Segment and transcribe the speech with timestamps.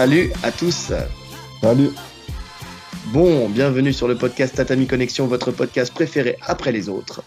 [0.00, 0.92] Salut à tous.
[1.60, 1.90] Salut.
[3.12, 7.22] Bon, bienvenue sur le podcast Tatami Connexion, votre podcast préféré après les autres.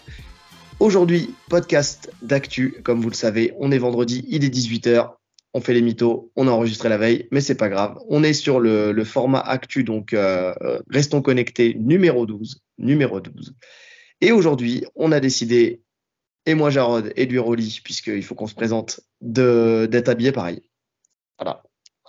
[0.80, 2.82] Aujourd'hui, podcast d'actu.
[2.82, 5.12] Comme vous le savez, on est vendredi, il est 18h.
[5.52, 7.96] On fait les mythos, on a enregistré la veille, mais c'est pas grave.
[8.08, 10.52] On est sur le, format actu, donc euh,
[10.90, 12.60] restons connectés numéro 12.
[12.78, 13.54] Numéro 12.
[14.20, 15.80] Et aujourd'hui, on a décidé,
[16.44, 20.60] et moi Jarod, et lui Rolly, puisqu'il faut qu'on se présente, d'être habillé pareil.
[21.38, 21.62] Voilà.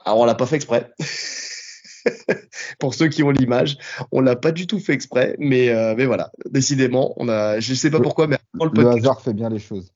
[0.06, 0.92] Alors on l'a pas fait exprès.
[2.80, 3.78] Pour ceux qui ont l'image,
[4.12, 7.74] on l'a pas du tout fait exprès, mais, euh, mais voilà, décidément, on a, je
[7.74, 9.92] sais pas pourquoi, mais le, le hasard fait bien les choses.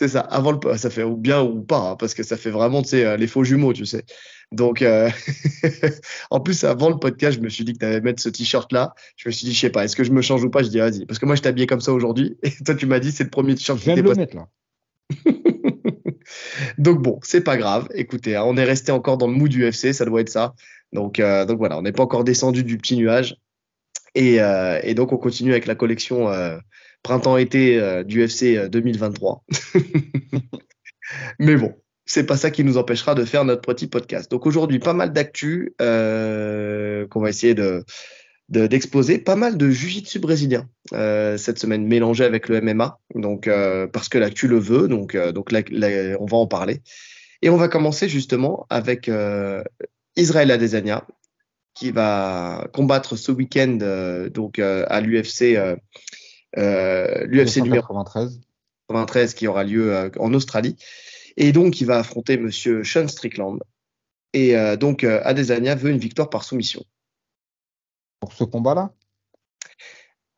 [0.00, 2.48] C'est ça, avant le ça fait ou bien ou pas, hein, parce que ça fait
[2.48, 4.06] vraiment, tu sais, euh, les faux jumeaux, tu sais.
[4.50, 5.10] Donc, euh,
[6.30, 8.94] en plus, avant le podcast, je me suis dit que tu allais mettre ce t-shirt-là.
[9.16, 10.62] Je me suis dit, je sais pas, est-ce que je me change ou pas?
[10.62, 11.04] Je dis, vas-y.
[11.04, 12.38] Parce que moi, je t'habillais comme ça aujourd'hui.
[12.42, 14.48] Et toi, tu m'as dit, c'est le premier t-shirt que mettre là.
[16.80, 17.88] Donc bon, c'est pas grave.
[17.94, 20.54] Écoutez, hein, on est resté encore dans le mood du UFC, ça doit être ça.
[20.92, 23.36] Donc, euh, donc voilà, on n'est pas encore descendu du petit nuage.
[24.16, 24.38] Et,
[24.82, 26.28] et, donc, on continue avec la collection
[27.02, 29.44] printemps-été euh, du FC 2023.
[29.76, 29.80] Euh,
[31.38, 34.30] Mais bon, c'est pas ça qui nous empêchera de faire notre petit podcast.
[34.30, 37.84] Donc aujourd'hui, pas mal d'actu euh, qu'on va essayer de
[38.50, 43.48] d'exposer pas mal de jiu-jitsu brésilien cette semaine mélangé avec le MMA donc
[43.92, 46.80] parce que l'actu le veut donc donc on va en parler
[47.42, 49.08] et on va commencer justement avec
[50.16, 51.06] Israël Adesanya
[51.74, 53.78] qui va combattre ce week-end
[54.34, 55.56] donc à l'UFC
[56.58, 58.40] euh, l'UFC numéro 93.
[58.88, 60.76] 93 qui aura lieu euh, en Australie.
[61.36, 63.60] Et donc, il va affronter Monsieur Sean Strickland.
[64.32, 66.84] Et euh, donc, Adesanya veut une victoire par soumission.
[68.20, 68.92] Pour ce combat-là?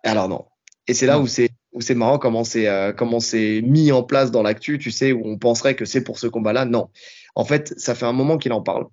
[0.04, 0.46] Alors non.
[0.88, 4.30] Et c'est là où c'est où c'est marrant comment c'est comment c'est mis en place
[4.30, 6.64] dans l'actu, tu sais, où on penserait que c'est pour ce combat-là.
[6.64, 6.90] Non.
[7.34, 8.86] En fait, ça fait un moment qu'il en parle.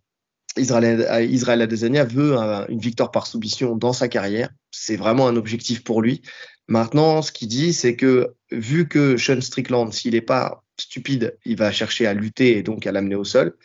[0.57, 2.35] Israël, Israël Adesanya veut
[2.69, 4.49] une victoire par soumission dans sa carrière.
[4.71, 6.21] C'est vraiment un objectif pour lui.
[6.67, 11.57] Maintenant, ce qu'il dit, c'est que vu que Sean Strickland, s'il n'est pas stupide, il
[11.57, 13.57] va chercher à lutter et donc à l'amener au sol,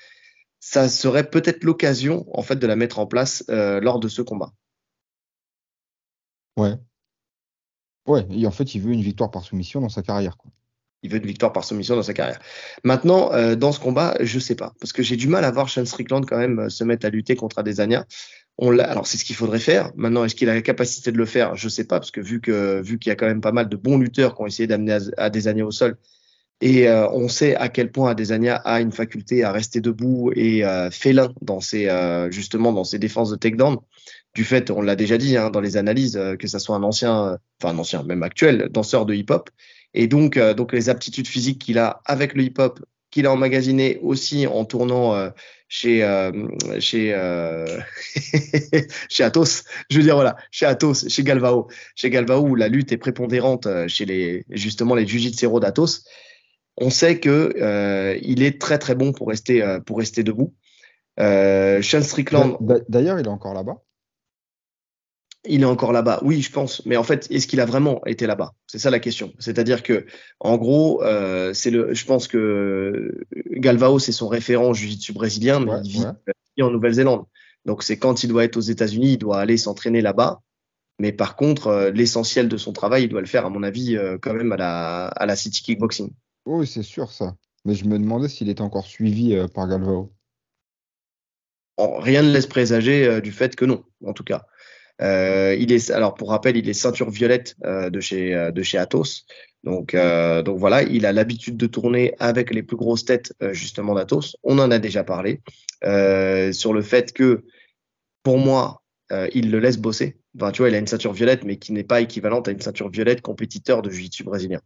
[0.60, 4.22] ça serait peut-être l'occasion en fait de la mettre en place euh, lors de ce
[4.22, 4.52] combat.
[6.56, 6.75] Ouais.
[8.06, 10.37] Ouais, et en fait, il veut une victoire par soumission dans sa carrière.
[11.03, 12.41] Il veut une victoire par soumission dans sa carrière.
[12.82, 15.69] Maintenant, euh, dans ce combat, je sais pas, parce que j'ai du mal à voir
[15.69, 18.06] Sean Strickland quand même euh, se mettre à lutter contre Adesanya
[18.59, 19.91] alors c'est ce qu'il faudrait faire.
[19.97, 21.56] Maintenant, est-ce qu'il a la capacité de le faire?
[21.56, 23.69] Je sais pas, parce que vu que vu qu'il y a quand même pas mal
[23.69, 25.97] de bons lutteurs qui ont essayé d'amener Adesanya au sol,
[26.60, 30.64] et euh, on sait à quel point Adesanya a une faculté à rester debout et
[30.64, 33.78] euh, félin dans ses euh, justement dans ses défenses de takedown.
[34.34, 36.82] Du fait, on l'a déjà dit hein, dans les analyses, euh, que ça soit un
[36.82, 39.50] ancien, enfin un ancien, même actuel danseur de hip-hop,
[39.94, 42.80] et donc donc les aptitudes physiques qu'il a avec le hip-hop,
[43.10, 45.30] qu'il a emmagasiné aussi en tournant
[45.74, 46.30] chez euh,
[46.78, 47.80] chez euh,
[49.08, 49.64] chez Athos.
[49.90, 53.66] Je veux dire voilà, chez Athos, chez Galvao, chez Galvao où la lutte est prépondérante
[53.66, 56.04] euh, chez les justement les jiu-jitsu d'Athos.
[56.76, 60.54] On sait que euh, il est très très bon pour rester euh, pour rester debout.
[61.18, 62.56] Euh, Sean Strickland.
[62.88, 63.82] D'ailleurs, il est encore là-bas
[65.47, 66.21] il est encore là-bas.
[66.22, 66.84] Oui, je pense.
[66.87, 68.55] Mais en fait, est-ce qu'il a vraiment été là-bas?
[68.66, 69.32] C'est ça la question.
[69.38, 70.06] C'est-à-dire que,
[70.41, 71.93] en gros, euh, c'est le.
[71.94, 77.25] Je pense que Galvao c'est son référent jiu-jitsu brésilien, mais il vit en Nouvelle-Zélande.
[77.65, 80.41] Donc c'est quand il doit être aux États-Unis, il doit aller s'entraîner là-bas.
[80.99, 83.97] Mais par contre, euh, l'essentiel de son travail, il doit le faire, à mon avis,
[83.97, 86.11] euh, quand même à la, à la City Kickboxing.
[86.47, 87.34] Oui, c'est sûr ça.
[87.65, 90.12] Mais je me demandais s'il était encore suivi par Galvao.
[91.78, 94.47] rien ne laisse présager du fait que non, en tout cas.
[95.03, 98.62] Euh, il est, alors pour rappel, il est ceinture violette euh, de chez euh, de
[98.62, 99.25] chez Athos.
[99.64, 104.37] Donc donc voilà, il a l'habitude de tourner avec les plus grosses têtes justement d'Athos.
[104.43, 105.41] On en a déjà parlé
[106.52, 107.44] sur le fait que
[108.23, 108.82] pour moi,
[109.32, 110.19] il le laisse bosser.
[110.37, 112.61] Enfin, tu vois, il a une ceinture violette, mais qui n'est pas équivalente à une
[112.61, 114.61] ceinture violette compétiteur de jiu-jitsu brésilien.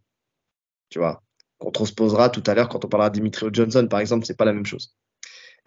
[0.89, 1.23] Tu vois,
[1.59, 4.47] qu'on transposera tout à l'heure quand on parlera de Dimitri Johnson, par exemple, c'est pas
[4.47, 4.97] la même chose.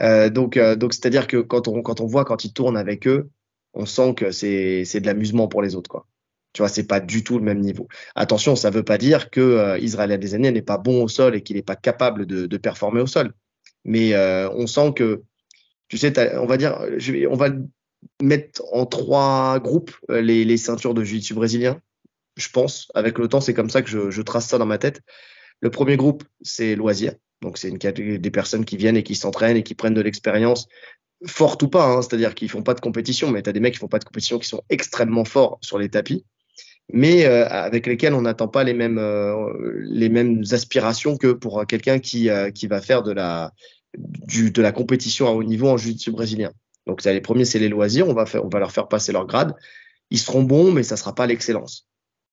[0.01, 3.29] Donc, donc c'est-à-dire que quand on, quand on voit quand il tourne avec eux,
[3.73, 6.07] on sent que c'est de l'amusement pour les autres quoi.
[6.53, 7.87] Tu vois, c'est pas du tout le même niveau.
[8.13, 11.41] Attention, ça veut pas dire que euh, Israël Adesanya n'est pas bon au sol et
[11.41, 13.33] qu'il n'est pas capable de, de, performer au sol.
[13.85, 15.23] Mais euh, on sent que,
[15.87, 16.77] tu sais, on va dire,
[17.29, 17.49] on va
[18.21, 21.79] mettre en trois groupes euh, les, les ceintures de jiu-jitsu brésilien.
[22.35, 24.77] Je pense, avec le temps, c'est comme ça que je, je, trace ça dans ma
[24.77, 25.01] tête.
[25.61, 27.13] Le premier groupe, c'est loisir.
[27.41, 30.67] Donc, c'est une des personnes qui viennent et qui s'entraînent et qui prennent de l'expérience
[31.25, 33.73] fortes ou pas, hein, c'est-à-dire qu'ils font pas de compétition, mais tu as des mecs
[33.73, 36.25] qui font pas de compétition qui sont extrêmement forts sur les tapis,
[36.91, 39.51] mais euh, avec lesquels on n'attend pas les mêmes, euh,
[39.83, 43.51] les mêmes aspirations que pour quelqu'un qui, euh, qui va faire de la,
[43.97, 46.51] du, de la compétition à haut niveau en jiu-jitsu brésilien.
[46.87, 48.07] Donc les premiers, c'est les loisirs.
[48.07, 49.55] On va, faire, on va leur faire passer leur grade.
[50.09, 51.87] Ils seront bons, mais ça sera pas l'excellence.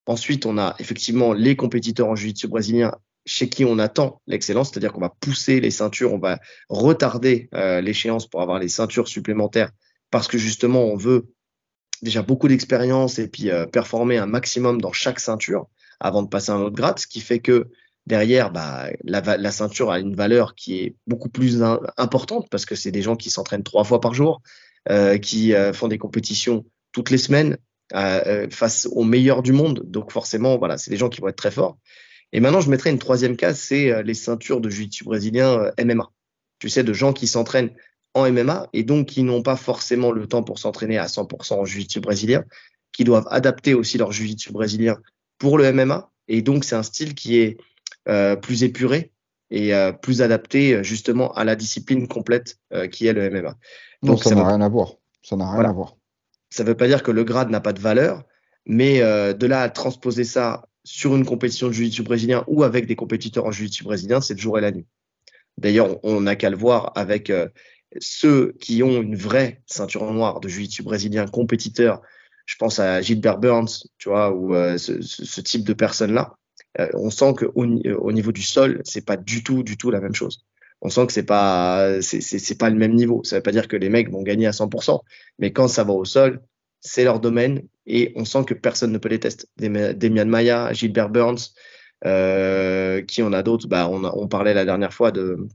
[0.07, 2.93] Ensuite, on a effectivement les compétiteurs en jiu-jitsu brésilien
[3.29, 6.41] chez qui on attend l'excellence, c'est-à-dire qu'on va pousser les ceintures, on va
[6.71, 9.71] retarder euh, l'échéance pour avoir les ceintures supplémentaires
[10.11, 11.29] parce que justement, on veut
[12.01, 15.67] déjà beaucoup d'expérience et puis euh, performer un maximum dans chaque ceinture
[16.01, 17.69] avant de passer à un autre grade, ce qui fait que
[18.07, 21.63] derrière, bah, la, ceinture a une valeur qui est beaucoup plus
[21.99, 24.41] importante parce que c'est des gens qui s'entraînent trois fois par jour,
[24.89, 27.59] euh, qui font des compétitions toutes les semaines,
[28.51, 29.83] face aux meilleurs du monde.
[29.85, 31.77] Donc forcément, voilà, c'est des gens qui vont être très forts.
[32.33, 35.85] Et maintenant, je mettrai une troisième case, c'est euh, les ceintures de jiu-jitsu brésilien euh,
[35.85, 36.11] MMA.
[36.59, 37.71] Tu sais, de gens qui s'entraînent
[38.15, 41.65] en MMA et donc qui n'ont pas forcément le temps pour s'entraîner à 100% en
[41.65, 42.45] jiu-jitsu brésilien,
[42.93, 44.99] qui doivent adapter aussi leur jiu-jitsu brésilien
[45.39, 46.11] pour le MMA.
[46.27, 47.59] Et donc, c'est un style qui est
[48.41, 49.13] plus épuré
[49.51, 49.73] et
[50.03, 52.59] plus adapté justement à la discipline complète
[52.91, 53.55] qui est le MMA.
[54.03, 54.95] Donc, ça n'a rien à voir.
[55.23, 55.97] Ça n'a rien à voir.
[56.51, 58.25] Ça ne veut pas dire que le grade n'a pas de valeur,
[58.67, 62.87] mais euh, de là à transposer ça sur une compétition de jiu-jitsu brésilien ou avec
[62.87, 64.87] des compétiteurs en jiu-jitsu brésilien, c'est le jour et la nuit.
[65.59, 67.47] D'ailleurs, on n'a qu'à le voir avec euh,
[68.01, 72.01] ceux qui ont une vraie ceinture noire de jiu-jitsu brésilien compétiteur.
[72.47, 76.37] Je pense à Gilbert Burns, tu vois, ou euh, ce, type de personnes-là.
[76.95, 80.15] on sent qu'au au niveau du sol, c'est pas du tout, du tout la même
[80.15, 80.47] chose
[80.81, 83.23] on sent que c'est pas c'est pas le même niveau.
[83.25, 85.01] Ça veut pas dire que les mecs vont gagner à 100%,
[85.39, 86.41] mais quand ça va au sol,
[86.81, 89.47] c'est leur domaine et on sent que personne ne peut les tester.
[89.59, 91.55] Demian Maya, Gilbert Burns,
[92.05, 93.67] euh, qui on a d'autres.
[93.67, 95.49] Bah, on, parlait la dernière fois de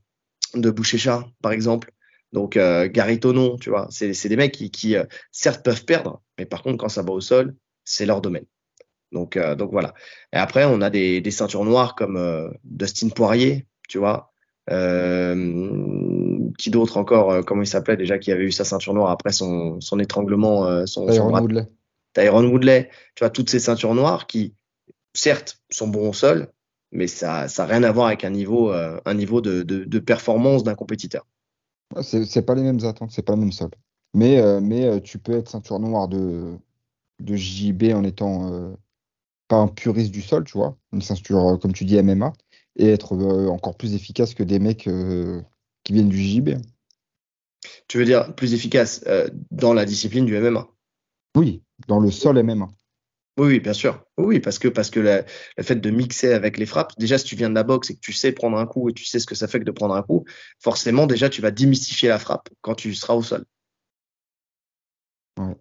[0.55, 1.91] de Bouchécha, par exemple.
[2.31, 6.45] Donc euh, Gary Tonon, tu vois, c'est des mecs qui, euh, certes peuvent perdre, mais
[6.45, 7.55] par contre quand ça va au sol,
[7.85, 8.45] c'est leur domaine.
[9.11, 9.93] Donc euh, donc voilà.
[10.33, 14.33] Et après on a des, des ceintures noires comme Dustin Poirier, tu vois,
[16.57, 19.31] qui d'autre encore euh, Comment il s'appelait déjà Qui avait eu sa ceinture noire après
[19.31, 21.67] son, son étranglement euh, son, Tyron Woodley.
[22.13, 22.89] Tyron Woodley.
[23.15, 24.53] Tu vois, toutes ces ceintures noires qui,
[25.13, 26.49] certes, sont bons au sol,
[26.91, 30.63] mais ça n'a rien à voir avec un niveau, un niveau de, de, de performance
[30.63, 31.25] d'un compétiteur.
[32.01, 33.71] C'est pas les mêmes attentes, c'est pas le même sol.
[34.13, 36.53] Mais, mais tu peux être ceinture noire de,
[37.19, 38.75] de JB en étant
[39.47, 42.31] pas un puriste du sol, tu vois, une ceinture, comme tu dis, MMA
[42.75, 45.41] et être euh, encore plus efficace que des mecs euh,
[45.83, 46.49] qui viennent du JB.
[47.87, 50.67] Tu veux dire plus efficace euh, dans la discipline du MMA
[51.35, 52.67] Oui, dans le sol MMA.
[53.37, 54.05] Oui, oui, bien sûr.
[54.17, 57.35] Oui, parce que, parce que le fait de mixer avec les frappes, déjà, si tu
[57.35, 59.25] viens de la boxe et que tu sais prendre un coup et tu sais ce
[59.25, 60.25] que ça fait que de prendre un coup,
[60.59, 63.43] forcément, déjà, tu vas démystifier la frappe quand tu seras au sol.
[65.39, 65.55] Ouais.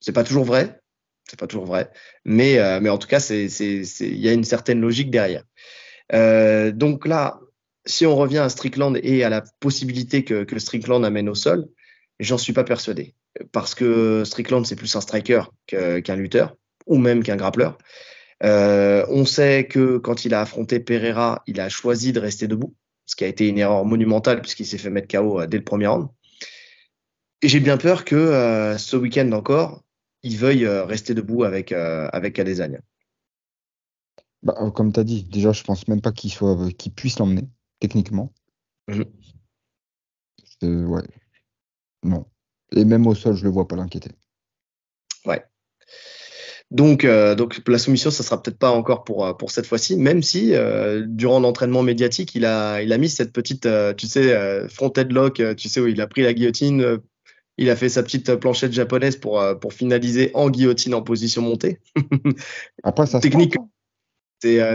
[0.00, 0.80] C'est pas toujours vrai.
[1.28, 1.90] C'est pas toujours vrai.
[2.24, 5.42] Mais, mais en tout cas, il y a une certaine logique derrière.
[6.12, 7.40] Euh, donc là,
[7.86, 11.68] si on revient à Strickland et à la possibilité que, Strickland amène au sol,
[12.20, 13.14] j'en suis pas persuadé.
[13.52, 17.78] Parce que Strickland, c'est plus un striker qu'un lutteur, ou même qu'un grappleur.
[18.42, 22.74] Euh, on sait que quand il a affronté Pereira, il a choisi de rester debout,
[23.06, 25.64] ce qui a été une erreur monumentale puisqu'il s'est fait mettre KO euh, dès le
[25.64, 26.08] premier round.
[27.42, 29.82] Et j'ai bien peur que euh, ce week-end encore,
[30.22, 32.78] il veuille rester debout avec, avec Adesanya.
[34.42, 36.32] Bah, comme tu as dit, déjà, je pense même pas qu'il
[36.94, 37.46] puisse l'emmener,
[37.84, 38.32] techniquement.
[38.88, 39.04] Mhm.
[40.88, 41.02] ouais.
[42.02, 42.24] Non.
[42.74, 44.10] Et même au sol, je le vois pas l'inquiéter.
[45.26, 45.44] Ouais.
[46.70, 50.22] Donc, euh, donc la soumission, ça sera peut-être pas encore pour, pour cette fois-ci, même
[50.22, 50.52] si
[51.06, 55.68] durant l'entraînement médiatique, il a, il a mis cette petite, tu sais, front headlock, tu
[55.68, 56.98] sais, où il a pris la guillotine,
[57.58, 61.80] il a fait sa petite planchette japonaise pour, pour finaliser en guillotine en position montée.
[62.82, 63.54] Après, ça Technique.
[63.54, 63.58] se.
[63.58, 63.62] Euh,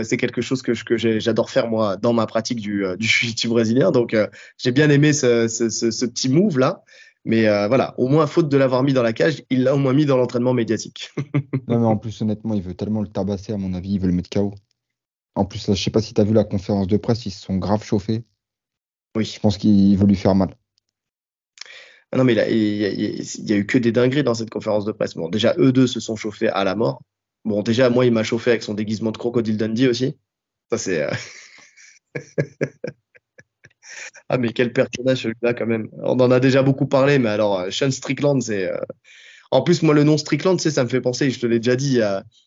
[0.04, 3.90] c'est quelque chose que, que j'adore faire moi dans ma pratique du, euh, du brésilien.
[3.90, 4.26] Donc euh,
[4.58, 6.82] j'ai bien aimé ce, ce, petit move là.
[7.24, 9.92] Mais voilà, au moins faute de l'avoir mis dans la cage, il l'a au moins
[9.92, 11.10] mis dans l'entraînement médiatique.
[11.68, 14.06] non mais en plus honnêtement, il veut tellement le tabasser à mon avis, il veut
[14.06, 14.54] le mettre KO.
[15.34, 17.42] En plus, je sais pas si tu as vu la conférence de presse, ils se
[17.42, 18.24] sont grave chauffés.
[19.16, 19.24] Oui.
[19.24, 20.54] Je pense qu'il veut lui faire mal.
[22.12, 22.82] Ah non mais il,
[23.20, 25.14] il, y a eu que des dingueries dans cette conférence de presse.
[25.14, 27.02] Bon, déjà eux deux se sont chauffés à la mort.
[27.44, 30.16] Bon, déjà, moi, il m'a chauffé avec son déguisement de crocodile Dundee aussi.
[30.70, 31.02] Ça, c'est.
[31.02, 31.10] Euh,
[34.28, 35.88] ah, mais quel personnage celui-là, quand même.
[36.02, 38.70] On en a déjà beaucoup parlé, mais alors, euh, Sean Strickland, c'est.
[38.70, 38.80] Euh,
[39.50, 41.58] en plus, moi, le nom Strickland, tu sais, ça me fait penser, je te l'ai
[41.58, 42.00] déjà dit,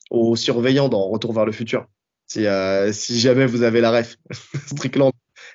[0.10, 1.86] aux surveillants dans Retour vers le futur.
[2.28, 2.46] Si,
[2.94, 4.16] si jamais vous avez la ref,
[4.68, 5.12] Strickland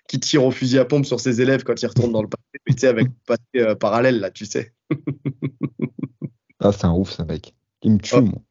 [0.08, 2.60] qui tire au fusil à pompe sur ses élèves quand il retourne dans le passé,
[2.66, 4.74] tu sais, avec le passé parallèle, là, tu sais.
[6.60, 7.54] ah, c'est un ouf, ça, mec.
[7.80, 8.20] Il me tue, oh.
[8.20, 8.42] moi.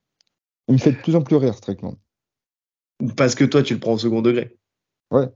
[0.68, 1.98] Il me fait de plus en plus rire, Strickland.
[3.16, 4.58] Parce que toi, tu le prends au second degré.
[5.12, 5.28] Ouais.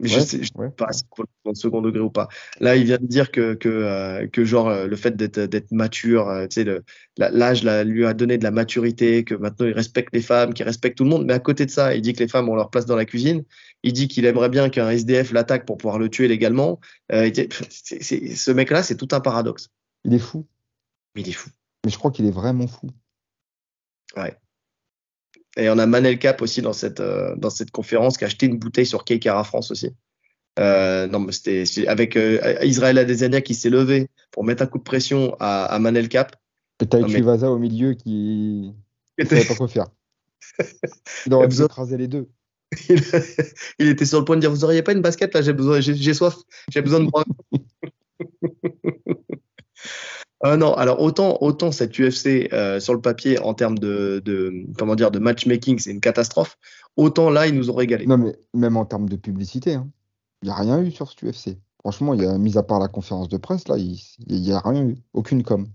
[0.00, 1.04] Mais je sais, je sais pas si
[1.46, 2.28] le second degré ou pas.
[2.58, 6.28] Là, il vient de dire que, que, euh, que genre, euh, le fait d'être, mature,
[6.28, 6.80] euh, tu sais,
[7.16, 10.98] l'âge lui a donné de la maturité, que maintenant il respecte les femmes, qu'il respecte
[10.98, 11.26] tout le monde.
[11.26, 13.04] Mais à côté de ça, il dit que les femmes ont leur place dans la
[13.04, 13.44] cuisine.
[13.84, 16.80] Il dit qu'il aimerait bien qu'un SDF l'attaque pour pouvoir le tuer légalement.
[17.10, 19.68] ce mec-là, c'est tout un paradoxe.
[20.04, 20.44] Il est fou.
[21.14, 21.50] Mais il est fou.
[21.84, 22.88] Mais je crois qu'il est vraiment fou.
[24.16, 24.36] Ouais.
[25.56, 28.46] Et on a Manel Cap aussi dans cette, euh, dans cette conférence qui a acheté
[28.46, 29.94] une bouteille sur Keikara France aussi.
[30.58, 34.78] Euh, non, mais c'était avec euh, Israël Adesanya qui s'est levé pour mettre un coup
[34.78, 36.36] de pression à, à Manel Cap.
[36.82, 38.72] Et t'as Vaza au milieu qui
[39.18, 39.86] ne savait pas quoi faire.
[41.26, 42.28] Il aurait besoin les deux.
[43.78, 45.80] il, était sur le point de dire Vous auriez pas une basket là J'ai besoin,
[45.80, 46.36] j'ai soif,
[46.70, 47.24] j'ai besoin de boire.
[50.44, 54.22] Euh, non, alors autant, autant cette UFC euh, sur le papier en termes de,
[54.76, 56.58] comment dire de matchmaking, c'est une catastrophe.
[56.96, 58.06] Autant là, ils nous ont régalé.
[58.06, 59.88] Non, mais même en termes de publicité, hein.
[60.42, 61.58] il n'y a rien eu sur cette UFC.
[61.80, 63.98] Franchement, il y a, mis à part la conférence de presse, là, il
[64.28, 65.66] n'y a rien eu, aucune com.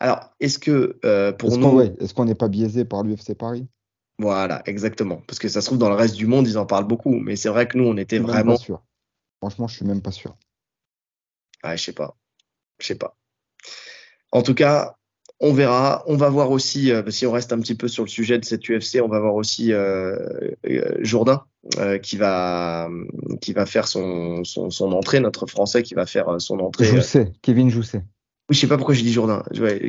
[0.00, 1.80] Alors, est-ce que euh, pour nous.
[1.80, 3.68] est-ce qu'on n'est pas biaisé par l'UFC Paris?
[4.18, 5.22] Voilà, exactement.
[5.26, 7.14] Parce que ça se trouve, dans le reste du monde, ils en parlent beaucoup.
[7.14, 8.52] Mais c'est vrai que nous, on était vraiment.
[8.52, 8.82] Pas sûr.
[9.38, 10.36] Franchement, je suis même pas sûr.
[11.62, 12.16] Ah, je sais pas.
[12.78, 13.16] Je sais pas.
[14.32, 14.94] En tout cas,
[15.40, 16.04] on verra.
[16.06, 18.44] On va voir aussi, euh, si on reste un petit peu sur le sujet de
[18.44, 20.16] cette UFC, on va voir aussi euh,
[20.68, 21.44] euh, Jourdain
[22.02, 22.88] qui va
[23.42, 26.86] qui va faire son, son, entrée, notre Français qui va faire son entrée.
[26.86, 27.98] Jousset, Kevin Jousset.
[28.48, 29.42] Oui, je sais pas pourquoi j'ai dit Jourdain.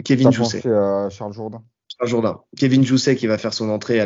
[0.03, 0.61] Kevin Jousset.
[0.61, 1.63] Charles Jourdain.
[1.87, 2.41] Charles Jourdain.
[2.57, 4.05] Kevin Jousset qui va faire son entrée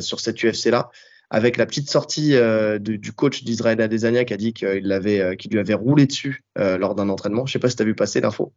[0.00, 0.90] sur cette UFC là
[1.30, 2.36] avec la petite sortie
[2.78, 6.94] du coach d'Israël Adesanya qui a dit qu'il l'avait, qu'il lui avait roulé dessus lors
[6.94, 7.44] d'un entraînement.
[7.44, 8.52] Je sais pas si tu as vu passer l'info.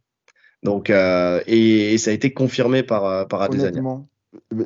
[0.63, 3.81] Donc, euh, et, ça a été confirmé par, euh, par Adesanya.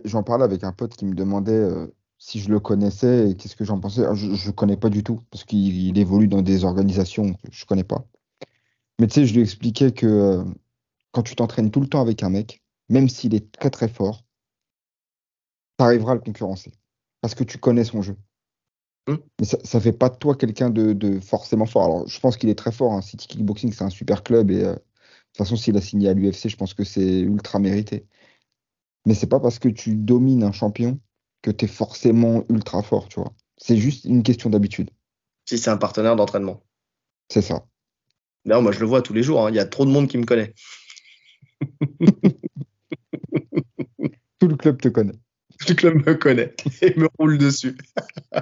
[0.05, 1.87] J'en parlais avec un pote qui me demandait euh,
[2.19, 4.03] si je le connaissais et qu'est-ce que j'en pensais.
[4.13, 7.67] Je ne connais pas du tout parce qu'il évolue dans des organisations que je ne
[7.67, 8.05] connais pas.
[8.99, 10.43] Mais tu sais, je lui expliquais que
[11.11, 14.23] quand tu t'entraînes tout le temps avec un mec, même s'il est très très fort,
[15.77, 16.71] tu arriveras à le concurrencer
[17.21, 18.15] parce que tu connais son jeu.
[19.07, 19.19] Hum.
[19.39, 21.83] Mais ça ne fait pas de toi quelqu'un de, forcément fort.
[21.85, 22.93] Alors, je pense qu'il est très fort.
[22.93, 23.01] Hein.
[23.01, 24.73] City Kickboxing, c'est un super club et
[25.37, 28.05] toute façon, s'il a signé à l'UFC, je pense que c'est ultra mérité.
[29.05, 30.99] Mais c'est pas parce que tu domines un champion
[31.41, 33.33] que tu es forcément ultra fort, tu vois.
[33.57, 34.89] C'est juste une question d'habitude.
[35.45, 36.63] Si c'est un partenaire d'entraînement.
[37.29, 37.65] C'est ça.
[38.45, 39.49] Non, moi je le vois tous les jours, hein.
[39.49, 40.53] il y a trop de monde qui me connaît.
[44.39, 45.15] Tout le club te connaît.
[45.59, 47.75] Tout le club me connaît et me roule dessus.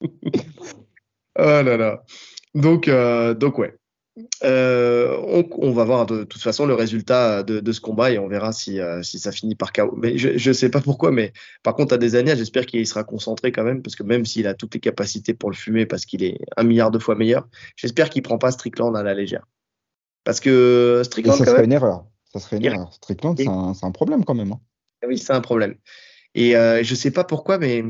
[0.00, 0.06] oh
[1.36, 2.02] là là.
[2.54, 3.76] Donc, euh, donc ouais.
[4.44, 5.16] Euh,
[5.58, 8.78] on, va voir de, toute façon le résultat de, ce combat et on verra si,
[8.78, 9.94] euh, si ça finit par KO.
[9.96, 13.04] Mais je ne sais pas pourquoi, mais par contre, à des années, j'espère qu'il sera
[13.04, 16.04] concentré quand même, parce que même s'il a toutes les capacités pour le fumer, parce
[16.04, 19.46] qu'il est un milliard de fois meilleur, j'espère qu'il prend pas Strickland à la légère.
[20.24, 21.38] Parce que Strickland.
[21.38, 22.04] ça serait une erreur.
[22.32, 22.92] Ça serait une erreur.
[22.92, 24.52] Strickland, c'est un, problème quand même.
[24.52, 24.60] Hein.
[25.06, 25.74] Oui, c'est un problème.
[26.34, 27.82] Et euh, je sais pas pourquoi, mais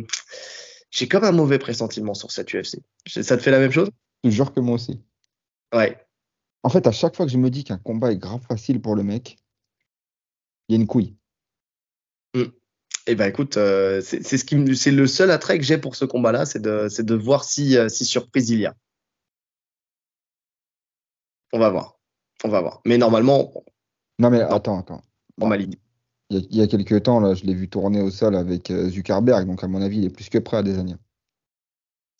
[0.90, 2.78] j'ai comme un mauvais pressentiment sur cette UFC.
[3.06, 3.90] Ça te fait la même chose?
[4.24, 5.00] Je jure que moi aussi.
[5.74, 5.96] Ouais,
[6.62, 8.94] en fait, à chaque fois que je me dis qu'un combat est grave facile pour
[8.94, 9.38] le mec,
[10.68, 11.16] il y a une couille.
[12.34, 12.44] Mm.
[13.08, 16.04] Eh ben écoute, euh, c'est ce qui c'est le seul attrait que j'ai pour ce
[16.04, 18.76] combat-là, c'est de, de voir si, euh, si surprise il y a.
[21.52, 21.98] On va voir.
[22.44, 22.80] On va voir.
[22.86, 23.52] Mais normalement.
[24.20, 25.02] Non, mais attends, attends.
[26.30, 29.46] Il y, a, quelques temps, là, je l'ai vu tourner au sol avec euh, Zuckerberg,
[29.46, 30.96] donc à mon avis, il est plus que prêt à des années.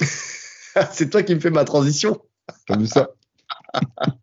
[0.92, 2.20] c'est toi qui me fais ma transition.
[2.66, 3.10] T'as vu ça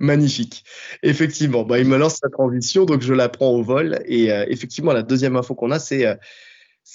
[0.00, 0.64] Magnifique.
[1.02, 4.00] Effectivement, bah, il me lance sa transition, donc je la prends au vol.
[4.06, 6.14] Et euh, effectivement, la deuxième info qu'on a, c'est euh,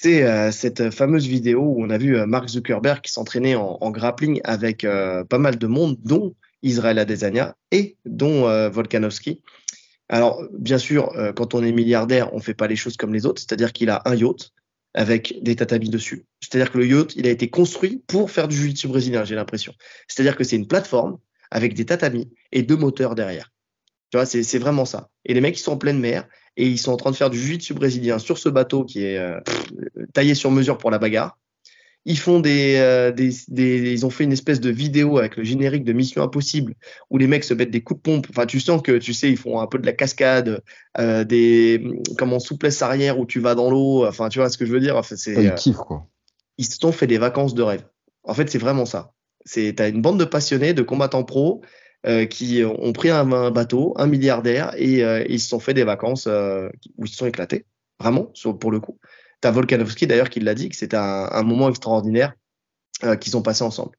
[0.06, 4.86] euh, cette fameuse vidéo où on a vu Mark Zuckerberg qui s'entraînait en, grappling avec
[5.30, 9.42] pas mal de monde, dont Israël Adesanya et dont Volkanovski.
[10.10, 13.25] Alors, bien sûr, quand on est milliardaire, on ne fait pas les choses comme les
[13.25, 14.51] autres, c'est-à-dire qu'il a un yacht
[14.94, 16.25] avec des tatamis dessus.
[16.42, 19.74] C'est-à-dire que le yacht, il a été construit pour faire du jiu-jitsu brésilien, j'ai l'impression.
[20.08, 21.18] C'est-à-dire que c'est une plateforme
[21.51, 23.51] avec des tatamis et deux moteurs derrière.
[24.10, 25.10] Tu vois, c'est vraiment ça.
[25.24, 26.27] Et les mecs, ils sont en pleine mer
[26.58, 29.17] et ils sont en train de faire du jiu-jitsu brésilien sur ce bateau qui est
[29.17, 29.39] euh,
[30.13, 31.38] taillé sur mesure pour la bagarre.
[32.03, 35.84] Ils font euh, des, des, ils ont fait une espèce de vidéo avec le générique
[35.84, 36.74] de Mission Impossible
[37.10, 38.27] où les mecs se mettent des coups de pompe.
[38.31, 40.63] Enfin, tu sens que tu sais, ils font un peu de la cascade,
[40.98, 41.81] euh, des
[42.17, 44.05] comment souplesse arrière où tu vas dans l'eau.
[44.08, 44.98] Enfin, tu vois ce que je veux dire?
[44.98, 45.43] Enfin, c'est.
[45.43, 46.08] Ils kiffent quoi.
[46.58, 47.86] Ils se sont fait des vacances de rêve.
[48.24, 49.13] En fait, c'est vraiment ça.
[49.45, 51.62] C'est as une bande de passionnés, de combattants pro
[52.07, 55.83] euh, qui ont pris un, bateau, un milliardaire et euh, ils se sont fait des
[55.83, 56.67] vacances euh,
[56.98, 57.67] où ils se sont éclatés,
[58.00, 58.98] vraiment pour le coup.
[59.39, 62.33] T'as Volkanovski d'ailleurs qui l'a dit que c'était un, moment extraordinaire
[63.19, 63.91] qu'ils ont passé ensemble.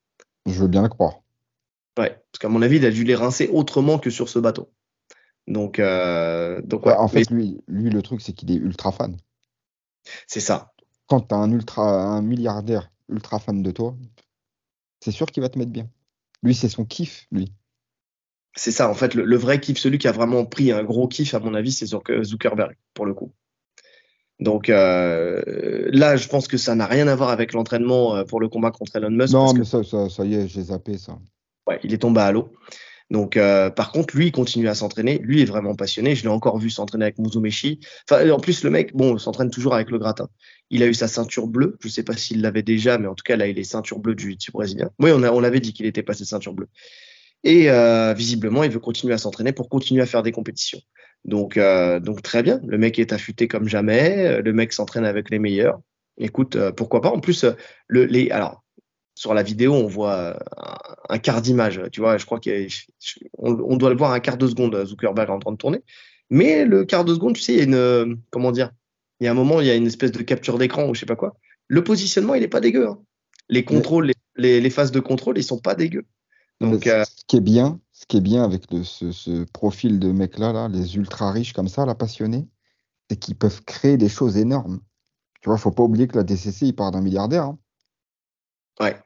[0.47, 1.21] Je veux bien le croire.
[1.97, 4.73] Ouais, parce qu'à mon avis, il a dû les rincer autrement que sur ce bateau.
[5.47, 9.17] Donc, donc ouais, en fait, lui, lui, le truc, c'est qu'il est ultra fan.
[10.27, 10.73] C'est ça.
[11.07, 13.97] Quand tu as un, ultra, un milliardaire ultra fan de toi,
[15.03, 15.89] c'est sûr qu'il va te mettre bien.
[16.43, 17.53] Lui, c'est son kiff, lui.
[18.55, 21.35] C'est ça, en fait, le, vrai kiff, celui qui a vraiment pris un gros kiff,
[21.35, 23.33] à mon avis, c'est Zuckerberg, pour le coup.
[24.41, 28.41] Donc euh, là, je pense que ça n'a rien à voir avec l'entraînement euh, pour
[28.41, 29.33] le combat contre Elon Musk.
[29.33, 31.19] Non, mais ça, ça, ça, y est, j'ai zappé ça.
[31.67, 32.53] Ouais, il est tombé à l'eau.
[33.13, 35.19] Donc, euh, par contre, lui, il continue à s'entraîner.
[35.19, 36.15] Lui est vraiment passionné.
[36.15, 37.79] Je l'ai encore vu s'entraîner avec Muzumeshi.
[38.11, 40.31] Enfin, en plus, le mec, bon, s'entraîne toujours avec le gratin.
[40.71, 41.77] Il a eu sa ceinture bleue.
[41.83, 43.99] Je ne sais pas s'il l'avait déjà, mais en tout cas, là, il est ceinture
[43.99, 44.89] bleue du brésilien.
[44.99, 46.69] Oui, on, on l'avait dit qu'il était passé ceinture bleue.
[47.45, 50.81] Et euh, visiblement, il veut continuer à s'entraîner pour continuer à faire des compétitions.
[51.27, 52.63] Donc, euh, donc très bien.
[52.67, 54.41] Le mec est affûté comme jamais.
[54.41, 55.83] Le mec s'entraîne avec les meilleurs.
[56.17, 57.11] Écoute, pourquoi pas.
[57.11, 57.45] En plus,
[57.89, 58.65] le, les, alors,
[59.15, 60.39] sur la vidéo, on voit
[61.09, 61.81] un, quart d'image.
[61.93, 65.39] Tu vois, je crois qu'on on doit le voir un quart de seconde, Zuckerberg en
[65.39, 65.83] train de tourner.
[66.31, 68.71] Mais le quart de seconde, tu sais, il y a une, comment dire,
[69.21, 71.01] il y a un moment, il y a une espèce de capture d'écran ou je
[71.01, 71.37] sais pas quoi.
[71.69, 72.89] Le positionnement, il n'est pas dégueu.
[72.89, 72.99] Hein.
[73.49, 76.07] Les contrôles, les, phases de contrôle, ils sont pas dégueux.
[76.61, 80.39] Donc, euh, ce qui est bien, ce qui est bien avec ce, profil de mec
[80.39, 82.49] là, là, les ultra riches comme ça, là, passionnés,
[83.11, 84.81] c'est qu'ils peuvent créer des choses énormes.
[85.41, 87.45] Tu vois, faut pas oublier que la DCC, il part d'un milliardaire.
[87.45, 87.59] Hein.
[88.81, 88.97] Ouais.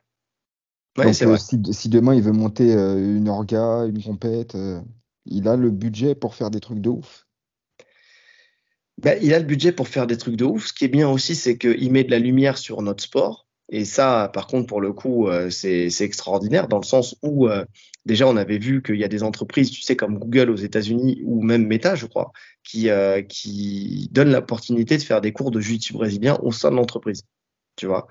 [0.96, 1.36] Donc, euh,
[1.72, 4.80] si, demain il veut monter euh, une orga, une compète, euh,
[5.26, 7.26] il a le budget pour faire des trucs de ouf.
[8.98, 10.68] Ben, il a le budget pour faire des trucs de ouf.
[10.68, 13.46] Ce qui est bien aussi, c'est qu'il met de la lumière sur notre sport.
[13.68, 17.48] Et ça, par contre, pour le coup, c'est extraordinaire dans le sens où
[18.06, 21.20] déjà on avait vu qu'il y a des entreprises, tu sais, comme Google aux États-Unis
[21.24, 22.30] ou même Meta, je crois,
[22.62, 22.88] qui,
[23.28, 27.24] qui donnent l'opportunité de faire des cours de jiu-jitsu brésilien au sein de l'entreprise.
[27.74, 28.06] Tu vois?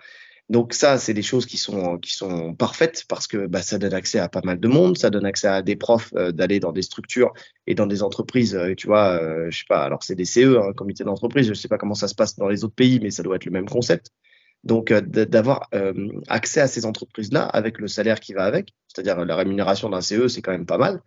[0.49, 3.93] Donc ça, c'est des choses qui sont qui sont parfaites parce que bah, ça donne
[3.95, 6.71] accès à pas mal de monde, ça donne accès à des profs euh, d'aller dans
[6.71, 7.33] des structures
[7.65, 8.55] et dans des entreprises.
[8.55, 9.83] Euh, tu vois, euh, je sais pas.
[9.83, 11.47] Alors c'est des CE, un hein, comité d'entreprise.
[11.47, 13.45] Je sais pas comment ça se passe dans les autres pays, mais ça doit être
[13.45, 14.11] le même concept.
[14.63, 15.69] Donc d'avoir
[16.27, 20.27] accès à ces entreprises-là avec le salaire qui va avec, c'est-à-dire la rémunération d'un CE,
[20.27, 21.01] c'est quand même pas mal.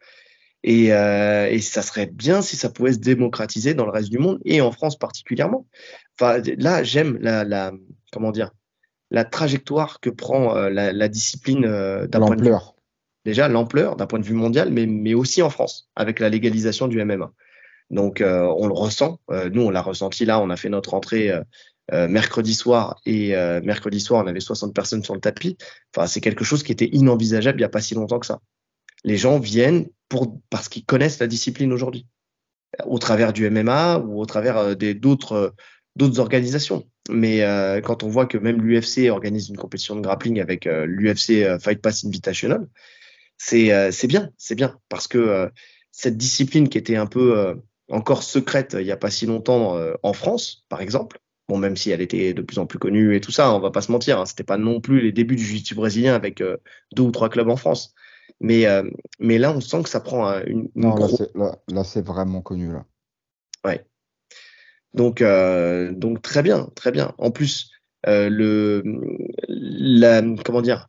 [0.62, 4.38] Et, et, ça serait bien si ça pouvait se démocratiser dans le reste du monde
[4.44, 5.66] et en France particulièrement.
[6.20, 7.72] Enfin, là, j'aime la, la,
[8.12, 8.53] comment dire,
[9.11, 12.55] la trajectoire que prend euh, la, discipline euh, d'un point de vue.
[13.25, 16.88] Déjà, l'ampleur d'un point de vue mondial, mais, mais aussi en France, avec la légalisation
[16.88, 17.33] du MMA.
[17.90, 19.21] Donc, euh, on le ressent.
[19.53, 20.40] nous, on l'a ressenti là.
[20.40, 21.33] On a fait notre entrée
[21.90, 25.57] mercredi soir et mercredi soir, on avait 60 personnes sur le tapis.
[25.94, 28.40] Enfin, c'est quelque chose qui était inenvisageable il n'y a pas si longtemps que ça.
[29.05, 32.07] Les gens viennent pour, parce qu'ils connaissent la discipline aujourd'hui,
[32.85, 35.55] au travers du MMA ou au travers d'autres
[35.97, 36.85] d'autres organisations.
[37.09, 40.85] Mais euh, quand on voit que même l'UFC organise une compétition de grappling avec euh,
[40.87, 42.68] l'UFC euh, Fight Pass Invitational,
[43.38, 45.49] c'est c'est bien, c'est bien parce que
[45.92, 47.57] cette discipline qui était un peu
[47.88, 51.92] encore secrète il n'y a pas si longtemps en France, par exemple, bon même si
[51.92, 54.18] elle était de plus en plus connue et tout ça, on va pas se mentir,
[54.18, 56.42] hein, c'était pas non plus les débuts du jiu-jitsu brésilien avec
[56.97, 57.94] deux ou trois clubs en France.
[58.40, 58.66] Mais
[59.21, 60.97] mais là on sent que ça prend une, non,
[61.68, 62.87] là c'est vraiment connu là.
[63.64, 63.87] Ouais,
[64.94, 67.14] donc, euh, donc très bien, très bien.
[67.18, 67.70] En plus,
[68.07, 68.83] euh, le,
[70.44, 70.88] comment dire,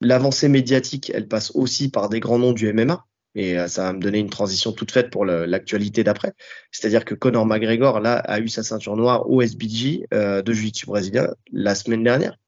[0.00, 3.04] l'avancée médiatique, elle passe aussi par des grands noms du MMA.
[3.34, 6.32] Et euh, ça va me donner une transition toute faite pour l'actualité d'après.
[6.70, 11.28] C'est-à-dire que Conor McGregor, là, a eu sa ceinture noire au SBG de Jiu-Jitsu brésilien
[11.52, 12.38] la semaine dernière.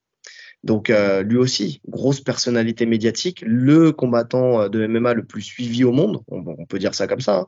[0.64, 0.90] Donc
[1.24, 6.64] lui aussi, grosse personnalité médiatique, le combattant de MMA le plus suivi au monde, on,
[6.66, 7.36] peut dire ça comme ça.
[7.36, 7.46] Hein.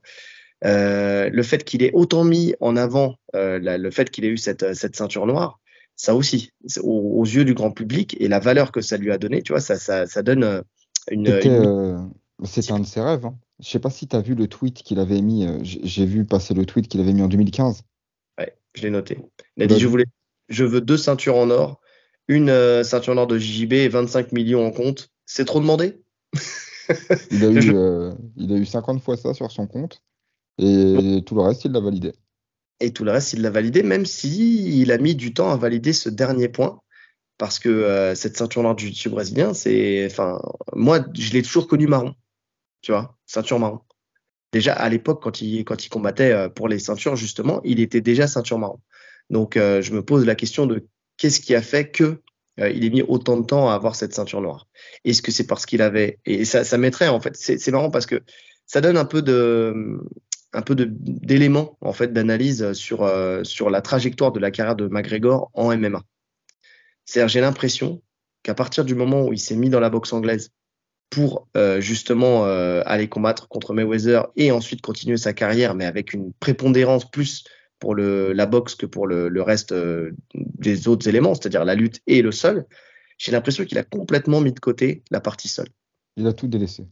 [0.64, 4.36] Euh, le fait qu'il ait autant mis en avant euh, le fait qu'il ait eu
[4.36, 5.58] cette, cette, ceinture noire,
[5.96, 6.50] ça aussi,
[6.82, 9.60] aux, yeux du grand public et la valeur que ça lui a donné, tu vois,
[9.60, 10.62] ça, ça, ça donne euh,
[11.10, 11.26] une.
[12.44, 13.26] C'était un de ses rêves.
[13.26, 13.36] Hein.
[13.58, 15.46] Je sais pas si tu as vu le tweet qu'il avait mis.
[15.62, 17.82] J'ai vu passer le tweet qu'il avait mis en 2015.
[18.38, 19.18] Ouais, je l'ai noté.
[19.56, 20.06] Il a dit je, voulais,
[20.48, 21.80] je veux deux ceintures en or,
[22.28, 25.10] une ceinture en or de JB et 25 millions en compte.
[25.26, 26.00] C'est trop demandé?
[27.30, 30.02] Il, a eu, il a eu 50 fois ça sur son compte.
[30.60, 32.12] Et tout le reste, il l'a validé.
[32.80, 35.92] Et tout le reste, il l'a validé, même si a mis du temps à valider
[35.92, 36.80] ce dernier point.
[37.38, 40.04] Parce que euh, cette ceinture noire du jiu brésilien, c'est.
[40.04, 40.42] Enfin,
[40.74, 42.14] moi, je l'ai toujours connu marron.
[42.82, 43.80] Tu vois, ceinture marron.
[44.52, 48.02] Déjà, à l'époque, quand il, quand il combattait euh, pour les ceintures, justement, il était
[48.02, 48.80] déjà ceinture marron.
[49.30, 52.20] Donc, euh, je me pose la question de qu'est-ce qui a fait que
[52.58, 54.66] il ait mis autant de temps à avoir cette ceinture noire?
[55.06, 56.18] Est-ce que c'est parce qu'il avait.
[56.26, 58.22] Et ça, ça mettrait, en fait, c'est marrant parce que
[58.66, 59.98] ça donne un peu de
[60.52, 64.88] un peu d'éléments en fait d'analyse sur euh, sur la trajectoire de la carrière de
[64.88, 66.02] McGregor en MMA.
[67.04, 68.02] C'est-à-dire j'ai l'impression
[68.42, 70.50] qu'à partir du moment où il s'est mis dans la boxe anglaise
[71.10, 76.12] pour euh, justement euh, aller combattre contre Mayweather et ensuite continuer sa carrière, mais avec
[76.12, 77.44] une prépondérance plus
[77.80, 81.74] pour le, la boxe que pour le, le reste euh, des autres éléments, c'est-à-dire la
[81.74, 82.66] lutte et le sol,
[83.18, 85.66] j'ai l'impression qu'il a complètement mis de côté la partie sol.
[86.16, 86.86] Il a tout délaissé.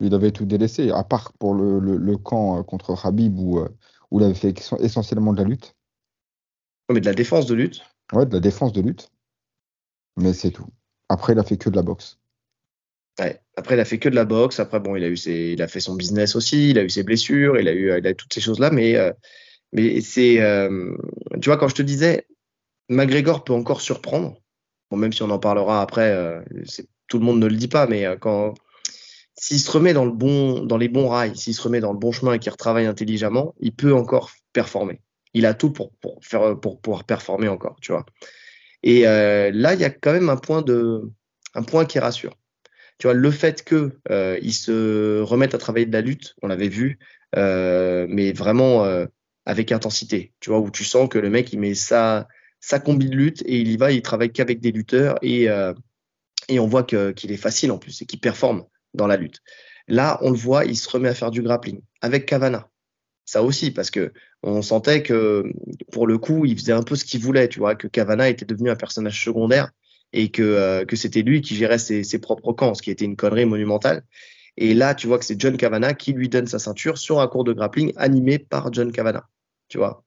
[0.00, 3.60] Il avait tout délaissé, à part pour le, le, le camp contre Habib où,
[4.10, 5.74] où il avait fait essentiellement de la lutte.
[6.92, 7.82] Mais de la défense de lutte.
[8.12, 9.10] Ouais, de la défense de lutte.
[10.16, 10.66] Mais c'est tout.
[11.08, 12.18] Après, il a fait que de la boxe.
[13.18, 13.40] Ouais.
[13.56, 14.60] Après, il a fait que de la boxe.
[14.60, 16.70] Après, bon, il a eu ses, il a fait son business aussi.
[16.70, 17.58] Il a eu ses blessures.
[17.58, 18.70] Il a eu, il a eu toutes ces choses-là.
[18.70, 19.12] Mais, euh,
[19.72, 20.96] mais c'est, euh,
[21.42, 22.26] tu vois, quand je te disais,
[22.88, 24.40] McGregor peut encore surprendre.
[24.90, 26.40] Bon, même si on en parlera après, euh,
[27.08, 28.54] tout le monde ne le dit pas, mais euh, quand
[29.40, 32.38] s'il se remet dans les bons rails, s'il se remet dans le bon chemin et
[32.38, 35.00] qu'il retravaille intelligemment, il peut encore performer.
[35.32, 35.92] Il a tout pour,
[36.82, 38.04] pouvoir performer encore, tu vois.
[38.82, 42.36] Et euh, là, il y a quand même un point qui rassure.
[42.98, 46.68] Tu vois, le fait que euh, se remette à travailler de la lutte, on l'avait
[46.68, 46.98] vu,
[47.36, 48.84] euh, mais vraiment
[49.46, 50.32] avec intensité.
[50.40, 52.26] Tu vois, où tu sens que le mec il met sa
[52.60, 55.48] sa combi de lutte et il y va, il travaille qu'avec des lutteurs et
[56.58, 58.64] on voit qu'il est facile en plus et qu'il performe
[58.98, 59.40] dans la lutte.
[59.88, 62.68] Là, on le voit, il se remet à faire du grappling avec Cavana.
[63.24, 65.44] Ça aussi, parce que on sentait que
[65.92, 68.44] pour le coup, il faisait un peu ce qu'il voulait, tu vois, que Cavana était
[68.44, 69.70] devenu un personnage secondaire
[70.12, 73.16] et que, euh, que c'était lui qui gérait ses, propres camps, ce qui était une
[73.16, 74.04] connerie monumentale.
[74.56, 77.28] Et là, tu vois que c'est John Cavana qui lui donne sa ceinture sur un
[77.28, 79.28] cours de grappling animé par John Cavana,
[79.68, 80.04] tu vois.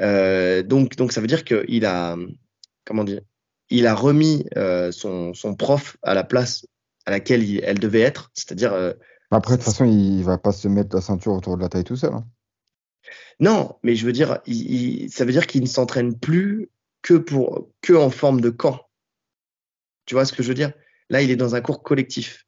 [0.00, 2.16] Euh, donc, donc ça veut dire qu'il a,
[2.84, 3.20] comment dire,
[3.70, 6.66] il a remis euh, son, son prof à la place
[7.06, 8.72] à laquelle il, elle devait être, c'est-à-dire.
[8.72, 8.92] Euh,
[9.30, 11.84] Après, de toute façon, il va pas se mettre la ceinture autour de la taille
[11.84, 12.14] tout seul.
[12.14, 12.24] Hein.
[13.40, 14.70] Non, mais je veux dire, il,
[15.04, 16.70] il, ça veut dire qu'il ne s'entraîne plus
[17.02, 18.80] que pour que en forme de camp.
[20.06, 20.72] Tu vois ce que je veux dire?
[21.10, 22.46] Là, il est dans un cours collectif.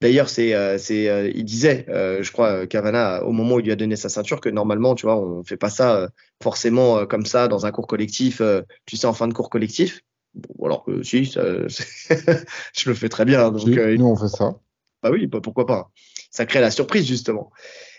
[0.00, 3.66] D'ailleurs, c'est, euh, c'est, euh, il disait, euh, je crois, Cavana, au moment où il
[3.66, 6.08] lui a donné sa ceinture, que normalement, tu vois, on fait pas ça
[6.42, 8.40] forcément comme ça dans un cours collectif,
[8.86, 10.00] tu sais, en fin de cours collectif.
[10.34, 13.50] Bon, alors que si, ça, je le fais très bien.
[13.50, 14.54] Donc, si, nous, on fait ça.
[15.02, 15.90] Bah oui, bah, pourquoi pas.
[16.30, 17.50] Ça crée la surprise justement.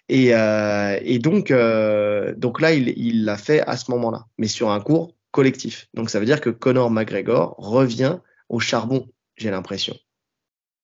[0.07, 5.15] Et, et donc, donc là, il l'a fait à ce moment-là, mais sur un cours
[5.31, 5.87] collectif.
[5.93, 9.95] Donc, ça veut dire que Conor McGregor revient au charbon, j'ai l'impression.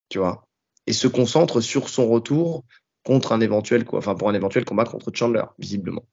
[0.10, 0.48] Tu vois?
[0.88, 2.64] Et se concentre sur son retour
[3.04, 6.06] contre un éventuel, quoi, enfin pour un éventuel combat contre Chandler, visiblement.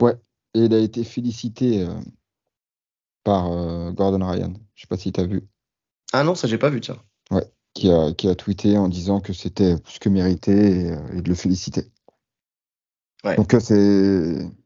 [0.00, 0.14] Ouais,
[0.54, 1.94] et il a été félicité euh,
[3.28, 4.54] par euh, Gordon Ryan.
[4.74, 5.46] Je sais pas si tu as vu.
[6.14, 6.96] Ah non, ça j'ai pas vu, tiens.
[7.30, 11.18] Ouais, qui a, qui a tweeté en disant que c'était plus que mérité et, euh,
[11.18, 11.92] et de le féliciter.
[13.24, 13.36] Ouais.
[13.36, 13.74] Donc c'est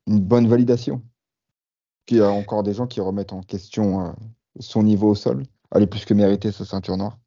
[0.07, 1.03] une bonne validation.
[2.07, 4.13] Puis il y a encore des gens qui remettent en question euh,
[4.61, 5.43] son niveau au sol.
[5.75, 7.19] Elle est plus que méritée, ce ceinture noire.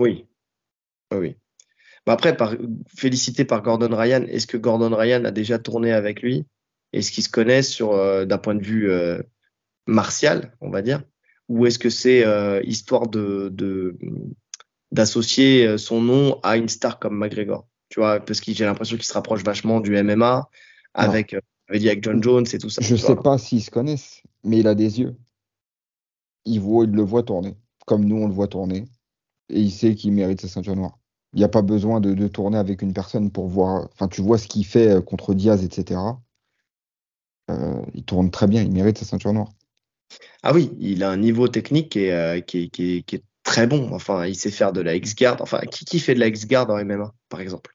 [0.00, 0.26] Oui.
[1.14, 1.36] Oui.
[2.04, 2.56] Bah après, par,
[2.88, 6.46] félicité par Gordon Ryan, est-ce que Gordon Ryan a déjà tourné avec lui?
[6.92, 9.22] Est-ce qu'ils se connaissent sur euh, d'un point de vue euh,
[9.86, 11.02] martial, on va dire
[11.48, 13.52] Ou est-ce que c'est euh, histoire de,
[14.92, 19.04] d'associer son nom à une star comme McGregor Tu vois, parce que j'ai l'impression qu'il
[19.04, 20.48] se rapproche vachement du MMA
[20.94, 21.36] avec,
[21.72, 22.82] dit avec John Jones et tout ça.
[22.82, 23.22] Je sais vois.
[23.22, 25.16] pas s'ils se connaissent, mais il a des yeux
[26.44, 28.84] il, voit, il le voit tourner, comme nous on le voit tourner,
[29.48, 30.98] et il sait qu'il mérite sa ceinture noire.
[31.32, 33.88] Il n'y a pas besoin de, de, tourner avec une personne pour voir.
[33.92, 36.00] Enfin, tu vois ce qu'il fait contre Diaz, etc.
[37.50, 39.50] Euh, il tourne très bien, il mérite sa ceinture noire.
[40.42, 43.16] Ah oui, il a un niveau technique qui est, euh, qui est, qui est, qui
[43.16, 43.90] est très bon.
[43.92, 45.38] Enfin, il sait faire de la X-Guard.
[45.40, 47.74] Enfin, qui, qui fait de la X-Guard en MMA, par exemple?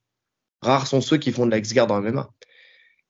[0.62, 2.30] Rares sont ceux qui font de la X-Guard en MMA.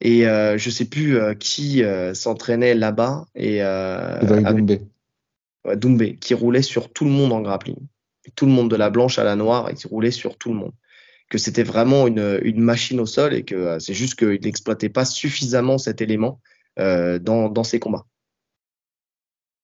[0.02, 3.26] Et euh, je sais plus euh, qui euh, s'entraînait là-bas.
[3.36, 4.82] Et, avec...
[5.76, 7.76] Doumbé, qui roulait sur tout le monde en grappling.
[8.36, 10.56] Tout le monde de la blanche à la noire, et qui roulait sur tout le
[10.56, 10.72] monde.
[11.30, 15.06] Que c'était vraiment une, une, machine au sol et que c'est juste qu'il n'exploitait pas
[15.06, 16.40] suffisamment cet élément
[16.78, 18.06] dans, dans ses combats.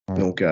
[0.07, 0.51] Donc, euh,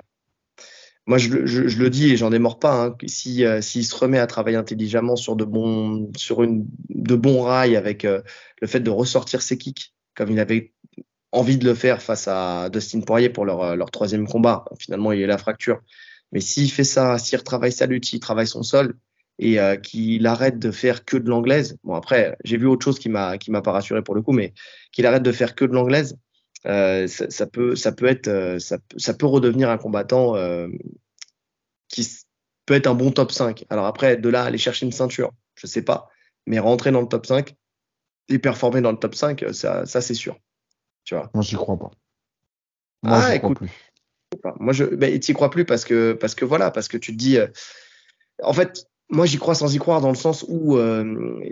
[1.06, 2.86] moi, je, le dis et j'en démords pas.
[2.86, 7.16] Hein, si euh, s'il se remet à travailler intelligemment sur de bons sur une de
[7.16, 8.22] bons rails avec euh,
[8.62, 10.74] le fait de ressortir ses kicks comme il avait
[11.32, 14.66] envie de le faire face à Dustin Poirier pour leur, leur troisième combat.
[14.80, 15.82] Finalement, il y a la fracture.
[16.32, 18.96] Mais s'il fait ça, s'il retravaille sa lutte, s'il travaille son sol
[19.39, 21.78] et euh, qu'il arrête de faire que de l'anglaise.
[21.84, 24.32] Bon après, j'ai vu autre chose qui m'a qui m'a pas rassuré pour le coup,
[24.32, 24.54] mais
[24.92, 26.18] qu'il arrête de faire que de l'anglaise, euh,
[26.65, 30.67] ça, ça, peut ça peut être euh, ça, ça peut redevenir un combattant euh,
[31.89, 32.08] qui
[32.65, 33.65] peut être un bon top 5.
[33.69, 36.10] Alors après, de là aller chercher une ceinture, je sais pas,
[36.47, 37.56] mais rentrer dans le top 5
[38.30, 40.38] et performer dans le top 5, ça, ça c'est sûr.
[41.04, 41.30] Tu vois.
[41.34, 41.91] Moi, j'y crois pas.
[43.04, 43.69] Moi, ah, écoute, plus.
[44.60, 47.12] Moi, je, ben, tu y crois plus parce que, parce que voilà, parce que tu
[47.12, 47.47] te dis, euh,
[48.41, 51.43] en fait, moi, j'y crois sans y croire dans le sens où, euh,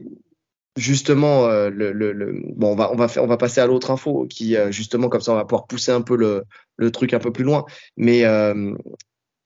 [0.77, 3.67] justement, euh, le, le, le, bon, on va, on va faire, on va passer à
[3.67, 6.43] l'autre info qui, justement, comme ça, on va pouvoir pousser un peu le,
[6.77, 7.65] le truc un peu plus loin,
[7.97, 8.23] mais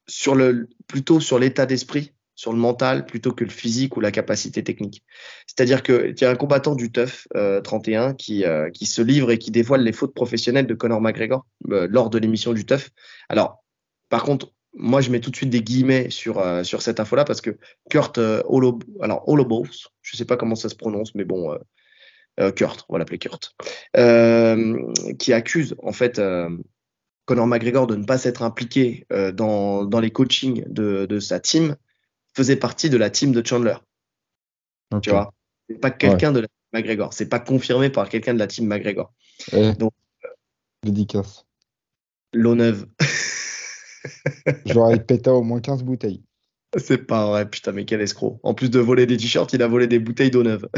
[0.08, 4.10] sur le, plutôt sur l'état d'esprit sur le mental plutôt que le physique ou la
[4.10, 5.02] capacité technique.
[5.46, 7.26] C'est-à-dire que y a un combattant du TUF
[7.64, 12.10] 31 qui, qui se livre et qui dévoile les fautes professionnelles de Conor McGregor lors
[12.10, 12.90] de l'émission du TUF.
[13.30, 13.64] Alors,
[14.10, 17.24] par contre, moi, je mets tout de suite des guillemets sur, euh, sur cette info-là
[17.24, 17.56] parce que
[17.90, 18.42] Kurt euh,
[19.00, 19.66] alors Holobos,
[20.02, 21.58] je ne sais pas comment ça se prononce, mais bon, euh,
[22.40, 23.56] euh Kurt, on va l'appeler Kurt,
[25.18, 26.20] qui accuse en fait
[27.24, 31.76] Conor McGregor de ne pas s'être impliqué dans, dans les coachings de, de, sa team,
[32.36, 33.76] faisait partie de la team de Chandler.
[35.02, 35.32] Tu vois,
[35.68, 38.66] c'est pas quelqu'un de la team McGregor, c'est pas confirmé par quelqu'un de la team
[38.66, 39.12] McGregor.
[39.52, 39.92] Eh, Donc,
[40.82, 41.46] dédicace.
[42.34, 42.86] L'eau neuve.
[44.66, 46.22] J'aurais pété au moins 15 bouteilles.
[46.76, 48.38] C'est pas vrai, putain, mais quel escroc.
[48.42, 50.68] En plus de voler des t-shirts, il a volé des bouteilles d'eau neuve.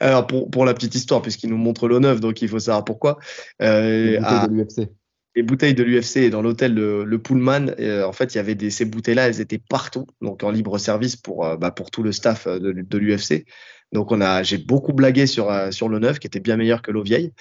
[0.00, 2.84] Alors, pour, pour, la petite histoire, puisqu'il nous montre l'eau neuve, donc il faut savoir
[2.84, 3.18] pourquoi.
[3.60, 4.88] Euh, les bouteilles de l'UFC.
[5.36, 8.54] Les bouteilles de l'UFC dans l'hôtel le, le, Pullman, euh, en fait, il y avait
[8.54, 12.02] des, ces bouteilles-là, elles étaient partout, donc en libre service pour, euh, bah, pour tout
[12.02, 13.44] le staff de, de l'UFC.
[13.92, 16.90] Donc, on a, j'ai beaucoup blagué sur, sur l'eau neuve, qui était bien meilleure que
[16.90, 17.32] l'eau vieille.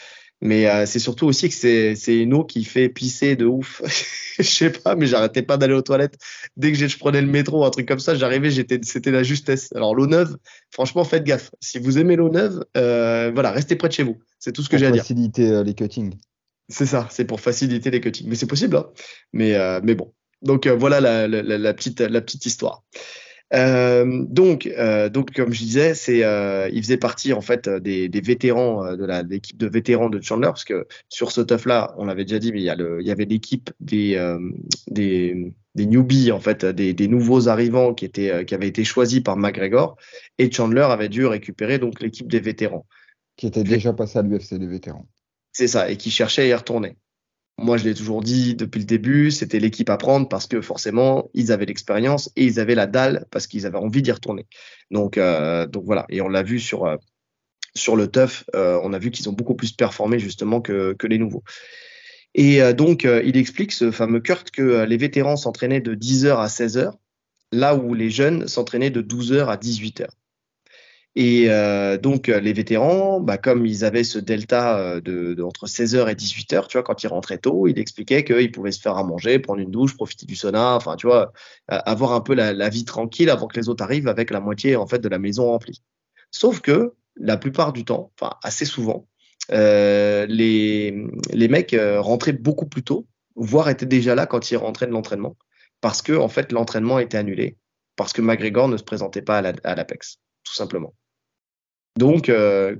[0.41, 3.81] Mais euh, c'est surtout aussi que c'est, c'est une eau qui fait pisser de ouf.
[4.39, 6.17] je sais pas, mais j'arrêtais pas d'aller aux toilettes.
[6.55, 9.69] Dès que je prenais le métro, un truc comme ça, j'arrivais, j'étais, c'était la justesse.
[9.75, 10.37] Alors l'eau neuve,
[10.71, 11.51] franchement, faites gaffe.
[11.59, 14.17] Si vous aimez l'eau neuve, euh, voilà, restez près de chez vous.
[14.39, 15.01] C'est tout ce que j'ai à dire.
[15.01, 16.15] Pour faciliter euh, les cuttings.
[16.69, 18.27] C'est ça, c'est pour faciliter les cuttings.
[18.29, 18.87] Mais c'est possible, hein.
[19.33, 20.13] Mais, euh, mais bon.
[20.41, 22.85] Donc voilà la, la, la, petite, la petite histoire.
[23.53, 28.07] Euh, donc, euh, donc, comme je disais, c'est, euh, il faisait partie en fait des,
[28.07, 31.95] des vétérans de la l'équipe de vétérans de Chandler, parce que sur ce tough là,
[31.97, 34.37] on l'avait déjà dit, mais il y, a le, il y avait l'équipe des,
[34.87, 39.21] des, des newbies en fait, des, des nouveaux arrivants qui étaient qui avaient été choisis
[39.21, 39.97] par McGregor,
[40.37, 42.85] et Chandler avait dû récupérer donc l'équipe des vétérans,
[43.35, 45.07] qui était déjà passé à l'UFC des vétérans.
[45.51, 46.95] C'est ça, et qui cherchait à y retourner.
[47.61, 51.29] Moi, je l'ai toujours dit depuis le début, c'était l'équipe à prendre parce que forcément,
[51.33, 54.47] ils avaient l'expérience et ils avaient la dalle parce qu'ils avaient envie d'y retourner.
[54.91, 56.05] Donc, euh, donc voilà.
[56.09, 56.95] Et on l'a vu sur, euh,
[57.75, 61.05] sur le TUF, euh, on a vu qu'ils ont beaucoup plus performé justement que, que
[61.05, 61.43] les nouveaux.
[62.33, 66.91] Et donc, il explique, ce fameux Kurt, que les vétérans s'entraînaient de 10h à 16h,
[67.51, 70.05] là où les jeunes s'entraînaient de 12h à 18h.
[71.15, 75.43] Et euh, donc, euh, les vétérans, bah, comme ils avaient ce delta euh, de, de
[75.43, 78.79] entre 16h et 18h, tu vois, quand ils rentraient tôt, il expliquait qu'ils pouvaient se
[78.79, 81.33] faire à manger, prendre une douche, profiter du sauna, enfin, tu vois,
[81.67, 84.75] avoir un peu la, la, vie tranquille avant que les autres arrivent avec la moitié,
[84.75, 85.81] en fait, de la maison remplie.
[86.31, 89.07] Sauf que, la plupart du temps, enfin, assez souvent,
[89.51, 90.95] euh, les,
[91.33, 95.35] les mecs rentraient beaucoup plus tôt, voire étaient déjà là quand ils rentraient de l'entraînement,
[95.81, 97.57] parce que, en fait, l'entraînement était annulé,
[97.95, 100.93] parce que McGregor ne se présentait pas à l'Apex, tout simplement.
[101.97, 102.75] Donc, euh,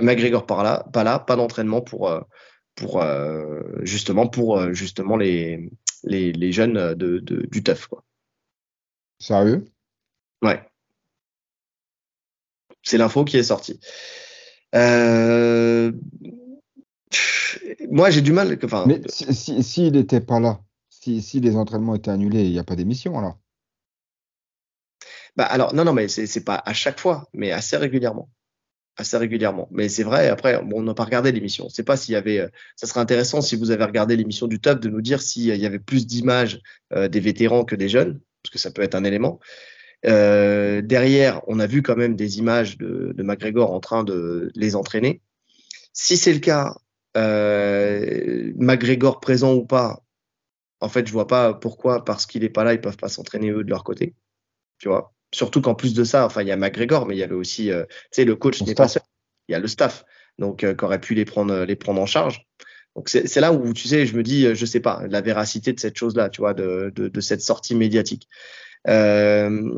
[0.00, 2.20] McGregor par là, pas là, pas d'entraînement pour, euh,
[2.74, 5.70] pour euh, justement pour euh, justement les,
[6.04, 7.86] les, les jeunes de, de, du TUF.
[7.86, 8.04] Quoi.
[9.18, 9.64] Sérieux?
[10.42, 10.62] Ouais.
[12.82, 13.80] C'est l'info qui est sortie.
[14.74, 15.92] Euh,
[17.90, 18.58] moi, j'ai du mal.
[18.62, 22.52] Enfin, Mais s'il si, si, n'était pas là, si, si les entraînements étaient annulés, il
[22.52, 23.38] n'y a pas d'émission alors?
[25.36, 28.28] Bah alors, non, non, mais c'est pas à chaque fois, mais assez régulièrement
[29.00, 29.68] assez régulièrement.
[29.72, 31.68] Mais c'est vrai, après, bon, on n'a pas regardé l'émission.
[31.68, 32.48] C'est pas s'il y avait.
[32.76, 35.66] Ça serait intéressant si vous avez regardé l'émission du top de nous dire s'il y
[35.66, 36.60] avait plus d'images
[36.92, 39.40] euh, des vétérans que des jeunes, parce que ça peut être un élément.
[40.06, 44.50] Euh, derrière, on a vu quand même des images de, de McGregor en train de
[44.54, 45.22] les entraîner.
[45.92, 46.74] Si c'est le cas,
[47.16, 50.02] euh, McGregor présent ou pas,
[50.80, 53.50] en fait, je vois pas pourquoi, parce qu'il est pas là, ils peuvent pas s'entraîner
[53.50, 54.14] eux de leur côté.
[54.78, 57.22] Tu vois Surtout qu'en plus de ça, enfin, il y a McGregor, mais il y
[57.22, 59.02] avait aussi, euh, tu sais, le coach n'est pas seul.
[59.48, 60.04] Il y a le staff,
[60.38, 62.46] donc euh, qui aurait pu les prendre, les prendre en charge.
[62.96, 65.78] Donc c'est là où tu sais, je me dis, je sais pas, la véracité de
[65.78, 68.28] cette chose-là, tu vois, de, de, de, cette sortie médiatique.
[68.88, 69.72] Euh,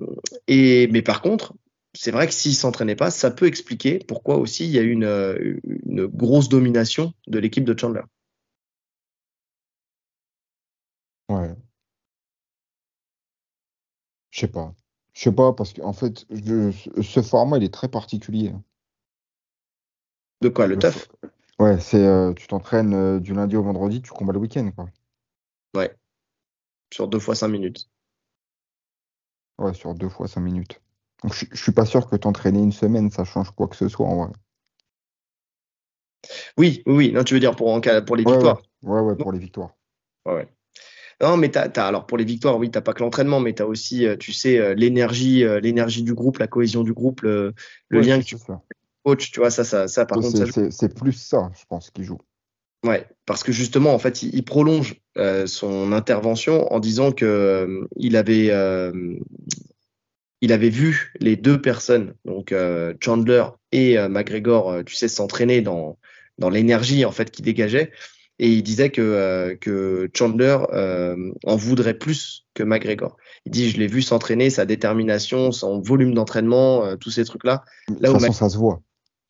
[0.48, 1.54] et mais par contre,
[1.94, 4.90] c'est vrai que s'il s'entraînait pas, ça peut expliquer pourquoi aussi il y a eu
[4.92, 8.02] une, une grosse domination de l'équipe de Chandler.
[11.28, 11.56] Ouais.
[14.30, 14.74] Je sais pas.
[15.22, 18.52] Je sais pas, parce qu'en fait, je, ce format, il est très particulier.
[20.40, 21.08] De quoi, le, le TUF
[21.60, 24.86] Ouais, c'est euh, tu t'entraînes euh, du lundi au vendredi, tu combats le week-end, quoi.
[25.74, 25.94] Ouais.
[26.92, 27.88] Sur deux fois cinq minutes.
[29.58, 30.80] Ouais, sur deux fois cinq minutes.
[31.22, 33.86] Donc, je, je suis pas sûr que t'entraîner une semaine, ça change quoi que ce
[33.88, 34.32] soit, en vrai.
[36.56, 37.12] Oui, oui, oui.
[37.12, 38.62] Non, tu veux dire pour, en cas, pour les Ouais, victoires.
[38.82, 39.74] ouais, ouais, ouais, pour les victoires.
[40.26, 40.48] Ouais, ouais.
[41.22, 44.06] Non, mais t'as, alors pour les victoires, oui, t'as pas que l'entraînement, mais t'as aussi,
[44.06, 47.54] euh, tu sais, euh, l'énergie, euh, l'énergie du groupe, la cohésion du groupe, le,
[47.90, 48.60] le Ouais, lien que tu c'est ça.
[49.04, 52.18] coaches, tu vois, ça, ça, ça, par contre, C'est plus ça, je pense, qui joue.
[52.84, 57.24] Ouais, parce que justement, en fait, il, il prolonge euh, son intervention en disant que
[57.24, 58.92] euh, il avait, euh,
[60.40, 62.52] il avait vu les deux personnes, donc
[62.98, 65.98] Chandler et McGregor, tu sais, s'entraîner dans,
[66.38, 67.92] dans l'énergie en fait qui dégageait.
[68.44, 73.16] Et il disait que, euh, que Chandler euh, en voudrait plus que McGregor.
[73.46, 77.62] Il dit, je l'ai vu s'entraîner, sa détermination, son volume d'entraînement, euh, tous ces trucs-là.
[77.88, 78.82] De toute façon, ça se voit.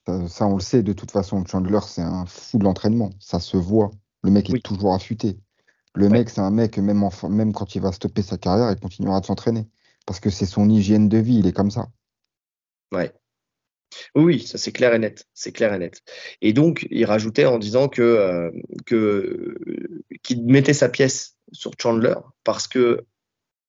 [0.06, 1.44] Ça, ça, on le sait, de toute façon.
[1.44, 3.10] Chandler, c'est un fou de l'entraînement.
[3.20, 3.90] Ça se voit.
[4.22, 5.38] Le mec est toujours affûté.
[5.94, 6.10] Le Ouais.
[6.10, 9.20] mec, c'est un mec, même, en- même quand il va stopper sa carrière, il continuera
[9.20, 9.68] de s'entraîner.
[10.06, 11.88] Parce que c'est son hygiène de vie, il est comme ça.
[12.92, 13.12] Ouais.
[14.14, 16.02] Oui, ça c'est clair et net, c'est clair et net.
[16.40, 18.50] Et donc, il rajoutait en disant que, euh,
[18.86, 23.04] que euh, qu'il mettait sa pièce sur Chandler parce que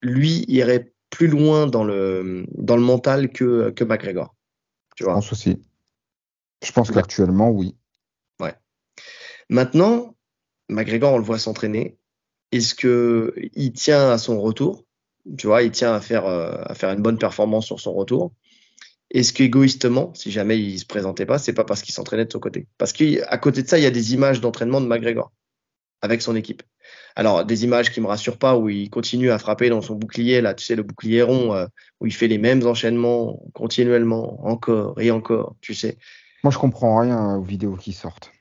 [0.02, 4.36] lui irait plus loin dans le dans le mental que que McGregor.
[4.96, 5.16] Tu Je vois?
[5.16, 5.62] pense aussi.
[6.64, 6.96] Je pense Ouais.
[6.96, 7.76] qu'actuellement, oui.
[9.50, 10.16] Maintenant,
[10.70, 11.98] McGregor, on le voit s'entraîner.
[12.52, 14.86] Est-ce que il tient à son retour?
[15.38, 18.32] Tu vois, il tient à faire euh, à faire une bonne performance sur son retour.
[19.13, 22.39] Est-ce qu'égoïstement, si jamais il se présentait pas, c'est pas parce qu'il s'entraînait de son
[22.39, 22.67] côté?
[22.78, 25.32] Parce qu'à côté de ça, il y a des images d'entraînement de McGregor
[26.02, 26.63] avec son équipe.
[27.15, 30.41] Alors, des images qui me rassurent pas, où il continue à frapper dans son bouclier,
[30.41, 31.67] là, tu sais, le bouclier rond, euh,
[32.02, 35.97] où il fait les mêmes enchaînements continuellement, encore et encore, tu sais.
[36.43, 38.32] Moi, je comprends rien aux vidéos qui sortent.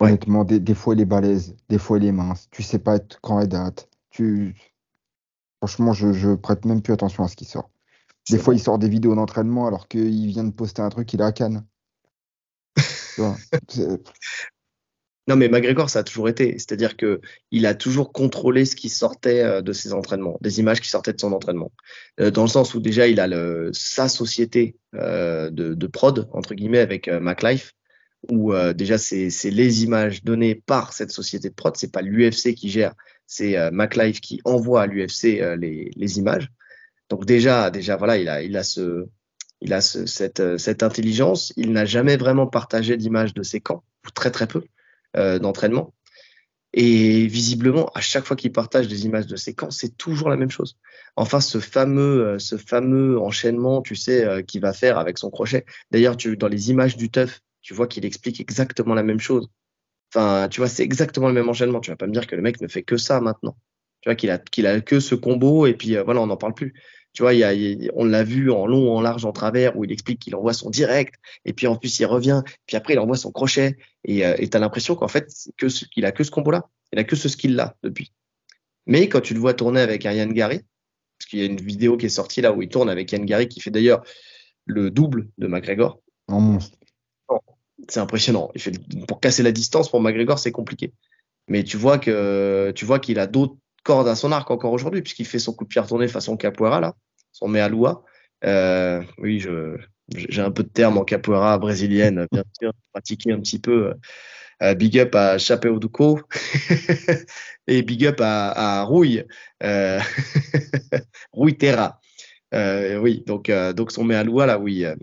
[0.00, 0.08] Ouais.
[0.08, 2.48] Honnêtement, des, des fois, il est balèze, des fois, il est mince.
[2.50, 3.88] Tu sais pas quand elle date.
[4.10, 4.54] Tu...
[5.58, 7.70] Franchement, je, je prête même plus attention à ce qui sort.
[8.30, 11.20] Des fois, il sort des vidéos d'entraînement alors qu'il vient de poster un truc, il
[11.20, 11.64] est à Cannes.
[15.28, 16.54] Non, mais McGregor, ça a toujours été.
[16.54, 20.80] C'est-à-dire que il a toujours contrôlé ce qui sortait euh, de ses entraînements, des images
[20.80, 21.70] qui sortaient de son entraînement.
[22.18, 26.26] Euh, dans le sens où déjà, il a le, sa société euh, de, de prod,
[26.32, 27.74] entre guillemets, avec MacLife,
[28.30, 31.76] où déjà, c'est les images données par cette société de prod.
[31.76, 32.94] C'est pas l'UFC qui gère,
[33.26, 36.50] c'est MacLife qui envoie à l'UFC les, les images.
[37.10, 39.06] Donc déjà, déjà, voilà, il a, il a ce,
[39.60, 41.52] il a ce- cette, euh, cette intelligence.
[41.56, 44.64] Il n'a jamais vraiment partagé d'images de ses camps, ou très très peu
[45.16, 45.94] euh, d'entraînement.
[46.74, 50.36] Et visiblement, à chaque fois qu'il partage des images de ses camps, c'est toujours la
[50.36, 50.76] même chose.
[51.16, 55.30] Enfin, ce fameux, euh, ce fameux enchaînement, tu sais, euh, qu'il va faire avec son
[55.30, 55.64] crochet.
[55.90, 59.48] D'ailleurs, tu, dans les images du teuf, tu vois qu'il explique exactement la même chose.
[60.14, 61.80] Enfin, tu vois, c'est exactement le même enchaînement.
[61.80, 63.56] Tu vas pas me dire que le mec ne fait que ça maintenant.
[64.00, 66.54] Tu vois qu'il a, qu'il a que ce combo et puis voilà, on n'en parle
[66.54, 66.74] plus.
[67.12, 69.76] Tu vois, il y a, il- on l'a vu en long, en large, en travers,
[69.76, 72.94] où il explique qu'il envoie son direct, et puis en plus il revient, puis après
[72.94, 76.12] il envoie son crochet, et euh, et t'as l'impression qu'en fait, que ce- qu'il a
[76.12, 76.68] que ce combo-là.
[76.92, 78.12] Il a que ce skill-là depuis.
[78.86, 80.60] Mais quand tu le vois tourner avec Yann Gary,
[81.18, 83.24] parce qu'il y a une vidéo qui est sortie là où il tourne avec Yann
[83.26, 84.02] Gary, qui fait d'ailleurs
[84.66, 86.78] le double de McGregor, en monstre.
[87.88, 88.50] c'est impressionnant.
[88.54, 88.72] Il fait,
[89.06, 90.92] pour casser la distance, pour McGregor, c'est compliqué.
[91.48, 93.56] Mais tu vois que tu vois qu'il a d'autres
[93.88, 96.78] cordes à son arc encore aujourd'hui, puisqu'il fait son coup de pied retourné façon capoeira,
[96.78, 96.94] là,
[97.32, 98.04] son mealua.
[98.44, 99.42] Euh, oui,
[100.14, 103.94] j'ai un peu de termes en capoeira brésilienne, bien sûr, pratiqué un petit peu.
[104.62, 106.20] Euh, big up à Chapéo Duco
[107.66, 109.24] et big up à, à Rouille,
[109.62, 110.00] euh,
[111.32, 111.98] Rouille Terra.
[112.54, 114.96] Euh, oui, donc, euh, donc son mealua, là, où il, euh,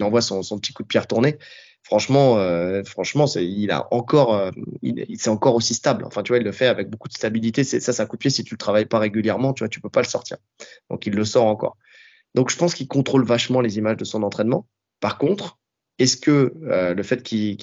[0.00, 1.38] envoie son, son petit coup de pied retourné.
[1.84, 4.50] Franchement, euh, franchement, il a encore, euh,
[4.82, 6.04] il, c'est encore aussi stable.
[6.04, 7.64] Enfin, tu vois, il le fait avec beaucoup de stabilité.
[7.64, 8.30] C'est, ça, un coup de pied.
[8.30, 10.36] Si tu le travailles pas régulièrement, tu vois, tu peux pas le sortir.
[10.90, 11.78] Donc, il le sort encore.
[12.34, 14.66] Donc, je pense qu'il contrôle vachement les images de son entraînement.
[15.00, 15.58] Par contre,
[15.98, 17.56] est-ce que euh, le fait qu'il,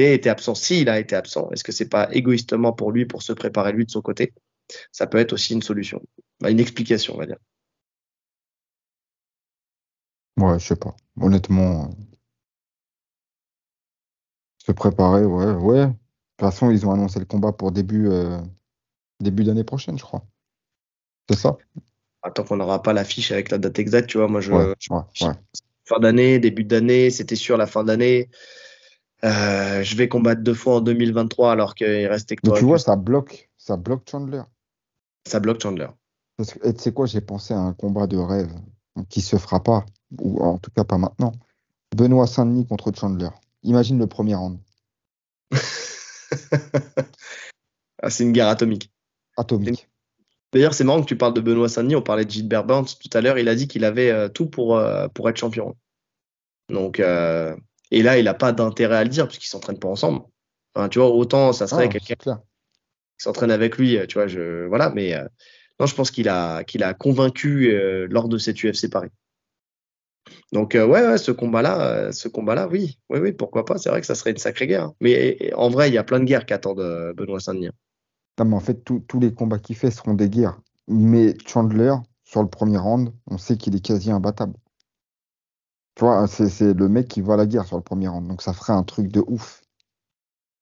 [0.00, 3.22] ait été absent, s'il a été absent, est-ce que c'est pas égoïstement pour lui, pour
[3.22, 4.34] se préparer lui de son côté?
[4.92, 6.02] Ça peut être aussi une solution,
[6.46, 7.38] une explication, on va dire.
[10.36, 10.94] Ouais, je sais pas.
[11.20, 11.90] Honnêtement,
[14.70, 15.86] se préparer, ouais, ouais.
[15.86, 15.98] De toute
[16.40, 18.38] façon, ils ont annoncé le combat pour début, euh,
[19.20, 20.24] début d'année prochaine, je crois.
[21.28, 21.56] C'est ça?
[22.34, 24.92] Tant qu'on n'aura pas l'affiche avec la date exacte, tu vois, moi je, Ouais, je-
[24.92, 25.32] ouais, ouais.
[25.84, 28.28] fin d'année, début d'année, c'était sûr la fin d'année.
[29.24, 32.78] Euh, je vais combattre deux fois en 2023 alors qu'il reste Mais Hector tu vois,
[32.78, 34.42] ça bloque, ça bloque Chandler.
[35.26, 35.88] Ça bloque Chandler.
[36.36, 38.52] Parce que, et tu sais quoi, j'ai pensé à un combat de rêve
[39.08, 39.84] qui se fera pas,
[40.18, 41.32] ou en tout cas pas maintenant.
[41.94, 43.28] Benoît Saint-Denis contre Chandler.
[43.62, 44.58] Imagine le premier round.
[48.02, 48.90] Ah, c'est une guerre atomique.
[49.36, 49.88] Atomique.
[50.52, 51.96] D'ailleurs, c'est marrant que tu parles de Benoît Saint-Denis.
[51.96, 53.38] On parlait de Gilbert Burns tout à l'heure.
[53.38, 55.76] Il a dit qu'il avait euh, tout pour, euh, pour être champion.
[56.68, 57.54] Donc, euh,
[57.90, 60.22] et là, il n'a pas d'intérêt à le dire puisqu'ils s'entraînent pas ensemble.
[60.74, 64.66] Enfin, tu vois, autant ça serait Ah, quelqu'un qui s'entraîne avec lui, tu vois, je,
[64.66, 65.14] voilà, mais
[65.80, 67.76] non, je pense qu'il a, qu'il a convaincu
[68.08, 69.10] lors de cette UFC Paris.
[70.52, 73.88] Donc, euh, ouais, ouais, ce combat-là, euh, ce combat-là, oui, oui, oui, pourquoi pas, c'est
[73.88, 74.84] vrai que ça serait une sacrée guerre.
[74.84, 74.94] hein.
[75.00, 77.70] Mais et- en vrai, il y a plein de guerres qui attendent euh, Benoît Saint-Denis.
[78.38, 80.58] Non, mais en fait, tous tous les combats qu'il fait seront des guerres.
[80.88, 81.94] Mais Chandler,
[82.24, 84.54] sur le premier round, on sait qu'il est quasi imbattable.
[85.94, 88.26] Tu vois, c'est le mec qui à la guerre sur le premier round.
[88.26, 89.62] Donc ça ferait un truc de ouf.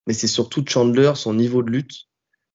[0.05, 2.07] Mais c'est surtout Chandler, son niveau de lutte,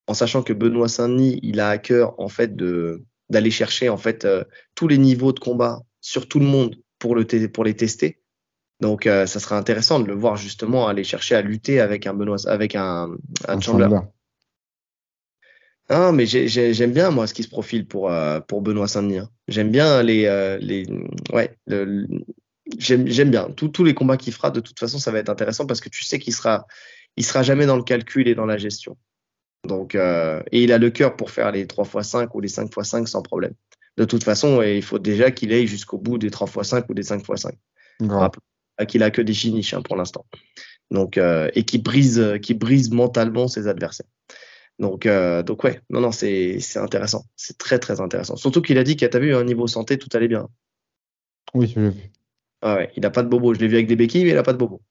[0.07, 3.97] en sachant que Benoît Saint-Denis, il a à cœur, en fait, de, d'aller chercher, en
[3.97, 4.43] fait, euh,
[4.75, 6.75] tous les niveaux de combat sur tout le monde
[7.05, 8.17] pour, le pour les tester.
[8.81, 12.15] Donc, euh, ça serait intéressant de le voir justement aller chercher à lutter avec un
[12.15, 13.11] Benoît, avec un,
[13.47, 13.83] un Un Chandler.
[13.85, 13.99] Chandler.
[15.87, 18.87] Ah, mais j'ai- j'ai- j'aime bien, moi, ce qui se profile pour, euh, pour Benoît
[18.87, 19.19] Saint-Denis.
[19.19, 19.29] hein.
[19.47, 20.87] J'aime bien les, euh, les,
[21.31, 22.07] ouais, le- le-
[22.79, 23.51] j'aime, bien.
[23.55, 25.89] Tous, tous les combats qu'il fera, de toute façon, ça va être intéressant parce que
[25.89, 26.65] tu sais qu'il sera,
[27.17, 28.97] il sera jamais dans le calcul et dans la gestion.
[29.67, 32.47] Donc, euh, et il a le cœur pour faire les 3 x 5 ou les
[32.47, 33.53] 5 x 5 sans problème.
[33.97, 36.93] De toute façon, il faut déjà qu'il aille jusqu'au bout des 3 x 5 ou
[36.93, 37.55] des 5 x 5.
[38.01, 38.31] Grave.
[38.77, 40.25] Ah, Qu'il a que des finishes hein, pour l'instant.
[40.91, 44.07] Donc, euh, et qui brise, qui brise mentalement ses adversaires.
[44.79, 47.23] Donc, euh, donc ouais, non, non, c'est c'est intéressant.
[47.35, 48.35] C'est très, très intéressant.
[48.35, 50.47] Surtout qu'il a dit qu'à t'as vu, un niveau santé, tout allait bien.
[51.53, 51.91] Oui, vu.
[52.61, 53.53] Ah ouais, il n'a pas de bobo.
[53.53, 54.81] Je l'ai vu avec des béquilles, mais il n'a pas de bobo.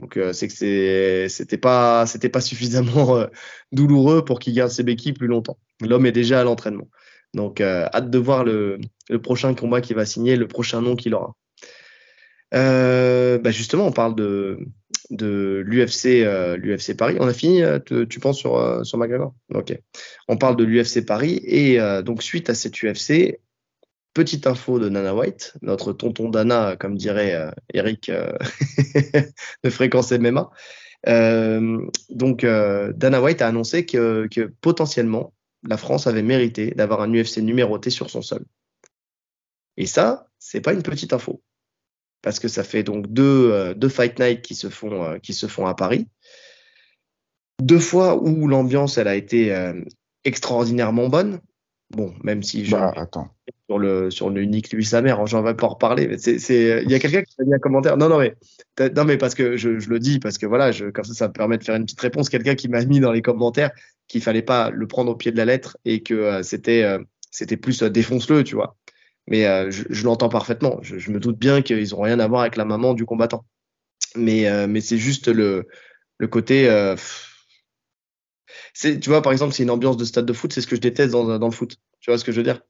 [0.00, 3.26] Donc, euh, c'est que c'était pas, c'était pas suffisamment euh,
[3.72, 5.58] douloureux pour qu'il garde ses béquilles plus longtemps.
[5.80, 6.88] L'homme est déjà à l'entraînement.
[7.34, 8.78] Donc, euh, hâte de voir le,
[9.22, 11.34] prochain combat qu'il va signer, le prochain nom qu'il aura.
[12.54, 14.58] Euh, bah justement, on parle de,
[15.10, 17.16] l'UFC euh, Paris.
[17.18, 17.62] On a fini,
[18.08, 19.34] tu, penses, sur, sur McGregor?
[19.52, 19.76] Ok.
[20.28, 21.40] On parle de l'UFC Paris.
[21.44, 23.40] Et donc, suite à cette UFC,
[24.14, 28.12] petite info de Nana White, notre tonton Dana, comme dirait Eric
[29.64, 30.50] de Fréquence MMA.
[32.10, 34.28] Donc, Dana White a annoncé que
[34.60, 35.32] potentiellement,
[35.68, 38.44] la France avait mérité d'avoir un UFC numéroté sur son sol.
[39.76, 41.42] Et ça, c'est pas une petite info
[42.24, 45.34] parce que ça fait donc deux, euh, deux Fight Night qui se font, euh, qui
[45.34, 46.08] se font à Paris.
[47.62, 49.74] Deux fois où l'ambiance, elle a été euh,
[50.24, 51.40] extraordinairement bonne.
[51.90, 53.28] Bon, même si je, Bah, attends.
[53.68, 56.08] sur le sur le unique lui sa mère, j'en vais pas reparler.
[56.08, 57.98] Mais c'est, c'est, il y a quelqu'un qui m'a mis un commentaire.
[57.98, 58.34] Non, non, mais
[58.96, 61.28] non, mais parce que je, je le dis parce que voilà, je, comme ça, ça
[61.28, 62.30] me permet de faire une petite réponse.
[62.30, 63.70] Quelqu'un qui m'a mis dans les commentaires
[64.08, 66.98] qu'il fallait pas le prendre au pied de la lettre et que euh, c'était euh,
[67.30, 68.76] c'était plus euh, défonce-le, tu vois.
[69.26, 70.78] Mais euh, je, je l'entends parfaitement.
[70.82, 73.44] Je, je me doute bien qu'ils ont rien à voir avec la maman du combattant.
[74.16, 75.66] Mais euh, mais c'est juste le
[76.18, 76.68] le côté.
[76.68, 76.96] euh,
[78.74, 80.80] tu vois, par exemple, c'est une ambiance de stade de foot, c'est ce que je
[80.80, 81.76] déteste dans, dans le foot.
[82.00, 82.60] Tu vois ce que je veux dire?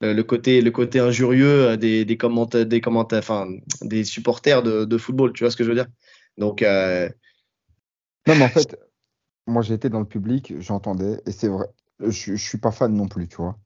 [0.00, 3.46] Le, côté, le côté injurieux des, des commentaires, des commentaires, enfin,
[3.82, 5.32] des supporters de, de football.
[5.32, 5.86] Tu vois ce que je veux dire?
[6.38, 6.62] Donc,
[8.26, 8.76] Non, mais en fait,
[9.46, 11.66] moi été dans le public, j'entendais, et c'est vrai,
[12.00, 13.58] je, je suis pas fan non plus, tu vois.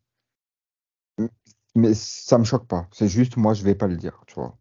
[1.75, 2.89] Mais ça me choque pas.
[2.93, 4.57] C'est juste, moi, je vais pas le dire, tu vois.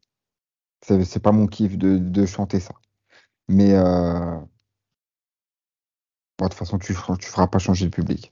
[0.83, 2.73] C'est pas mon kiff de, de chanter ça.
[3.49, 4.39] Mais euh,
[6.39, 8.31] bon, de toute façon, tu, feras- tu feras pas changer le public.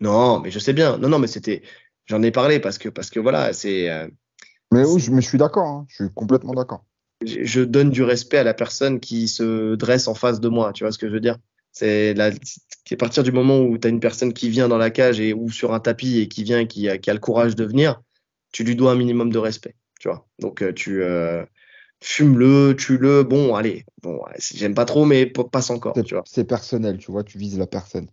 [0.00, 0.98] non, mais je sais bien.
[0.98, 1.62] Non, non, mais c'était,
[2.06, 4.08] j'en ai parlé parce que, parce que voilà, c'est, euh,
[4.72, 6.84] Mais oui, je, mais je suis d'accord, hein, je suis complètement d'accord.
[7.26, 10.72] je je donne du respect à la personne qui se dresse en face de moi.
[10.72, 11.38] Tu vois ce que je veux dire?
[11.78, 14.88] C'est la, à partir du moment où tu as une personne qui vient dans la
[14.88, 17.20] cage et ou sur un tapis et qui vient, et qui a, qui a le
[17.20, 18.00] courage de venir,
[18.50, 19.74] tu lui dois un minimum de respect.
[20.00, 20.26] Tu vois.
[20.38, 21.44] Donc euh, tu euh,
[22.02, 23.24] fumes-le, tue-le.
[23.24, 24.22] Bon, allez, bon,
[24.54, 25.92] j'aime pas trop, mais passe encore.
[25.94, 26.24] C'est Tu vois.
[26.24, 28.08] c'est personnel, tu vois, tu vises la personne.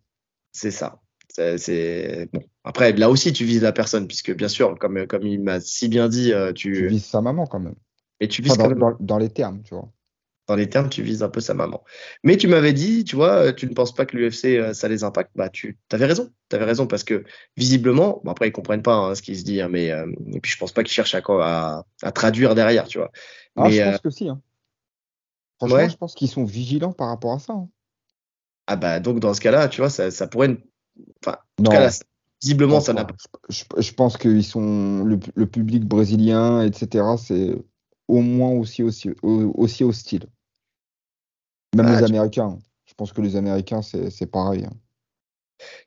[0.51, 0.99] C'est ça.
[1.30, 2.43] C'est c'est- bon.
[2.66, 5.88] Après, là aussi, tu vises la personne, puisque bien sûr, comme, comme il m'a si
[5.88, 7.76] bien dit, euh, tu, Tu vises sa maman quand même.
[8.20, 9.89] mais tu vises Enfin, dans les termes, tu vois.
[10.47, 11.83] Dans les termes, tu vises un peu sa maman.
[12.23, 14.87] Mais tu m'avais dit, tu vois, euh, tu ne penses pas que l'UFC, euh, ça
[14.89, 15.31] les impacte.
[15.35, 16.31] Bah, tu avais raison.
[16.49, 17.23] Tu avais raison parce que
[17.57, 20.39] visiblement, bon, après, ils comprennent pas hein, ce qui se dit, hein, mais euh, et
[20.41, 23.11] puis je pense pas qu'ils cherchent à, quoi- à, à traduire derrière, tu vois.
[23.55, 24.29] Ah, Mais, je euh, pense que si.
[24.29, 24.41] hein.
[25.57, 25.89] Franchement, ouais.
[25.89, 27.55] je pense qu'ils sont vigilants par rapport à ça.
[28.67, 30.57] ah bah, donc dans ce cas-là, tu vois, ça, ça pourrait.
[31.25, 31.89] Enfin, en Non, tout cas, là,
[32.41, 33.15] visiblement, ça n'a pas.
[33.49, 37.17] Je, je- je pense qu'ils sont le, le public brésilien, etc.
[37.17, 37.55] C'est
[38.07, 40.25] au moins aussi aussi au- aussi hostile.
[41.75, 42.57] Même Ah, les Américains.
[42.85, 44.65] Je pense que les Américains c'est pareil.
[44.65, 44.73] hein.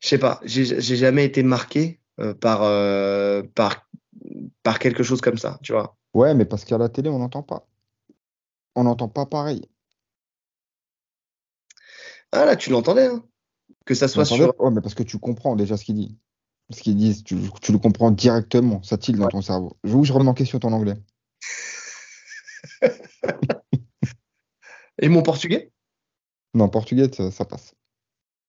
[0.00, 0.40] Je sais pas.
[0.44, 3.88] J'ai jamais été marqué euh, par, euh, par,
[4.62, 5.96] par quelque chose comme ça, tu vois.
[6.14, 7.68] Ouais, mais parce qu'à la télé on n'entend pas.
[8.74, 9.62] On n'entend pas pareil.
[12.32, 13.24] Ah là, tu l'entendais, hein.
[13.84, 14.60] Que ça soit sur.
[14.60, 16.16] Ouais, mais parce que tu comprends déjà ce qu'ils disent.
[16.70, 18.82] Ce qu'ils disent, tu, tu le comprends directement.
[18.82, 19.76] Ça tille dans ton cerveau.
[19.84, 20.96] Je vous je remets en question ton anglais.
[25.00, 25.70] Et mon portugais?
[26.54, 27.74] Non, portugais, ça, ça passe.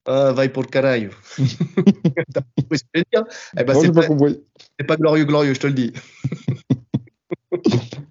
[0.06, 1.12] Ah, vai por caralho.
[2.34, 3.24] T'as compris ce que je veux dire
[3.60, 4.40] Eh ben, Non, c'est j'ai pas pas, compris.
[4.80, 5.94] c'est pas glorieux, glorieux, je te le dis.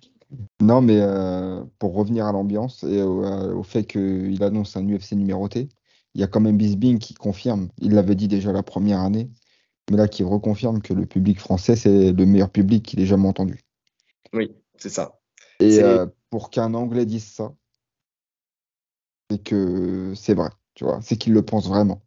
[0.61, 4.89] Non, mais euh, pour revenir à l'ambiance et au, euh, au fait qu'il annonce un
[4.89, 5.69] UFC numéroté,
[6.15, 9.31] il y a quand même Bisbing qui confirme, il l'avait dit déjà la première année,
[9.91, 13.29] mais là qui reconfirme que le public français, c'est le meilleur public qu'il ait jamais
[13.29, 13.61] entendu.
[14.33, 15.19] Oui, c'est ça.
[15.61, 17.55] Et euh, pour qu'un Anglais dise ça,
[19.31, 22.03] c'est que c'est vrai, tu vois, c'est qu'il le pense vraiment.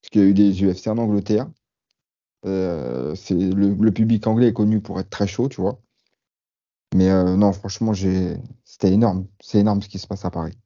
[0.00, 1.50] Parce qu'il y a eu des UFC en Angleterre,
[2.46, 5.80] euh, c'est le, le public anglais est connu pour être très chaud, tu vois.
[6.94, 10.56] Mais euh, non, franchement, c'était énorme, c'est énorme ce qui se passe à Paris.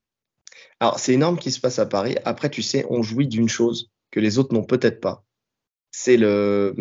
[0.78, 2.16] Alors, c'est énorme ce qui se passe à Paris.
[2.24, 5.24] Après, tu sais, on jouit d'une chose que les autres n'ont peut-être pas.
[5.90, 6.74] C'est le,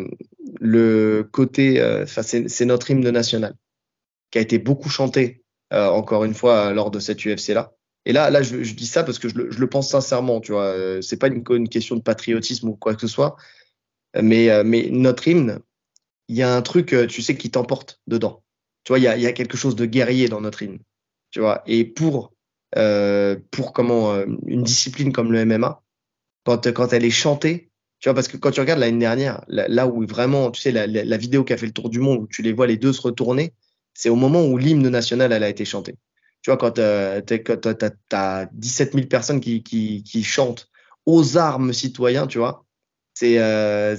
[0.59, 3.55] le côté, enfin, c'est notre hymne national
[4.31, 7.73] qui a été beaucoup chanté, euh, encore une fois, lors de cette UFC-là.
[8.05, 10.41] Et là, là, je, je dis ça parce que je le, je le pense sincèrement,
[10.41, 10.65] tu vois.
[10.65, 13.35] Euh, c'est pas une, une question de patriotisme ou quoi que ce soit,
[14.19, 15.59] mais, euh, mais notre hymne,
[16.27, 18.43] il y a un truc, euh, tu sais, qui t'emporte dedans.
[18.83, 20.79] Tu vois, il y a, y a quelque chose de guerrier dans notre hymne,
[21.29, 21.61] tu vois.
[21.67, 22.33] Et pour
[22.77, 24.15] euh, pour comment
[24.45, 25.83] une discipline comme le MMA,
[26.45, 27.69] quand, quand elle est chantée,
[27.99, 30.71] tu vois, parce que quand tu regardes l'année dernière, là, là où vraiment, tu sais,
[30.71, 32.77] la, la vidéo qui a fait le tour du monde, où tu les vois les
[32.77, 33.53] deux se retourner,
[33.93, 35.95] c'est au moment où l'hymne national elle a été chanté.
[36.41, 40.69] Tu vois, quand tu as, 17 000 personnes qui, qui, chantent
[41.05, 42.65] aux armes citoyens, tu vois,
[43.13, 43.95] c'est euh,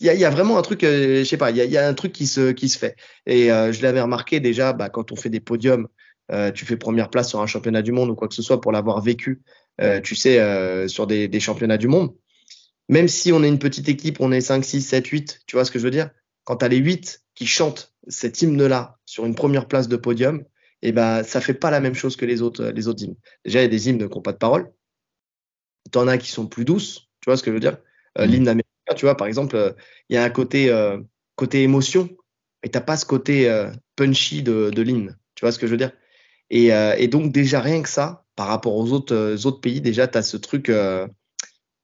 [0.00, 2.12] il y, a, vraiment un truc, euh, je sais pas, il y a, un truc
[2.12, 2.96] qui se, qui se fait.
[3.26, 5.88] Et euh, je l'avais remarqué déjà bah, quand on fait des podiums,
[6.54, 8.72] tu fais première place sur un championnat du monde ou quoi que ce soit pour
[8.72, 9.42] l'avoir vécu,
[10.02, 12.14] tu sais, sur des, des, championnats du monde.
[12.88, 15.64] Même si on est une petite équipe, on est 5, 6, 7, 8, tu vois
[15.64, 16.10] ce que je veux dire
[16.44, 20.44] Quand tu as les 8 qui chantent cet hymne-là sur une première place de podium,
[20.82, 23.16] et eh ben ça fait pas la même chose que les autres, les autres hymnes.
[23.44, 24.70] Déjà, il y a des hymnes qui n'ont pas de parole.
[25.90, 27.78] Tu en as qui sont plus douces, tu vois ce que je veux dire?
[28.18, 28.24] Mmh.
[28.24, 29.74] L'hymne américain, tu vois, par exemple,
[30.10, 31.00] il y a un côté, euh,
[31.36, 32.10] côté émotion,
[32.62, 35.72] et tu pas ce côté euh, punchy de, de l'hymne, tu vois ce que je
[35.72, 35.92] veux dire?
[36.50, 39.80] Et, euh, et, donc déjà rien que ça, par rapport aux autres, euh, autres pays,
[39.80, 41.06] déjà tu as ce truc, euh,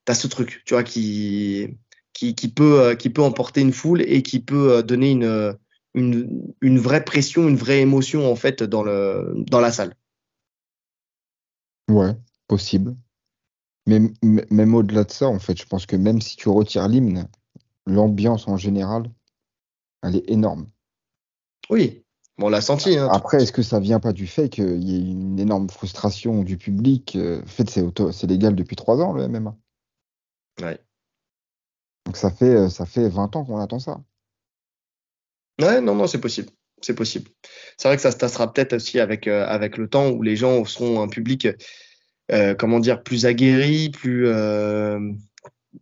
[0.06, 1.68] as ce truc, tu vois, qui,
[2.12, 5.56] qui, qui, peut, euh, qui peut emporter une foule et qui peut euh, donner une,
[5.94, 9.94] une, une vraie pression, une vraie émotion en fait dans, le, dans la salle.
[11.88, 12.14] Ouais,
[12.46, 12.96] possible.
[13.86, 17.26] Mais même au-delà de ça, en fait, je pense que même si tu retires l'hymne,
[17.86, 19.10] l'ambiance en général,
[20.02, 20.66] elle est énorme.
[21.70, 22.04] Oui,
[22.38, 22.96] Bon, on l'a senti.
[22.96, 26.42] Hein, Après, est-ce que ça vient pas du fait qu'il y ait une énorme frustration
[26.42, 29.54] du public En fait, c'est légal depuis trois ans, le MMA.
[30.62, 30.80] Ouais.
[32.06, 34.00] Donc ça fait, ça fait 20 ans qu'on attend ça.
[35.60, 36.50] Ouais, non, non, c'est possible.
[36.80, 37.30] C'est possible.
[37.76, 40.36] C'est vrai que ça se tassera peut-être aussi avec, euh, avec le temps où les
[40.36, 41.46] gens seront un public,
[42.32, 44.98] euh, comment dire, plus aguerri, plus, euh,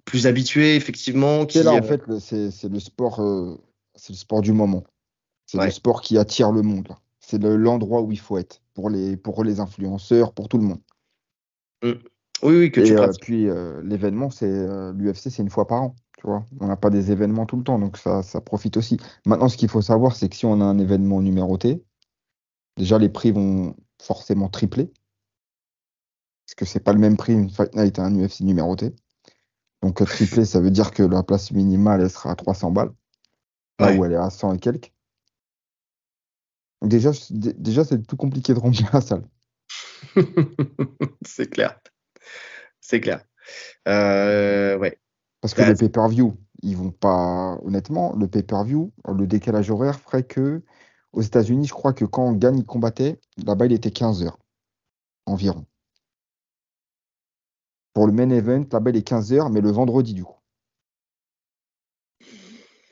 [0.05, 1.47] plus habitué, effectivement.
[1.47, 3.59] Qui, là, en fait, c'est le sport,
[3.95, 4.85] c'est le sport du moment.
[5.47, 5.66] C'est ouais.
[5.66, 6.89] le sport qui attire le monde.
[7.21, 10.81] C'est l'endroit où il faut être pour les, pour les influenceurs, pour tout le monde.
[11.83, 11.93] Mmh.
[12.43, 15.66] Oui, oui, que Et tu euh, puis euh, l'événement, c'est euh, l'UFC, c'est une fois
[15.66, 15.97] par an.
[16.19, 18.99] Tu vois, on n'a pas des événements tout le temps, donc ça, ça profite aussi.
[19.25, 21.85] Maintenant, ce qu'il faut savoir, c'est que si on a un événement numéroté,
[22.77, 24.91] déjà les prix vont forcément tripler,
[26.45, 28.97] parce que c'est pas le même prix une Fight Night et un UFC numéroté.
[29.81, 32.91] Donc tripler, ça veut dire que la place minimale, elle sera à 300 balles,
[33.79, 33.99] là ouais.
[33.99, 34.93] où elle est à 100 et quelques.
[36.83, 39.25] Déjà, déjà c'est tout compliqué de remplir la salle.
[41.25, 41.79] c'est clair.
[42.81, 43.25] C'est clair.
[43.87, 44.99] Euh, ouais.
[45.41, 47.59] Parce que le pay-per-view, ils vont pas.
[47.62, 50.62] Honnêtement, le pay-per-view, le décalage horaire ferait que.
[51.12, 54.39] Aux États-Unis, je crois que quand Gagne combattait, là-bas, il était 15 heures
[55.24, 55.64] environ.
[57.95, 60.39] Pour le main event, là-bas, il est 15 heures, mais le vendredi, du coup.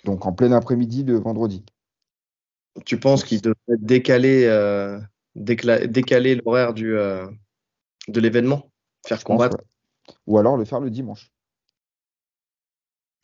[0.04, 1.64] Donc en plein après-midi de vendredi.
[2.84, 5.00] Tu penses qu'il devrait décaler, euh,
[5.34, 7.26] décaler l'horaire du euh,
[8.08, 8.70] de l'événement,
[9.06, 9.66] faire combattre, pense,
[10.08, 10.14] ouais.
[10.26, 11.32] ou alors le faire le dimanche.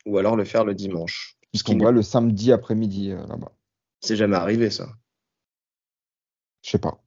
[0.05, 1.37] Ou alors le faire le dimanche.
[1.51, 3.51] Puisqu'on voit le samedi après-midi euh, là-bas.
[4.01, 4.89] C'est jamais arrivé ça.
[6.63, 7.03] Je sais pas.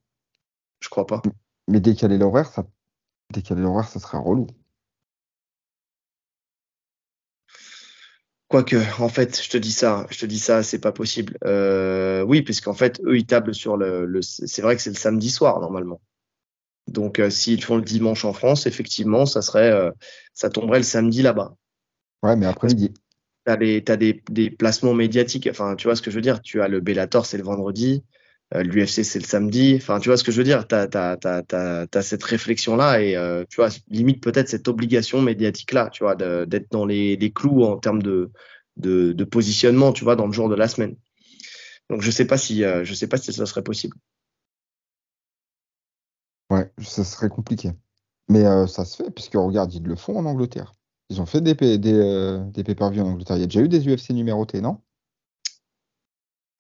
[0.81, 1.23] Je crois pas.
[1.69, 2.67] Mais décaler l'horaire, ça,
[3.33, 4.47] décaler l'horaire, ça serait relou.
[8.49, 11.37] Quoique, en fait, je te dis ça, je te dis ça, c'est pas possible.
[11.45, 14.07] Euh, oui, puisqu'en fait, eux, ils tablent sur le.
[14.07, 16.01] le c'est vrai que c'est le samedi soir normalement.
[16.87, 19.91] Donc, euh, s'ils font le dimanche en France, effectivement, ça serait, euh,
[20.33, 21.57] ça tomberait le samedi là-bas.
[22.27, 22.93] Ouais, mais après-midi.
[23.47, 25.47] Des, as des, des placements médiatiques.
[25.49, 26.43] Enfin, tu vois ce que je veux dire?
[26.43, 28.03] Tu as le Bellator, c'est le vendredi.
[28.53, 29.75] L'UFC, c'est le samedi.
[29.77, 30.67] Enfin, tu vois ce que je veux dire?
[30.67, 36.71] Tu as, cette réflexion-là et tu vois, limite peut-être cette obligation médiatique-là, tu vois, d'être
[36.73, 38.33] dans les, les, clous en termes de,
[38.77, 40.97] de, de, positionnement, tu vois, dans le jour de la semaine.
[41.91, 43.97] Donc, je sais pas si, je sais pas si ça serait possible.
[46.51, 47.71] Ouais, ça serait compliqué.
[48.29, 50.73] Mais ça se fait, puisque regarde, ils le font en Angleterre.
[51.09, 53.37] Ils ont fait des, des, euh, des pay-per-view en Angleterre.
[53.37, 54.81] Il y a déjà eu des UFC numérotés, non?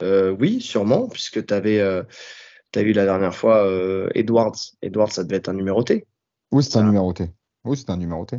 [0.02, 2.02] Euh, Oui, sûrement, puisque tu avais, euh,
[2.74, 3.66] as vu la dernière fois
[4.14, 4.56] Edwards.
[4.82, 6.06] Edwards, ça devait être un numéroté.
[6.52, 7.30] Oui, c'est un numéroté.
[7.64, 8.38] Oui, c'est un numéroté.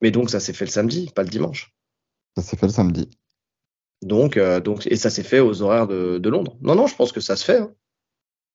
[0.00, 1.74] Mais donc, ça s'est fait le samedi, pas le dimanche.
[2.36, 3.10] Ça s'est fait le samedi.
[4.02, 6.56] Donc, donc et ça s'est fait aux horaires de, de, Londres.
[6.60, 7.58] Non, non, je pense que ça se fait.
[7.58, 7.72] Hein.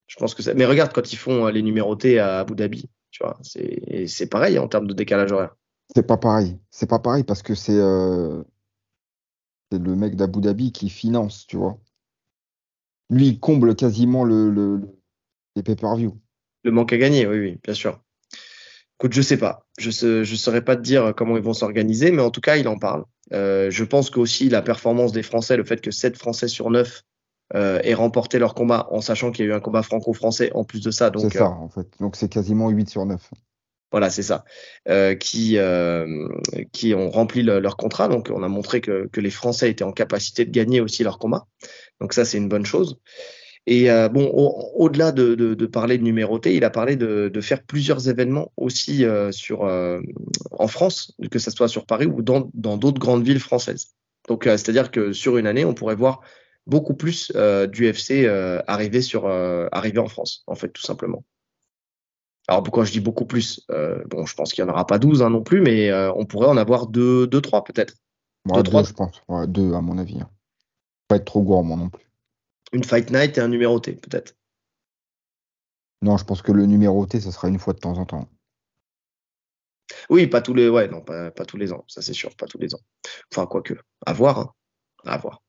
[0.07, 0.53] Je pense que ça...
[0.53, 4.67] Mais regarde, quand ils font les numérotés à Abu Dhabi, tu vois, c'est pareil en
[4.67, 5.55] termes de décalage horaire.
[5.95, 6.57] C'est pas pareil.
[6.71, 8.43] C'est pas pareil parce que c'est euh,
[9.71, 11.77] le mec d'Abu Dhabi qui finance, tu vois.
[13.09, 14.81] Lui, il comble quasiment le, le,
[15.55, 16.17] les pay-per-view.
[16.63, 17.99] Le manque à gagner, oui, oui, bien sûr.
[18.99, 19.65] Écoute, je sais pas.
[19.77, 22.55] Je ne je saurais pas te dire comment ils vont s'organiser, mais en tout cas,
[22.57, 23.03] il en parle.
[23.33, 27.03] Euh, je pense qu'aussi la performance des Français, le fait que 7 Français sur 9
[27.55, 30.63] euh, aient remporté leur combat, en sachant qu'il y a eu un combat franco-français en
[30.63, 31.11] plus de ça.
[31.17, 31.87] C'est ça, en fait.
[31.99, 33.29] Donc c'est quasiment 8 sur 9.
[33.93, 34.43] Voilà, c'est ça.
[34.89, 36.27] Euh, qui, euh,
[36.71, 38.07] qui ont rempli leur contrat.
[38.07, 41.19] Donc, on a montré que, que, les Français étaient en capacité de gagner aussi leur
[41.19, 41.45] combat.
[42.01, 42.97] Donc, ça, c'est une bonne chose.
[43.67, 44.29] Et euh, bon,
[44.75, 49.05] au-delà de, de, parler de numéroté, il a parlé de, de faire plusieurs événements aussi
[49.29, 53.89] sur, en France, que ce soit sur Paris ou dans d'autres grandes villes françaises.
[54.27, 56.21] Donc, c'est-à-dire que sur une année, on pourrait voir
[56.65, 58.25] beaucoup plus d'UFC
[58.67, 59.01] arriver,
[59.71, 61.23] arriver en France, en fait, tout simplement.
[62.47, 64.99] Alors pourquoi je dis beaucoup plus euh, Bon, je pense qu'il n'y en aura pas
[64.99, 67.95] 12 hein, non plus, mais euh, on pourrait en avoir 2, 2 3 peut-être.
[68.45, 68.83] Moi, 2, 3.
[68.83, 69.21] je pense.
[69.29, 70.19] Ouais, 2 à mon avis.
[70.19, 70.29] Hein.
[71.07, 72.09] Pas être trop gourmand non plus.
[72.73, 74.35] Une Fight Night et un numéroté peut-être.
[76.01, 78.27] Non, je pense que le numéroté, ça sera une fois de temps en temps.
[80.09, 82.47] Oui, pas tous les, ouais, non, pas, pas tous les ans, ça c'est sûr, pas
[82.47, 82.81] tous les ans.
[83.31, 83.75] Enfin, quoique,
[84.05, 84.53] à voir, hein.
[85.05, 85.41] à voir.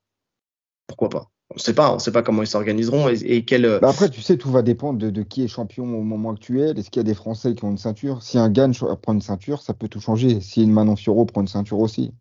[0.86, 3.64] Pourquoi pas on ne sait pas, on sait pas comment ils s'organiseront et, et quel.
[3.64, 6.78] Euh, bah après, tu sais, tout va dépendre de, qui est champion au moment actuel.
[6.78, 8.22] Est-ce qu'il y a des Français qui ont une ceinture?
[8.22, 10.40] Si un Gagne prend une ceinture, ça peut tout changer.
[10.40, 12.12] Si une Manon Fiorot prend une ceinture aussi.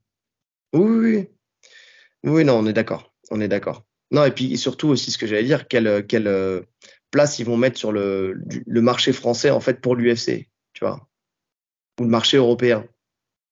[0.74, 1.28] Oui,
[2.24, 2.46] oui, oui.
[2.46, 3.14] non, on est d'accord.
[3.32, 3.84] On est d'accord.
[4.12, 6.62] Non, et puis surtout aussi ce que j'allais dire, quelle, quelle euh,
[7.10, 11.08] place ils vont mettre sur le, le marché français en fait pour l'UFC, tu vois,
[12.00, 12.86] ou le marché européen.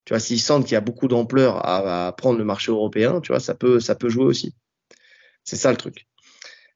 [0.06, 3.22] Tu vois, s'ils sentent qu'il y a beaucoup d'ampleur à, à, prendre le marché européen,
[3.22, 4.54] tu vois, ça peut, ça peut jouer aussi.
[5.44, 6.08] C'est ça le truc.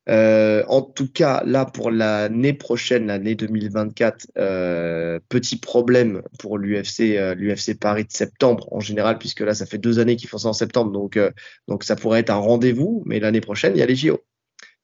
[0.07, 7.17] Euh, en tout cas, là, pour l'année prochaine, l'année 2024, euh, petit problème pour l'UFC,
[7.17, 10.49] euh, Paris de septembre en général, puisque là, ça fait deux années qu'ils font ça
[10.49, 11.19] en septembre, donc,
[11.67, 14.23] donc ça pourrait être un rendez-vous, mais l'année prochaine, il y a les JO.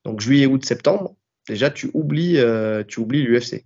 [0.05, 1.15] Donc juillet, août, septembre,
[1.47, 2.39] déjà, tu oublies,
[2.88, 3.65] tu oublies l'UFC.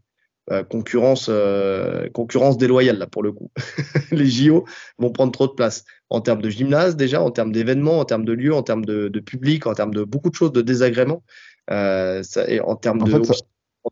[0.52, 3.50] Euh, concurrence, euh, concurrence déloyale là pour le coup.
[4.12, 4.66] les JO
[5.00, 8.26] vont prendre trop de place en termes de gymnase déjà, en termes d'événements, en termes
[8.26, 11.24] de lieux, en termes de, de, public, en termes de beaucoup de choses, de désagréments,
[11.72, 13.34] euh, ça, et en termes en de, fait, ça,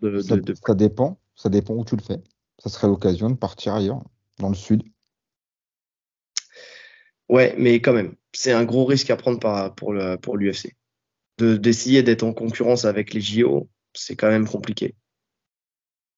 [0.03, 2.19] de, ça, de, ça, dépend, ça dépend où tu le fais.
[2.61, 4.03] Ça serait l'occasion de partir ailleurs,
[4.37, 4.83] dans le sud.
[7.29, 10.75] Ouais, mais quand même, c'est un gros risque à prendre par, pour le, pour l'UFC.
[11.39, 14.93] De, d'essayer d'être en concurrence avec les JO, c'est quand même compliqué.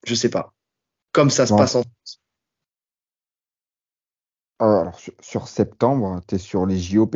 [0.06, 0.54] Je sais pas.
[1.12, 2.22] Comme ça se passe en France.
[4.60, 7.16] Ah, alors, sur, septembre, tu es sur les JOP.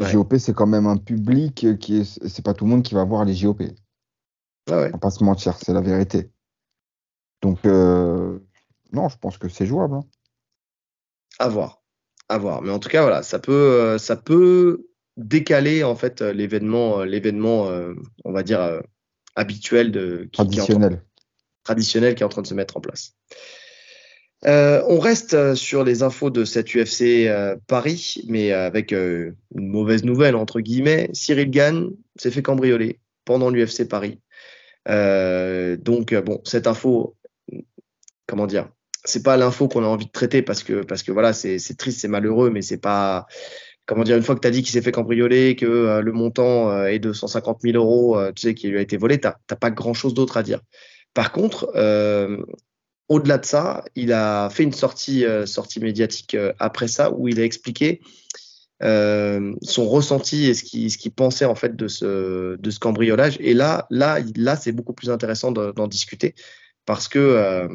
[0.00, 2.28] Les JOP, c'est quand même un public qui est.
[2.28, 3.62] C'est pas tout le monde qui va voir les JOP.
[4.70, 4.88] Ah ouais.
[4.88, 6.30] On va pas se mentir, c'est la vérité.
[7.42, 8.38] Donc, euh,
[8.92, 9.96] non, je pense que c'est jouable.
[9.96, 10.04] Hein.
[11.38, 11.82] À voir.
[12.28, 12.62] À voir.
[12.62, 17.04] Mais en tout cas, voilà, ça peut, euh, ça peut décaler en fait l'événement, euh,
[17.04, 17.68] l'événement,
[18.24, 18.80] on va dire
[19.36, 20.92] habituel de qui, traditionnel.
[20.92, 21.24] Qui
[21.64, 23.14] traditionnel qui est en train de se mettre en place.
[24.46, 29.32] Euh, on reste euh, sur les infos de cette UFC euh, Paris, mais avec euh,
[29.54, 31.08] une mauvaise nouvelle entre guillemets.
[31.14, 34.20] Cyril Gann s'est fait cambrioler pendant l'UFC Paris.
[34.86, 37.16] Donc bon, cette info,
[38.26, 38.68] comment dire,
[39.04, 42.00] c'est pas l'info qu'on a envie de traiter parce que parce que voilà, c'est triste,
[42.00, 43.26] c'est malheureux, mais c'est pas
[43.86, 46.12] comment dire, une fois que tu as dit qu'il s'est fait cambrioler, que euh, le
[46.12, 49.20] montant euh, est de 150 000 euros, euh, tu sais, qui lui a été volé,
[49.20, 50.60] tu n'as pas grand-chose d'autre à dire.
[51.12, 51.68] Par contre,
[53.08, 57.44] au-delà de ça, il a fait une sortie, sortie médiatique après ça où il a
[57.44, 58.00] expliqué
[58.80, 63.36] son ressenti et ce qu'il pensait en fait de ce, de ce cambriolage.
[63.38, 66.34] Et là, là, là c'est beaucoup plus intéressant d'en discuter
[66.84, 67.68] parce que,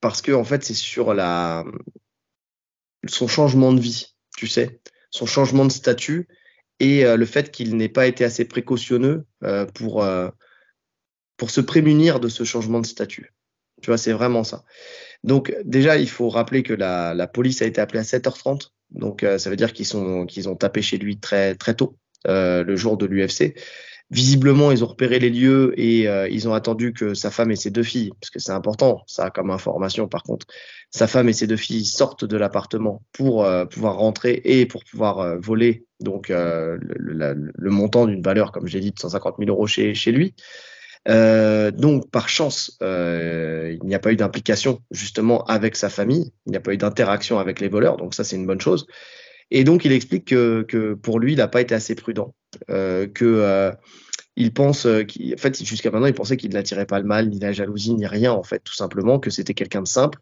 [0.00, 1.64] parce que en fait, c'est sur la,
[3.08, 4.80] son changement de vie, tu sais
[5.10, 6.28] son changement de statut
[6.80, 9.26] et le fait qu'il n'ait pas été assez précautionneux
[9.74, 10.06] pour,
[11.36, 13.34] pour se prémunir de ce changement de statut.
[13.82, 14.64] Tu vois, c'est vraiment ça.
[15.24, 18.70] Donc déjà, il faut rappeler que la, police a été appelée à 7h30.
[18.90, 23.06] Donc ça veut dire qu'ils sont ont tapé chez lui très tôt le jour de
[23.06, 23.54] l'UFC.
[24.10, 27.56] Visiblement, ils ont repéré les lieux et euh, ils ont attendu que sa femme et
[27.56, 30.46] ses deux filles, parce que c'est important, ça comme information par contre,
[30.90, 34.82] sa femme et ses deux filles sortent de l'appartement pour euh, pouvoir rentrer et pour
[34.84, 39.66] pouvoir euh, voler donc le, montant d'une valeur, comme j'ai dit, de 150 000 euros
[39.66, 40.34] chez lui.
[41.06, 46.56] donc, par chance, il n'y a pas eu d'implication justement avec sa famille, il n'y
[46.56, 48.86] a pas eu d'interaction avec les voleurs, donc ça c'est une bonne chose.
[49.50, 52.34] Et donc, il explique que, que pour lui, il n'a pas été assez prudent,
[52.70, 53.72] euh, que euh,
[54.36, 57.38] il pense, euh, qu'en fait, jusqu'à maintenant, il pensait qu'il n'attirait pas le mal, ni
[57.40, 60.18] la jalousie, ni rien, en fait, tout simplement, que c'était quelqu'un de simple,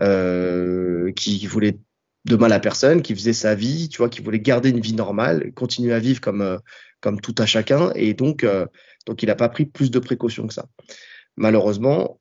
[0.00, 1.78] euh, qui voulait
[2.24, 4.94] de mal à personne, qui faisait sa vie, tu vois, qui voulait garder une vie
[4.94, 6.58] normale, continuer à vivre comme, euh,
[7.00, 8.44] comme tout à chacun, et donc,
[9.06, 10.66] donc il n'a pas pris plus de précautions que ça.
[11.36, 12.19] Malheureusement,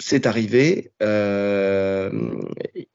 [0.00, 0.92] c'est arrivé.
[1.02, 2.10] Euh,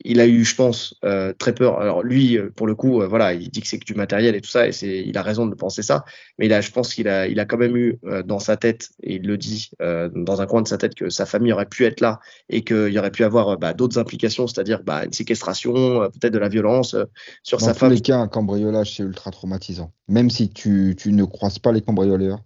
[0.03, 1.79] il a eu, je pense, euh, très peur.
[1.79, 4.41] Alors lui, pour le coup, euh, voilà, il dit que c'est que du matériel et
[4.41, 6.03] tout ça, et c'est, il a raison de penser ça.
[6.39, 9.15] Mais a, je pense qu'il a, il a quand même eu dans sa tête, et
[9.15, 12.01] il le dit dans un coin de sa tête, que sa famille aurait pu être
[12.01, 16.33] là et qu'il y aurait pu avoir bah, d'autres implications, c'est-à-dire bah, une séquestration, peut-être
[16.33, 16.95] de la violence
[17.43, 17.89] sur dans sa femme.
[17.89, 19.91] Dans tous les cas, un cambriolage c'est ultra traumatisant.
[20.07, 22.39] Même si tu, tu ne croises pas les cambrioleurs,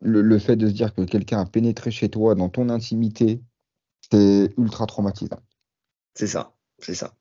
[0.00, 3.40] le, le fait de se dire que quelqu'un a pénétré chez toi dans ton intimité
[4.10, 5.40] c'est ultra traumatisant.
[6.14, 7.14] C'est ça, c'est ça.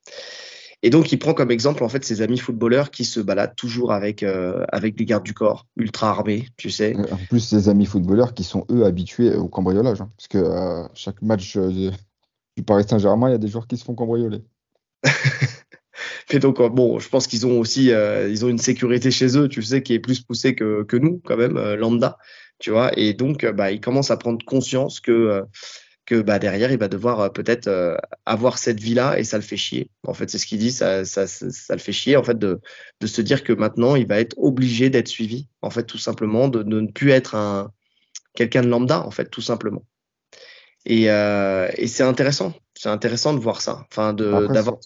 [0.84, 3.92] Et donc, il prend comme exemple en fait ses amis footballeurs qui se baladent toujours
[3.92, 6.96] avec, euh, avec des gardes du corps ultra armés, tu sais.
[7.12, 10.88] En plus, ses amis footballeurs qui sont eux habitués au cambriolage, hein, parce que euh,
[10.94, 11.92] chaque match euh,
[12.56, 14.44] du Paris Saint-Germain, il y a des joueurs qui se font cambrioler.
[16.32, 19.64] Mais donc, bon, je pense qu'ils ont aussi ils ont une sécurité chez eux, tu
[19.64, 22.18] sais, qui est plus poussée que, que nous, quand même, lambda,
[22.60, 22.92] tu vois.
[23.00, 25.44] Et donc, bah, ils commencent à prendre conscience que
[26.08, 29.44] que bah, derrière, il va devoir euh, peut-être euh, avoir cette vie-là et ça le
[29.44, 29.92] fait chier.
[30.08, 32.60] En fait, c'est ce qu'il dit, ça, ça, ça, le fait chier en fait de,
[33.02, 36.48] de se dire que maintenant, il va être obligé d'être suivi, en fait, tout simplement,
[36.48, 37.72] de, de ne plus être un
[38.34, 39.84] quelqu'un de lambda, en fait, tout simplement.
[40.86, 44.78] Et, euh, et c'est intéressant, c'est intéressant de voir ça, enfin, de d'avoir.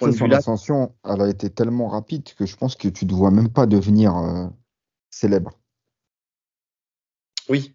[0.00, 3.48] Son ascension, elle a été tellement rapide que je pense que tu ne dois même
[3.48, 4.46] pas devenir euh,
[5.10, 5.58] célèbre.
[7.48, 7.74] Oui,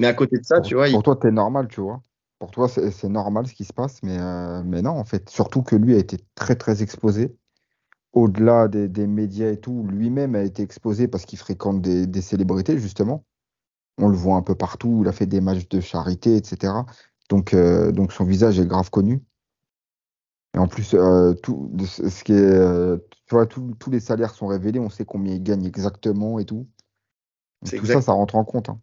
[0.00, 0.88] mais à côté de ça, pour, tu vois.
[0.88, 1.02] Pour il...
[1.02, 2.00] toi, tu es normal, tu vois
[2.38, 5.28] pour toi, c'est normal ce qui se passe, mais, euh, mais non, en fait.
[5.28, 7.36] Surtout que lui a été très, très exposé.
[8.12, 12.22] Au-delà des, des, médias et tout, lui-même a été exposé parce qu'il fréquente des, des,
[12.22, 13.24] célébrités, justement.
[13.98, 16.72] On le voit un peu partout, il a fait des matchs de charité, etc.
[17.28, 19.22] Donc, euh, donc son visage est grave connu.
[20.54, 24.46] Et en plus, euh, tout, ce qui est, euh, tu vois, tous les salaires sont
[24.46, 26.66] révélés, on sait combien il gagne exactement et tout.
[27.64, 27.94] tout exact.
[27.94, 28.70] ça, ça rentre en compte.
[28.70, 28.80] Hein.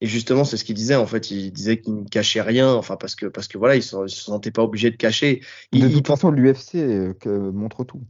[0.00, 0.94] Et justement, c'est ce qu'il disait.
[0.94, 2.72] En fait, il disait qu'il ne cachait rien.
[2.72, 5.42] Enfin, parce que parce que voilà, il se, se sentait pas obligé de cacher.
[5.72, 6.06] Il, de toute il...
[6.06, 7.14] façon, l'UFC euh,
[7.52, 8.02] montre tout.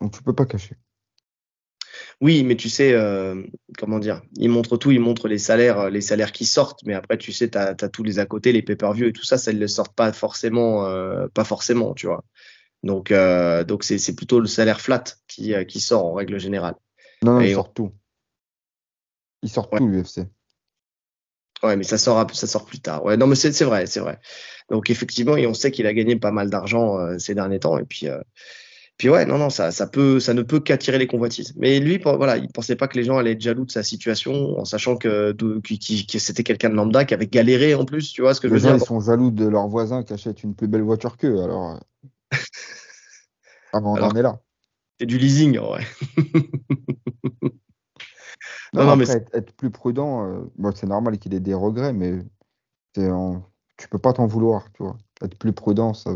[0.00, 0.76] Donc tu peux pas cacher.
[2.20, 3.42] Oui, mais tu sais, euh,
[3.78, 7.18] comment dire, il montre tout, il montre les salaires, les salaires qui sortent, mais après,
[7.18, 9.58] tu sais, tu as, tous les à côté, les pay-per-view et tout ça, ça ne
[9.58, 12.24] le sort pas forcément, euh, pas forcément, tu vois.
[12.82, 16.74] Donc, euh, donc c'est plutôt le salaire flat qui, qui sort en règle générale.
[17.22, 17.92] Non, non il sort tout.
[19.42, 19.78] Il sort ouais.
[19.78, 20.26] tout, l'UFC.
[21.64, 23.04] Ouais, mais ça sort, ça sort plus tard.
[23.04, 24.18] Ouais, non, mais c'est vrai, c'est vrai.
[24.70, 27.78] Donc effectivement, et on sait qu'il a gagné pas mal d'argent euh, ces derniers temps.
[27.78, 28.20] Et puis, euh,
[28.98, 31.54] puis ouais, non, non, ça, ça peut, ça ne peut qu'attirer les convoitises.
[31.56, 34.58] Mais lui, voilà, il pensait pas que les gens allaient être jaloux de sa situation,
[34.58, 38.12] en sachant que, que, que c'était quelqu'un de lambda qui avait galéré en plus.
[38.12, 38.84] Tu vois ce que les je veux gens, dire?
[38.84, 41.42] Ils sont jaloux de leurs voisins qui achètent une plus belle voiture qu'eux.
[41.42, 41.80] Alors,
[43.72, 44.38] avant, on en est là.
[45.00, 45.86] C'est du leasing, ouais.
[48.74, 52.24] Non, mais être, être, plus prudent, euh, bon, c'est normal qu'il ait des regrets, mais
[52.98, 53.42] en...
[53.76, 54.96] tu peux pas t'en vouloir, tu vois.
[55.22, 56.10] Être plus prudent, ça.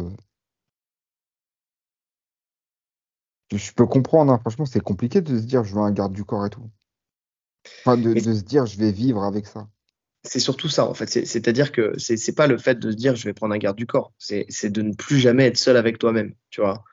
[3.52, 4.38] Je peux comprendre, hein.
[4.38, 6.68] franchement, c'est compliqué de se dire je veux un garde du corps et tout.
[7.80, 9.68] Enfin, de, de se dire je vais vivre avec ça.
[10.24, 11.08] C'est surtout ça, en fait.
[11.08, 13.86] C'est-à-dire que c'est pas le fait de se dire je vais prendre un garde du
[13.86, 16.84] corps, c'est de ne plus jamais être seul avec toi-même, tu vois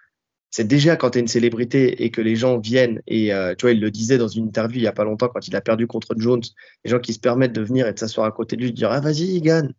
[0.55, 3.63] c'est déjà quand tu es une célébrité et que les gens viennent, et euh, tu
[3.63, 5.59] vois, il le disait dans une interview il y a pas longtemps quand il a
[5.59, 6.43] perdu contre Jones,
[6.85, 8.75] les gens qui se permettent de venir et de s'asseoir à côté de lui, de
[8.77, 9.73] dire Ah, vas-y, gagne,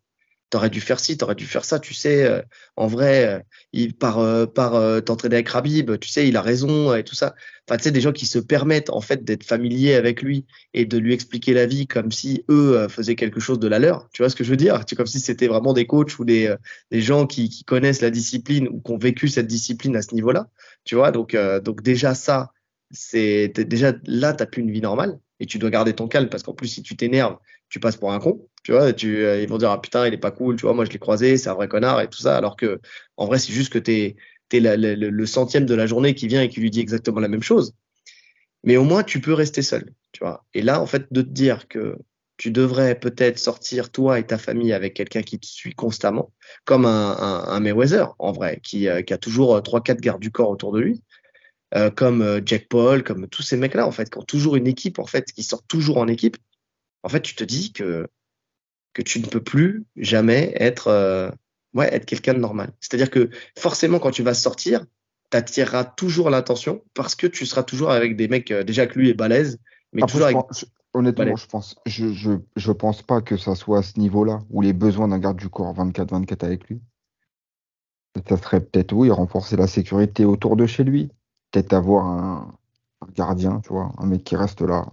[0.51, 2.41] t'aurais dû faire ci, t'aurais dû faire ça, tu sais, euh,
[2.77, 3.41] en vrai, euh,
[3.73, 4.73] il part, euh, par
[5.05, 7.35] t'entraîner avec Rabib, tu sais, il a raison et tout ça.
[7.69, 10.85] Enfin, tu sais, des gens qui se permettent en fait d'être familiers avec lui et
[10.85, 14.09] de lui expliquer la vie comme si eux faisaient quelque chose de la leur.
[14.13, 14.85] Tu vois ce que je veux dire?
[14.97, 16.55] Comme si c'était vraiment des coachs ou des,
[16.93, 20.49] des gens qui, connaissent la discipline ou qui ont vécu cette discipline à ce niveau-là.
[20.85, 22.53] Tu vois, donc donc déjà ça,
[22.93, 26.29] c'est déjà là, tu n'as plus une vie normale et tu dois garder ton calme
[26.29, 27.37] parce qu'en plus, si tu t'énerves,
[27.77, 28.41] tu passes pour un con.
[28.63, 30.57] Tu vois, tu, euh, ils vont dire ah putain, il est pas cool.
[30.57, 32.35] Tu vois, moi je l'ai croisé, c'est un vrai connard et tout ça.
[32.35, 32.81] Alors que
[33.19, 34.17] en vrai, c'est juste que tu es,
[34.51, 37.75] le centième de la journée qui vient et qui lui dit exactement la même chose.
[38.65, 39.93] Mais au moins, tu peux rester seul.
[40.13, 40.47] Tu vois.
[40.55, 41.99] Et là, en fait, de te dire que
[42.39, 46.33] tu devrais peut-être sortir toi et ta famille avec quelqu'un qui te suit constamment,
[46.65, 50.51] comme un, un, Mayweather en vrai, qui, euh, a toujours trois quatre gardes du corps
[50.51, 51.03] autour de lui.
[51.75, 54.69] Euh, comme euh, Jack Paul, comme tous ces mecs-là, en fait, qui ont toujours une
[54.69, 56.37] équipe, en fait, qui sortent toujours en équipe,
[57.07, 58.09] en fait, tu te dis que,
[58.93, 61.31] que tu ne peux plus jamais être, euh,
[61.75, 62.73] ouais, être quelqu'un de normal.
[62.81, 64.85] C'est-à-dire que forcément, quand tu vas sortir,
[65.31, 69.09] tu attireras toujours l'attention parce que tu seras toujours avec des mecs, déjà que lui
[69.11, 69.59] est balèze,
[69.93, 70.37] mais toujours avec...
[70.93, 74.61] honnêtement, je pense, je, je, je, pense pas que ça soit à ce niveau-là où
[74.61, 76.81] les besoins d'un garde du corps 24-24 avec lui.
[78.29, 81.11] Ça serait peut-être, oui, renforcer la sécurité autour de chez lui
[81.51, 82.59] peut-être avoir un,
[83.15, 84.87] gardien, tu vois, un mec qui reste là.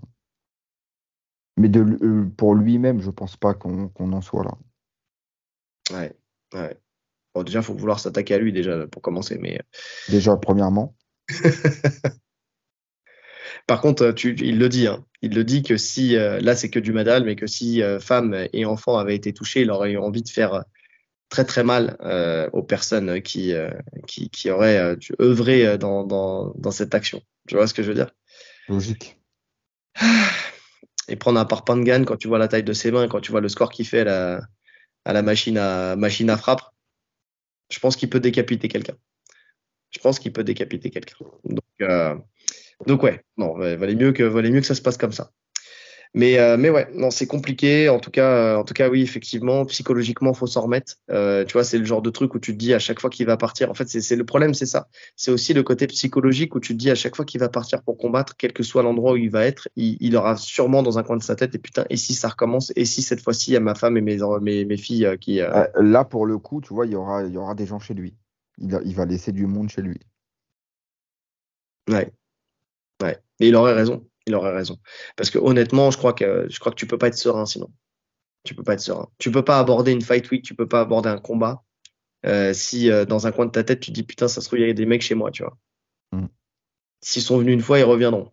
[1.58, 4.58] Mais de, euh, pour lui-même, je pense pas qu'on en soit là.
[5.92, 6.16] Ouais,
[6.54, 6.78] ouais.
[7.36, 9.38] Bon, déjà, il faut vouloir s'attaquer à lui, déjà, pour commencer.
[9.40, 9.58] Mais...
[9.58, 9.64] Euh.
[10.10, 10.96] Déjà, premièrement.
[13.68, 15.06] Par contre, tu, il le dit, hein.
[15.22, 18.48] il le dit que si, euh, là c'est que du madal, mais que si femmes
[18.52, 20.66] et enfants avaient été touchés, il aurait eu envie de faire
[21.34, 23.72] très très mal euh, aux personnes qui, euh,
[24.06, 27.24] qui, qui, auraient euh, œuvré dans, dans, dans, cette action.
[27.48, 28.12] Tu vois ce que je veux dire?
[28.70, 29.20] Logique.
[31.08, 33.42] Et prendre un parpangan quand tu vois la taille de ses mains, quand tu vois
[33.42, 34.42] le score qu'il fait à la,
[35.06, 36.62] à la machine, à, machine à frappe,
[37.70, 38.96] je pense qu'il peut décapiter quelqu'un.
[39.90, 41.16] Je pense qu'il peut décapiter quelqu'un.
[41.44, 41.64] Donc,
[42.88, 45.32] donc ouais, non, valait mieux que valait mieux que ça se passe comme ça.
[46.16, 47.90] Mais, euh, mais ouais, non, c'est compliqué.
[47.90, 50.94] En tout cas, euh, en tout cas, oui, effectivement, psychologiquement, faut s'en remettre.
[51.10, 53.10] Euh, tu vois, c'est le genre de truc où tu te dis à chaque fois
[53.10, 53.72] qu'il va partir.
[53.72, 54.88] En fait, c'est le problème, c'est ça.
[55.16, 57.82] C'est aussi le côté psychologique où tu te dis à chaque fois qu'il va partir
[57.82, 61.00] pour combattre, quel que soit l'endroit où il va être, il, il, aura sûrement dans
[61.00, 61.56] un coin de sa tête.
[61.56, 63.98] Et putain, et si ça recommence Et si cette fois-ci, il y a ma femme
[63.98, 65.40] et mes, mes, mes filles euh, qui.
[65.76, 67.96] Là, pour le coup, tu vois, il y aura, il y aura des gens chez
[67.96, 68.14] lui.
[68.60, 70.00] Il, il va laisser du monde chez lui.
[71.90, 72.14] Ouais.
[73.02, 73.18] Ouais.
[73.40, 74.78] Et il aurait raison il aurait raison.
[75.16, 77.70] Parce que honnêtement, je crois que je crois que tu peux pas être serein sinon.
[78.44, 79.10] Tu peux pas être serein.
[79.18, 81.64] Tu peux pas aborder une fight week, tu peux pas aborder un combat
[82.26, 84.60] euh, si euh, dans un coin de ta tête tu dis putain ça se trouve
[84.60, 85.58] il y a des mecs chez moi, tu vois.
[86.12, 86.28] Mm.
[87.02, 88.32] S'ils sont venus une fois, ils reviendront.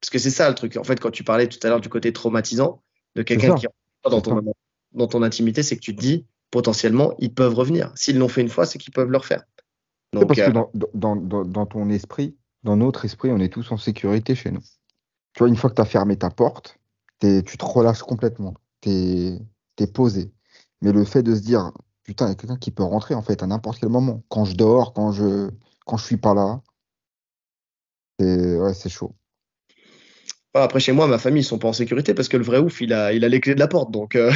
[0.00, 0.76] Parce que c'est ça le truc.
[0.76, 2.82] En fait, quand tu parlais tout à l'heure du côté traumatisant
[3.14, 3.66] de quelqu'un qui
[4.04, 4.42] dans ton
[4.92, 7.92] dans ton intimité, c'est que tu te dis potentiellement ils peuvent revenir.
[7.94, 9.44] S'ils l'ont fait une fois, c'est qu'ils peuvent le refaire.
[10.12, 13.72] Donc, parce que euh, dans, dans, dans ton esprit, dans notre esprit, on est tous
[13.72, 14.62] en sécurité chez nous.
[15.34, 16.78] Tu vois, une fois que tu as fermé ta porte,
[17.20, 18.54] tu te relâches complètement.
[18.80, 20.30] Tu es, posé.
[20.80, 21.72] Mais le fait de se dire,
[22.04, 24.22] putain, il y a quelqu'un qui peut rentrer en fait à n'importe quel moment.
[24.28, 25.50] Quand je dors, quand je
[25.86, 26.60] quand je suis pas là,
[28.20, 29.14] c'est ouais, chaud.
[30.54, 32.82] Après, chez moi, ma famille, ils sont pas en sécurité parce que le vrai ouf,
[32.82, 33.90] il a, il a les clés de la porte.
[33.90, 34.30] Donc, euh,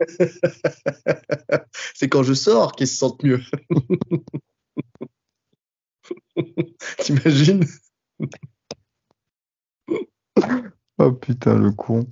[1.94, 3.40] c'est quand je sors qu'ils se sentent mieux.
[6.98, 7.64] T'imagines?
[10.98, 12.06] Oh putain, le con.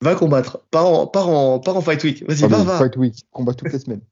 [0.00, 0.58] Va combattre.
[0.70, 2.24] Pas en, en, Fight Week.
[2.26, 2.78] Vas-y, ah, va, va.
[2.78, 4.02] Fight Week, combat toutes les semaines.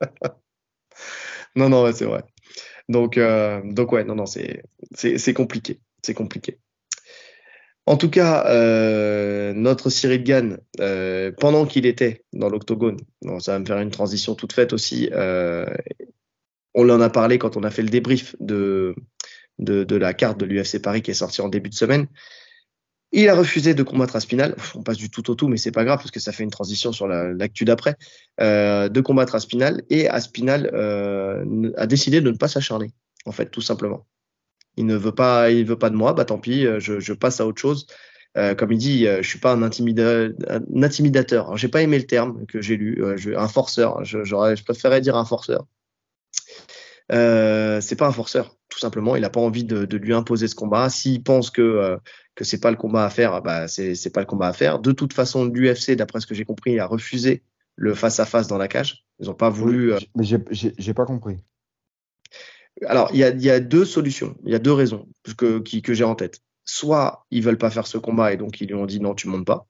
[1.56, 2.24] non, non, c'est vrai.
[2.88, 5.80] Donc, euh, donc ouais, non, non, c'est compliqué.
[6.02, 6.58] C'est compliqué.
[7.86, 12.98] En tout cas, euh, notre Cyril Gann, euh, pendant qu'il était dans l'octogone,
[13.40, 15.10] ça va me faire une transition toute faite aussi,
[16.74, 18.94] on en a parlé quand on a fait le débrief de,
[19.58, 22.06] la carte de l'UFC Paris qui est sortie en début de semaine.
[23.16, 24.56] Il a refusé de combattre Aspinal.
[24.74, 26.50] On passe du tout au tout, mais c'est pas grave parce que ça fait une
[26.50, 27.96] transition sur l'actu d'après.
[28.40, 32.90] Euh, de combattre Aspinal et Aspinal euh, a décidé de ne pas s'acharner,
[33.24, 34.04] en fait, tout simplement.
[34.76, 36.12] Il ne veut pas, il veut pas de moi.
[36.12, 37.86] Bah tant pis, je, je passe à autre chose.
[38.36, 41.56] Euh, comme il dit, je suis pas un, intimida un intimidateur.
[41.56, 43.00] J'ai pas aimé le terme que j'ai lu.
[43.36, 44.04] un forceur.
[44.04, 45.68] Je, je préférais dire un forceur.
[47.12, 49.16] Euh, c'est pas un forceur, tout simplement.
[49.16, 50.88] Il n'a pas envie de, de, lui imposer ce combat.
[50.88, 51.96] S'il pense que euh,
[52.34, 54.78] que c'est pas le combat à faire, bah c'est c'est pas le combat à faire.
[54.78, 57.42] De toute façon, l'UFC, d'après ce que j'ai compris, a refusé
[57.76, 59.04] le face à face dans la cage.
[59.20, 59.92] Ils ont pas voulu.
[59.92, 59.98] Euh...
[60.16, 61.38] Mais j'ai pas compris.
[62.86, 65.06] Alors, il y a, y a deux solutions, il y a deux raisons
[65.38, 66.40] que, qui, que j'ai en tête.
[66.64, 69.28] Soit ils veulent pas faire ce combat et donc ils lui ont dit non, tu
[69.28, 69.68] montes pas.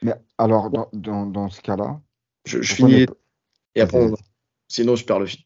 [0.00, 2.00] Mais alors, dans, dans, dans ce cas-là.
[2.46, 3.06] Je, je finis.
[3.74, 4.14] Et après, on,
[4.70, 5.40] sinon je perds le fil.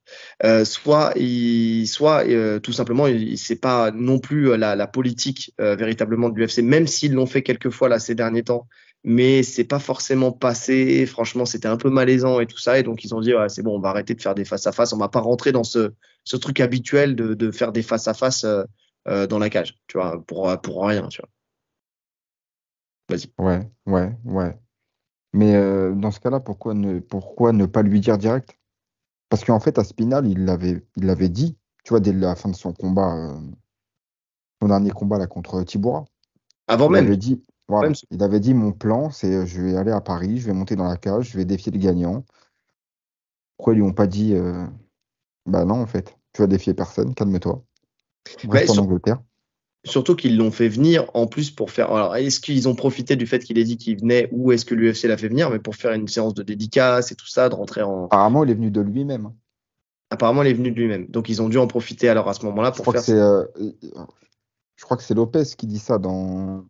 [0.45, 3.07] Euh, soit, il, soit euh, tout simplement,
[3.37, 7.27] c'est pas non plus euh, la, la politique euh, véritablement de l'UFC, même s'ils l'ont
[7.27, 8.69] fait quelques fois là ces derniers temps,
[9.03, 11.07] mais c'est pas forcément passé.
[11.07, 13.63] Franchement, c'était un peu malaisant et tout ça, et donc ils ont dit ouais, c'est
[13.63, 15.65] bon, on va arrêter de faire des face à face, on va pas rentrer dans
[15.65, 15.93] ce,
[16.25, 18.47] ce truc habituel de, de faire des face à face
[19.07, 21.29] dans la cage, tu vois, pour, pour rien, tu vois.
[23.09, 23.33] Vas-y.
[23.39, 24.57] Ouais, ouais, ouais.
[25.35, 28.57] Mais euh, dans ce cas-là, pourquoi ne, pourquoi ne pas lui dire direct?
[29.35, 32.49] Parce qu'en fait, à Spinal, il l'avait il l'avait dit, tu vois, dès la fin
[32.49, 33.37] de son combat, euh,
[34.63, 36.05] son dernier combat là contre Tibura.
[36.69, 37.07] Avant Il même.
[37.07, 37.97] avait dit, voilà, même.
[38.13, 40.77] il avait dit mon plan, c'est euh, je vais aller à Paris, je vais monter
[40.77, 42.25] dans la cage, je vais défier le gagnant.
[43.57, 44.69] Pourquoi ils lui ont pas dit, euh,
[45.47, 47.61] bah non, en fait, tu vas défier personne, calme-toi.
[48.49, 49.21] Reste en sur- Angleterre.
[49.85, 51.93] Surtout qu'ils l'ont fait venir en plus pour faire.
[51.93, 54.75] Alors, est-ce qu'ils ont profité du fait qu'il ait dit qu'il venait ou est-ce que
[54.75, 57.55] l'UFC l'a fait venir, mais pour faire une séance de dédicace et tout ça, de
[57.55, 58.07] rentrer en.
[58.07, 59.33] Apparemment, il est venu de lui-même.
[60.11, 61.07] Apparemment, il est venu de lui-même.
[61.09, 63.05] Donc, ils ont dû en profiter alors à ce moment-là Je pour crois que faire.
[63.05, 63.45] c'est, euh,
[64.77, 66.65] je crois que c'est Lopez qui dit ça dans,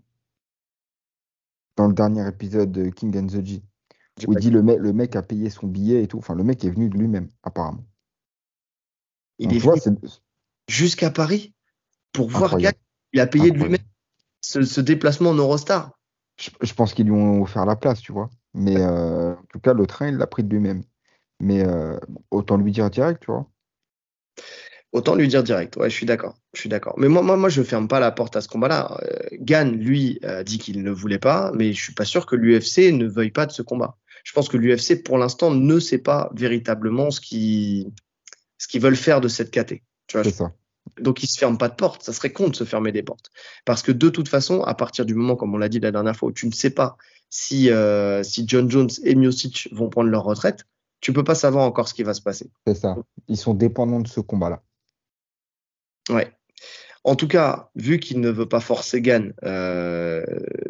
[1.77, 3.63] dans le dernier épisode de King and the G,
[4.27, 6.19] où il dit le mec, le mec a payé son billet et tout.
[6.19, 7.85] Enfin, le mec est venu de lui-même, apparemment.
[9.39, 9.97] Il Donc, est vois, venu
[10.69, 11.55] jusqu'à Paris
[12.13, 12.79] pour voir incroyable.
[13.15, 13.77] Il a payé de incroyable.
[13.77, 13.95] lui-même
[14.43, 15.93] ce, ce déplacement en Eurostar.
[16.39, 18.29] Je, je pense qu'ils lui ont offert la place, tu vois.
[18.53, 20.83] Mais euh, en tout cas, le train, il l'a pris de lui-même.
[21.41, 21.99] Mais euh,
[22.31, 23.49] autant lui dire direct, tu vois.
[24.93, 25.77] Autant lui dire direct.
[25.77, 26.37] Ouais, je suis d'accord.
[26.55, 26.95] Je suis d'accord.
[26.99, 28.97] Mais moi, moi, moi, je ferme pas la porte à ce combat-là.
[29.03, 32.37] Euh, Gann, lui, a dit qu'il ne voulait pas, mais je suis pas sûr que
[32.37, 33.97] l'UFC ne veuille pas de ce combat.
[34.23, 37.91] Je pense que l'UFC, pour l'instant, ne sait pas véritablement ce qu'ils
[38.59, 39.83] ce qu'ils veulent faire de cette KT.
[40.07, 40.53] Tu vois, C'est ça.
[41.01, 42.03] Donc ils se ferment pas de porte.
[42.03, 43.31] Ça serait con de se fermer des portes.
[43.65, 46.17] Parce que de toute façon, à partir du moment, comme on l'a dit la dernière
[46.17, 46.97] fois, où tu ne sais pas
[47.31, 50.67] si, euh, si John Jones et Miocic vont prendre leur retraite,
[51.01, 52.51] tu peux pas savoir encore ce qui va se passer.
[52.67, 52.97] C'est ça.
[53.29, 54.63] Ils sont dépendants de ce combat-là.
[56.09, 56.33] Ouais.
[57.07, 60.25] En tout cas, vu qu'il ne veut pas forcer Gann euh,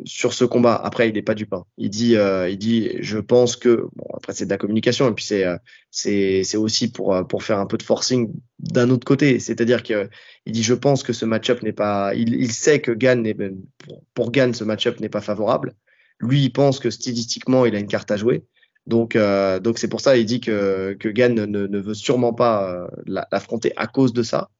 [0.04, 1.64] sur ce combat, après il n'est pas du pain.
[1.78, 5.12] Il dit, euh, il dit, je pense que bon après c'est de la communication et
[5.14, 5.56] puis c'est euh,
[5.92, 9.38] c'est c'est aussi pour euh, pour faire un peu de forcing d'un autre côté.
[9.38, 10.08] C'est-à-dire que
[10.44, 13.34] il dit, je pense que ce match-up n'est pas, il, il sait que Gann n'est
[13.34, 15.74] pour, pour Gann ce match-up n'est pas favorable.
[16.18, 18.44] Lui, il pense que stylistiquement il a une carte à jouer.
[18.86, 22.70] Donc euh, donc c'est pour ça il dit que que Gann ne, veut sûrement pas
[22.70, 24.50] euh, la- l'affronter à cause de ça.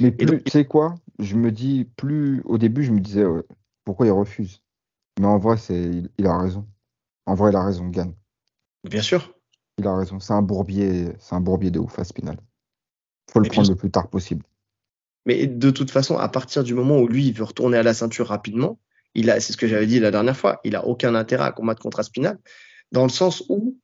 [0.00, 0.94] Mais plus, donc- tu sais quoi?
[1.18, 3.42] Je me dis, plus au début, je me disais, ouais,
[3.84, 4.62] pourquoi il refuse?
[5.18, 6.66] Mais en vrai, c'est, il, il a raison.
[7.26, 8.12] En vrai, il a raison, Gann.
[8.84, 9.34] Bien sûr.
[9.78, 10.20] Il a raison.
[10.20, 12.38] C'est un bourbier, c'est un bourbier de ouf à Spinal.
[13.30, 14.44] Faut le Mais prendre le plus tard possible.
[15.26, 17.94] Mais de toute façon, à partir du moment où lui, il veut retourner à la
[17.94, 18.78] ceinture rapidement,
[19.14, 21.52] il a, c'est ce que j'avais dit la dernière fois, il a aucun intérêt à
[21.52, 22.38] combattre contre Aspinal,
[22.92, 23.76] dans le sens où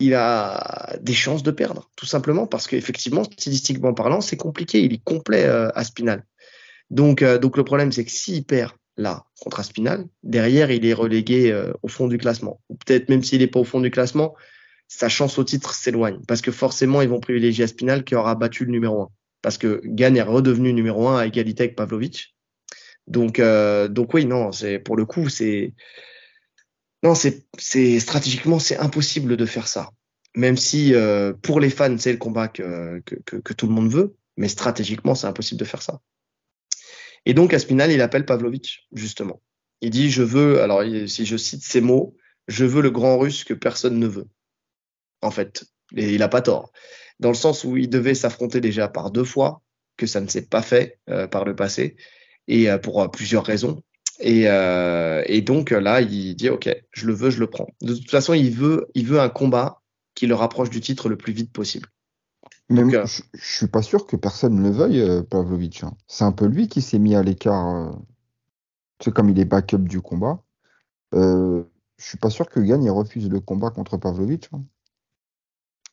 [0.00, 4.80] il a des chances de perdre, tout simplement parce qu'effectivement, stylistiquement parlant, c'est compliqué.
[4.80, 6.24] Il est complet euh, Aspinal.
[6.90, 10.94] Donc, euh, donc le problème, c'est que s'il perd là contre Aspinal, derrière, il est
[10.94, 12.60] relégué euh, au fond du classement.
[12.68, 14.34] Ou peut-être même s'il n'est pas au fond du classement,
[14.88, 18.64] sa chance au titre s'éloigne parce que forcément, ils vont privilégier Aspinal qui aura battu
[18.64, 19.08] le numéro 1
[19.42, 22.34] parce que Gann est redevenu numéro 1 à égalité avec Pavlovic.
[23.06, 25.74] Donc, euh, donc oui, non, c'est pour le coup, c'est
[27.02, 29.90] non, c'est stratégiquement c'est impossible de faire ça.
[30.36, 33.02] Même si euh, pour les fans c'est le combat que,
[33.56, 36.00] tout le monde veut, mais stratégiquement c'est impossible de faire ça.
[37.26, 39.40] Et donc Aspinal il appelle Pavlovic justement.
[39.80, 42.16] Il dit je veux, alors si je cite ces mots,
[42.48, 44.28] je veux le grand russe que personne ne veut.
[45.22, 45.64] En fait,
[45.96, 46.72] et il a pas tort,
[47.18, 49.62] dans le sens où il devait s'affronter déjà par deux fois,
[49.96, 51.96] que ça ne s'est pas fait euh, par le passé,
[52.48, 53.82] et euh, pour plusieurs raisons.
[54.20, 57.68] Et, euh, et donc euh, là, il dit ok, je le veux, je le prends.
[57.80, 59.80] De toute façon, il veut, il veut un combat
[60.14, 61.88] qui le rapproche du titre le plus vite possible.
[62.68, 65.82] Mais Donc, moi, euh, je, je suis pas sûr que personne ne le veuille, Pavlovic.
[65.84, 65.96] hein.
[66.06, 67.98] C'est un peu lui qui s'est mis à l'écart.
[69.02, 70.42] sais, comme il est backup du combat.
[71.14, 71.64] Euh,
[71.98, 74.48] je suis pas sûr que Gann il refuse le combat contre Pavlovic.
[74.52, 74.62] hein.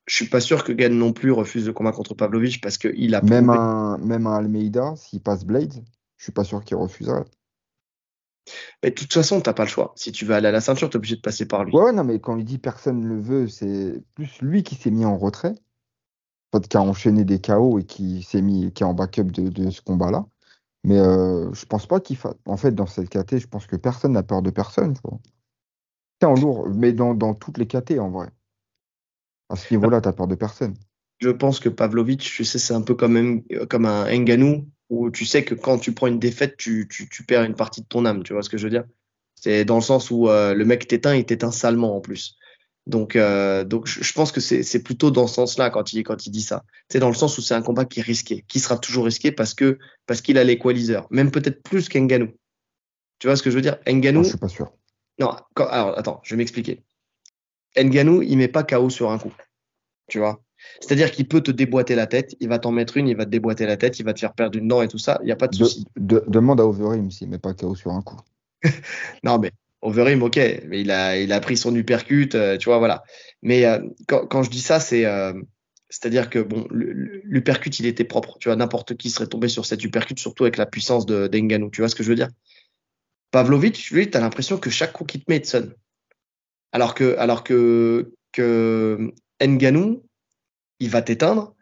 [0.07, 3.13] Je suis pas sûr que Gann non plus refuse le combat contre Pavlovich parce qu'il
[3.13, 5.73] a Même prouvé- un, même un Almeida, s'il passe Blade,
[6.17, 7.25] je suis pas sûr qu'il refuserait.
[8.83, 9.93] Mais de toute façon, t'as pas le choix.
[9.95, 11.73] Si tu veux aller à la ceinture, t'es obligé de passer par lui.
[11.75, 14.75] Ouais, ouais, non, mais quand il dit personne ne le veut, c'est plus lui qui
[14.75, 15.55] s'est mis en retrait,
[16.69, 19.69] qui a enchaîné des KO et qui s'est mis, qui est en backup de, de
[19.69, 20.25] ce combat-là.
[20.83, 22.35] Mais euh, je pense pas qu'il fasse.
[22.45, 24.95] En fait, dans cette KT, je pense que personne n'a peur de personne.
[26.21, 28.29] C'est en lourd, mais dans, dans toutes les KT en vrai.
[29.49, 30.75] À ce niveau-là, t'as peur de personne.
[31.19, 35.11] Je pense que Pavlovic, tu sais, c'est un peu comme un, comme un Ngannou où
[35.11, 37.87] tu sais que quand tu prends une défaite, tu, tu, tu perds une partie de
[37.87, 38.23] ton âme.
[38.23, 38.85] Tu vois ce que je veux dire?
[39.35, 42.37] C'est dans le sens où euh, le mec t'éteint, il t'éteint salement en plus.
[42.87, 46.25] Donc, euh, donc je, pense que c'est c'est plutôt dans ce sens-là quand il, quand
[46.25, 46.63] il dit ça.
[46.89, 49.33] C'est dans le sens où c'est un combat qui est risqué, qui sera toujours risqué
[49.33, 52.29] parce que parce qu'il a l'équaliseur, même peut-être plus qu'Ngannou.
[53.19, 53.77] Tu vois ce que je veux dire?
[53.85, 54.71] Moi, Ngannou, je suis pas sûr.
[55.19, 56.83] non, quand- alors attends, je vais m'expliquer.
[57.75, 59.33] Ngannou, il met pas KO sur un coup.
[60.07, 60.41] Tu vois?
[60.79, 63.29] C'est-à-dire qu'il peut te déboîter la tête, il va t'en mettre une, il va te
[63.29, 65.31] déboîter la tête, il va te faire perdre une dent et tout ça, il n'y
[65.31, 65.85] a pas de souci.
[65.95, 68.19] demande à Overeem s'il met pas KO sur un coup.
[69.23, 69.51] non, mais
[69.81, 70.37] Overeem, ok,
[70.67, 73.03] mais il a, il a pris son uppercut, euh, tu vois, voilà.
[73.41, 75.33] Mais euh, quand, quand, je dis ça, c'est euh,
[75.89, 78.37] c'est-à-dire que bon, l'uppercut, il était propre.
[78.39, 81.69] Tu vois, n'importe qui serait tombé sur cet uppercut, surtout avec la puissance de d'Engano.
[81.69, 82.29] Tu vois ce que je veux dire?
[83.31, 85.73] Pavlovic, lui, tu as l'impression que chaque coup qu'il te met, il te sonne.
[86.71, 90.03] Alors que, alors que, que Nganou,
[90.79, 91.55] il va t'éteindre,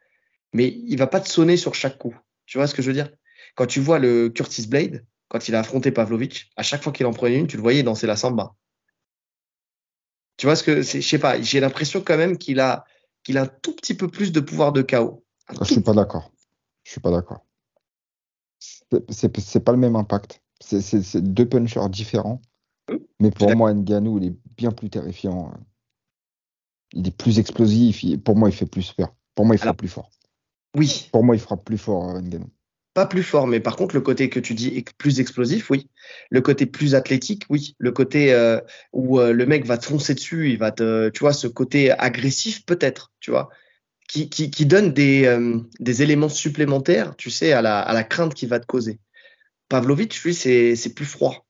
[0.53, 2.15] mais il va pas te sonner sur chaque coup.
[2.45, 3.09] Tu vois ce que je veux dire?
[3.55, 7.05] Quand tu vois le Curtis Blade, quand il a affronté Pavlovic, à chaque fois qu'il
[7.05, 8.55] en prenait une, tu le voyais danser la samba.
[10.37, 12.85] Tu vois ce que c'est Je sais pas, j'ai l'impression quand même qu'il a,
[13.23, 15.23] qu'il a un tout petit peu plus de pouvoir de chaos.
[15.61, 16.31] Je suis pas d'accord.
[16.83, 17.45] Je suis pas d'accord.
[19.09, 20.41] C'est pas le même impact.
[20.59, 22.41] C'est deux punchers différents.
[23.19, 25.53] Mais pour moi, Nganou, il est bien plus terrifiant.
[26.95, 28.03] Il est plus explosif.
[28.23, 29.13] pour moi, il fait plus peur.
[29.35, 30.09] Pour moi, il frappe plus fort.
[30.75, 31.09] Oui.
[31.11, 32.21] Pour moi, il frappe plus fort, euh.
[32.93, 35.89] Pas plus fort, mais par contre, le côté que tu dis est plus explosif, oui.
[36.29, 37.75] Le côté plus athlétique, oui.
[37.77, 38.61] Le côté euh,
[38.93, 41.91] où euh, le mec va te foncer dessus, il va te, tu vois, ce côté
[41.91, 43.49] agressif peut-être, tu vois,
[44.07, 45.37] qui, qui, qui donne des,
[45.81, 48.99] des éléments supplémentaires, tu sais, à la, à la crainte qu'il va te causer.
[49.67, 51.44] Pavlovic, lui, c'est plus froid.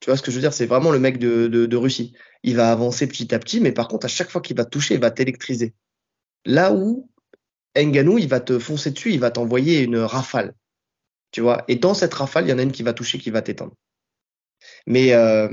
[0.00, 0.52] Tu vois ce que je veux dire?
[0.52, 2.14] C'est vraiment le mec de, Russie.
[2.42, 4.94] Il va avancer petit à petit, mais par contre, à chaque fois qu'il va toucher,
[4.94, 5.74] il va t'électriser.
[6.44, 7.10] Là où
[7.76, 10.54] Nganou, il va te foncer dessus, il va t'envoyer une rafale.
[11.32, 11.64] Tu vois?
[11.68, 13.74] Et dans cette rafale, il y en a une qui va toucher, qui va t'éteindre.
[14.86, 15.48] Mais euh,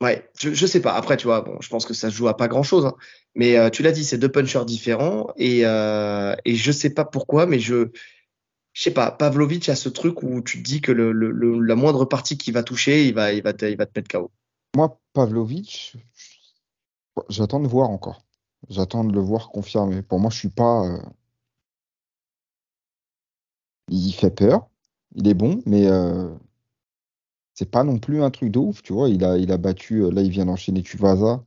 [0.00, 0.92] ouais, je, je sais pas.
[0.94, 2.86] Après, tu vois, bon, je pense que ça se joue à pas grand chose.
[2.86, 2.94] Hein.
[3.34, 7.04] Mais euh, tu l'as dit, c'est deux punchers différents et euh, et je sais pas
[7.04, 7.90] pourquoi, mais je
[8.78, 12.04] je sais pas, Pavlovic a ce truc où tu te dis que le, la moindre
[12.04, 14.30] partie qui va toucher, il va, te, mettre KO.
[14.76, 15.96] Moi, Pavlovic,
[17.28, 18.22] j'attends de voir encore.
[18.68, 20.02] J'attends de le voir confirmer.
[20.02, 20.86] Pour moi, je suis pas.
[20.86, 21.02] Euh,
[23.88, 24.68] il fait peur.
[25.16, 26.32] Il est bon, mais euh...
[27.54, 29.08] c'est pas non plus un truc de ouf, tu vois.
[29.08, 30.04] Il a, battu.
[30.04, 31.44] Euh, là, il vient d'enchaîner Tuvaza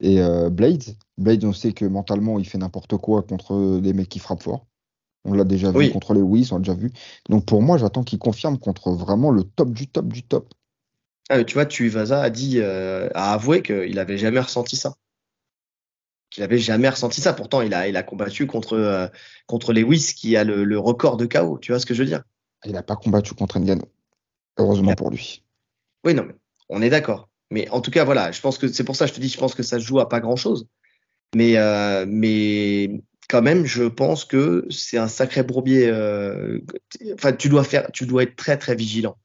[0.00, 0.96] et euh, Blades.
[1.18, 4.69] Blades, on sait que mentalement, il fait n'importe quoi contre des mecs qui frappent fort.
[5.24, 6.92] On l'a déjà vu contre les Wiz, on l'a déjà vu.
[7.28, 10.54] Donc pour moi, j'attends qu'il confirme contre vraiment le top du top du top.
[11.28, 14.94] Ah, tu vois, Tuivasa a dit, euh, a avoué qu'il n'avait jamais ressenti ça.
[16.30, 17.32] Qu'il n'avait jamais ressenti ça.
[17.32, 19.06] Pourtant, il a, il a combattu contre, euh,
[19.46, 21.58] contre qui a le, record de KO.
[21.58, 22.24] Tu vois ce que je veux dire?
[22.64, 23.84] Il n'a pas combattu contre Ngannou.
[24.58, 25.44] Heureusement pour lui.
[26.04, 26.34] Oui, non, mais
[26.68, 27.28] on est d'accord.
[27.52, 29.28] Mais en tout cas, voilà, je pense que c'est pour ça que je te dis,
[29.28, 30.66] je pense que ça se joue à pas grand chose.
[31.36, 35.88] Mais, euh, mais quand même, je pense que c'est un sacré bourbier.
[35.88, 36.58] Euh,
[37.14, 39.16] enfin, tu dois faire, tu dois être très très vigilant,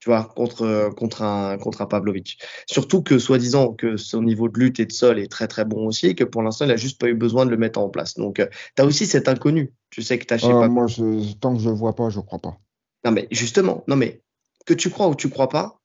[0.00, 2.38] tu vois, contre contre un contre un Pavlovic.
[2.66, 5.86] Surtout que soi-disant que son niveau de lutte et de sol est très très bon
[5.86, 7.88] aussi, et que pour l'instant il a juste pas eu besoin de le mettre en
[7.88, 8.14] place.
[8.14, 9.72] Donc, euh, tu as aussi cet inconnu.
[9.90, 10.68] Tu sais que tu sais pas.
[10.68, 12.58] Moi, je, tant que je vois pas, je crois pas.
[13.04, 14.20] Non mais justement, non mais
[14.66, 15.80] que tu crois ou tu crois pas,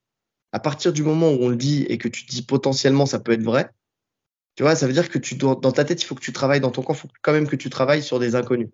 [0.52, 3.34] à partir du moment où on le dit et que tu dis potentiellement ça peut
[3.34, 3.70] être vrai,
[4.56, 6.60] tu vois, ça veut dire que tu dans ta tête, il faut que tu travailles,
[6.60, 8.70] dans ton corps, il faut quand même que tu travailles sur des inconnus.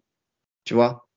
[0.66, 1.08] Tu vois?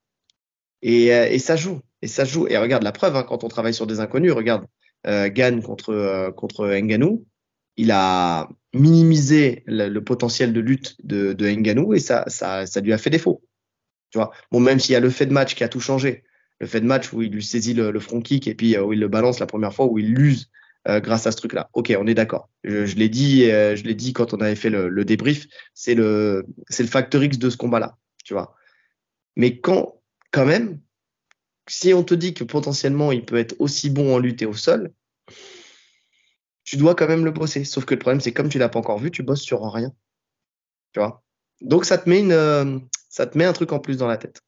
[0.81, 1.81] Et, euh, et, ça joue.
[2.01, 2.47] Et ça joue.
[2.47, 4.65] Et regarde la preuve, hein, quand on travaille sur des inconnus, regarde,
[5.07, 7.25] euh, Gann contre, euh, Nganou,
[7.77, 12.93] il a minimisé le, potentiel de lutte de, de Nganou et ça, ça, ça lui
[12.93, 13.41] a fait défaut.
[14.11, 14.31] Tu vois?
[14.51, 16.23] Bon, même s'il y a le fait de match qui a tout changé,
[16.59, 18.83] le fait de match où il lui saisit le, le front kick et puis euh,
[18.83, 20.49] où il le balance la première fois, où il l'use
[20.87, 21.69] euh, grâce à ce truc-là.
[21.73, 22.49] Ok, on est d'accord.
[22.63, 25.47] Je, l'ai dit, euh, je l'ai dit quand on avait fait le, débrief.
[25.73, 28.55] C'est le, c'est le facteur X de ce combat-là, tu vois.
[29.35, 30.01] Mais quand,
[30.31, 30.79] quand même,
[31.67, 34.53] si on te dit que potentiellement il peut être aussi bon en lutte et au
[34.53, 34.91] sol,
[36.63, 37.63] tu dois quand même le bosser.
[37.63, 39.93] Sauf que le problème, c'est comme tu l'as pas encore vu, tu bosses sur rien.
[40.93, 41.23] Tu vois.
[41.61, 42.79] Donc ça te met une, euh,
[43.09, 44.41] ça te met un truc en plus dans la tête.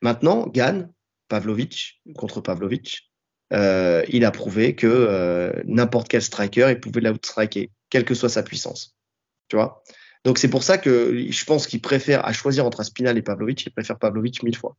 [0.00, 0.92] Maintenant, Gann,
[1.28, 3.10] Pavlovic contre Pavlovic,
[3.54, 8.28] euh, il a prouvé que euh, n'importe quel striker, il pouvait l'outstriker, quelle que soit
[8.28, 8.96] sa puissance.
[9.48, 9.82] Tu vois?
[10.24, 13.64] Donc c'est pour ça que je pense qu'il préfère, à choisir entre Aspinal et Pavlovic,
[13.64, 14.76] il préfère Pavlovic mille fois.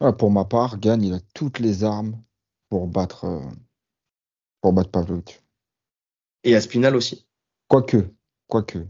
[0.00, 2.20] Ah, pour ma part, Gann, il a toutes les armes
[2.68, 3.40] pour battre, euh,
[4.60, 5.42] pour battre Pavlovic.
[6.42, 7.26] Et Aspinal aussi.
[7.68, 8.10] Quoique,
[8.48, 8.86] quoique.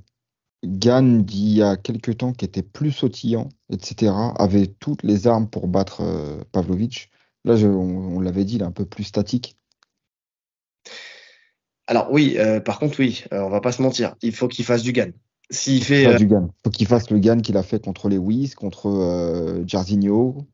[0.64, 5.50] Gann, il y a quelques temps, qui était plus sautillant, etc., avait toutes les armes
[5.50, 6.02] pour battre
[6.52, 7.10] Pavlovic.
[7.44, 9.56] Là, on, l'avait dit, il est un peu plus statique.
[11.86, 14.14] Alors oui, euh, par contre, oui, euh, on va pas se mentir.
[14.22, 15.10] Il faut qu'il fasse du GAN.
[15.50, 16.06] S'il fait.
[16.06, 16.48] Euh, du GAN.
[16.64, 20.46] faut qu'il fasse le GAN qu'il a fait contre les Wiz, contre euh, Jarzinho.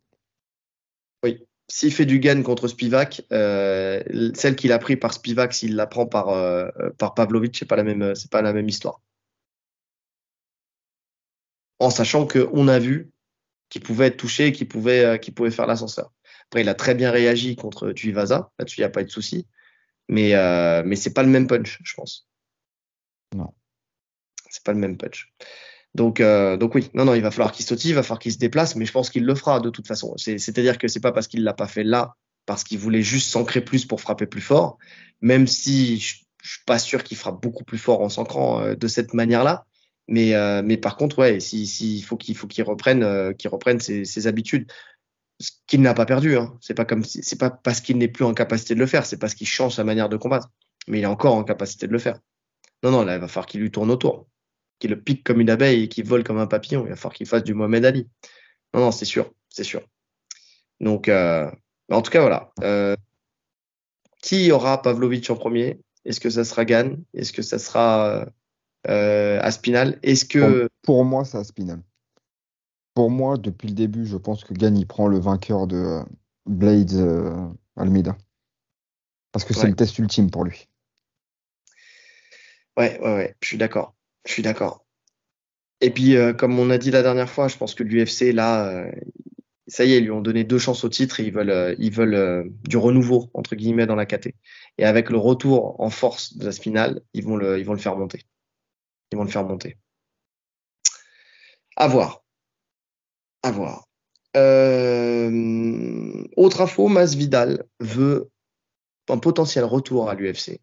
[1.23, 1.47] Oui.
[1.69, 6.07] S'il fait du GAN contre Spivak, celle qu'il a pris par Spivak, s'il la prend
[6.07, 6.27] par,
[6.99, 9.01] par Pavlovic, c'est pas la même, c'est pas la même histoire.
[11.79, 13.12] en sachant qu'on a vu
[13.69, 16.12] qu'il pouvait être touché, qu'il pouvait, qu'il pouvait faire l'ascenseur.
[16.51, 18.51] Après, il a très bien réagi contre Tuivasa.
[18.59, 19.47] Là-dessus, il n'y a pas eu de souci.
[20.09, 22.29] Mais, euh, mais c'est pas le même punch, je pense.
[23.37, 23.55] Non.
[24.49, 25.33] C'est pas le même punch.
[25.95, 28.33] Donc, euh, donc oui, non, non, il va falloir qu'il saute, il va falloir qu'il
[28.33, 30.17] se déplace, mais je pense qu'il le fera de toute façon.
[30.17, 32.15] C'est-à-dire que c'est pas parce qu'il l'a pas fait là,
[32.47, 34.79] parce qu'il voulait juste s'ancrer plus pour frapper plus fort,
[35.21, 38.75] même si je, je suis pas sûr qu'il frappe beaucoup plus fort en s'ancrant euh,
[38.75, 39.67] de cette manière-là.
[40.09, 43.79] Mais, euh, mais par contre, ouais, s'il si, faut qu'il faut qu'il reprenne, qu'il reprenne
[43.79, 44.71] ses, ses, habitudes,
[45.71, 46.37] qu'il n'a pas perdu.
[46.37, 46.59] Hein.
[46.61, 49.19] C'est pas comme c'est pas parce qu'il n'est plus en capacité de le faire, c'est
[49.19, 50.51] parce qu'il change sa manière de combattre.
[50.89, 52.19] Mais il est encore en capacité de le faire.
[52.83, 54.27] Non, non, là, il va falloir qu'il lui tourne autour,
[54.81, 56.85] qu'il le pique comme une abeille et qu'il vole comme un papillon.
[56.87, 58.09] Il va falloir qu'il fasse du Mohamed Ali.
[58.75, 59.83] Non, non, c'est sûr, c'est sûr.
[60.81, 61.49] Donc, euh,
[61.89, 62.53] en tout cas, voilà.
[62.63, 62.97] Euh,
[64.23, 65.81] qui aura Pavlovic en premier?
[66.05, 66.99] Est-ce que ça sera Gann?
[67.15, 68.27] Est-ce que ça sera
[68.89, 69.99] euh, Aspinal.
[70.03, 71.81] Est-ce que pour, pour moi, c'est Aspinal.
[73.01, 76.03] Pour moi, depuis le début, je pense que Gann il prend le vainqueur de euh,
[76.45, 78.15] Blades euh, Almeida.
[79.33, 80.69] Parce que c'est le test ultime pour lui.
[82.77, 83.95] Ouais, ouais, ouais, je suis d'accord.
[84.27, 84.85] Je suis d'accord.
[85.81, 88.69] Et puis, euh, comme on a dit la dernière fois, je pense que l'UFC, là,
[88.69, 88.93] euh,
[89.67, 91.93] ça y est, ils lui ont donné deux chances au titre et ils veulent, ils
[91.93, 94.35] veulent du renouveau, entre guillemets, dans la KT.
[94.77, 97.79] Et avec le retour en force de la finale, ils vont le, ils vont le
[97.79, 98.27] faire monter.
[99.11, 99.79] Ils vont le faire monter.
[101.79, 102.21] À voir.
[103.43, 103.89] À voir.
[104.37, 108.31] Euh, autre info, Masvidal veut
[109.09, 110.61] un potentiel retour à l'UFC.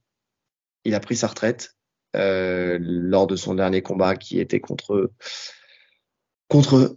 [0.86, 1.76] Il a pris sa retraite
[2.16, 5.12] euh, lors de son dernier combat qui était contre
[6.48, 6.96] contre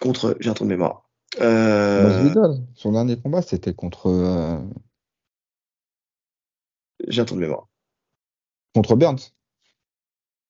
[0.00, 1.10] contre j'ai un trou de mémoire.
[1.40, 4.62] Euh, Masvidal, son dernier combat, c'était contre,
[7.08, 7.68] j'ai un trou de mémoire.
[8.74, 9.32] contre Burns.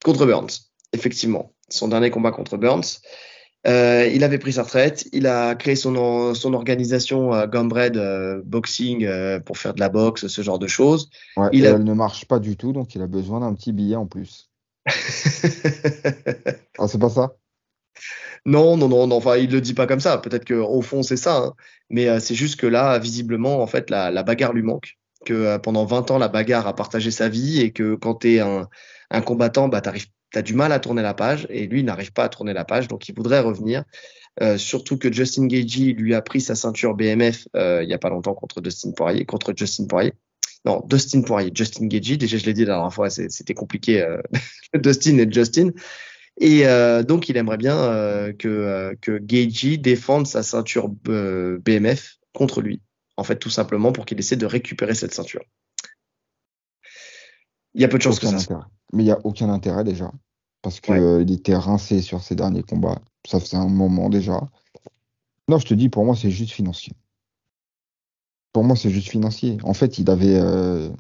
[0.05, 1.53] Contre Burns, effectivement.
[1.69, 3.01] Son dernier combat contre Burns.
[3.67, 5.95] Euh, il avait pris sa retraite, il a créé son,
[6.55, 11.11] organisation euh, Gumbred euh, Boxing euh, pour faire de la boxe, ce genre de choses.
[11.37, 13.55] Ouais, Il et a- elle ne marche pas du tout, donc il a besoin d'un
[13.55, 14.49] petit billet en plus.
[16.79, 17.37] Ah, c'est pas ça?
[18.47, 20.19] Non, non, non, non, enfin, il le dit pas comme ça.
[20.19, 21.37] Peut-être qu'au fond, c'est ça.
[21.39, 21.55] hein.
[21.91, 24.97] Mais euh, c'est juste que là, visiblement, en fait, la, la bagarre lui manque.
[25.27, 28.41] Que pendant 20 ans, la bagarre a partagé sa vie et que quand tu es
[28.41, 28.69] un,
[29.11, 29.91] un combattant, bah, tu
[30.39, 31.47] as du mal à tourner la page.
[31.51, 32.89] Et lui, n'arrive pas à tourner la page.
[32.89, 33.85] Donc, il voudrait revenir.
[34.43, 37.99] Euh, surtout que Justin Gagey lui a pris sa ceinture BMF euh, il y a
[37.99, 40.15] pas longtemps contre Dustin Poirier, contre Justin Poirier.
[40.65, 42.17] Non, Dustin Poirier, Justin Gagey.
[42.17, 44.21] Déjà, je l'ai dit la dernière fois, c'était compliqué, euh,
[44.75, 45.71] Dustin et Justin.
[46.41, 52.81] Et euh, donc, il aimerait bien que, que Gagey défende sa ceinture BMF contre lui.
[53.17, 55.43] En fait, tout simplement pour qu'il essaie de récupérer cette ceinture.
[57.75, 58.63] Il y a peu de chances que ça intérêt.
[58.93, 60.11] Mais il n'y a aucun intérêt déjà.
[60.63, 60.99] Parce que Ouais.
[61.01, 63.01] euh, il était rincé sur ses derniers combats.
[63.27, 64.41] Ça faisait un moment déjà.
[65.49, 66.93] Non, je te dis, pour moi, c'est juste financier.
[68.53, 69.59] Pour moi, c'est juste financier.
[69.63, 70.91] En fait, il avait, euh,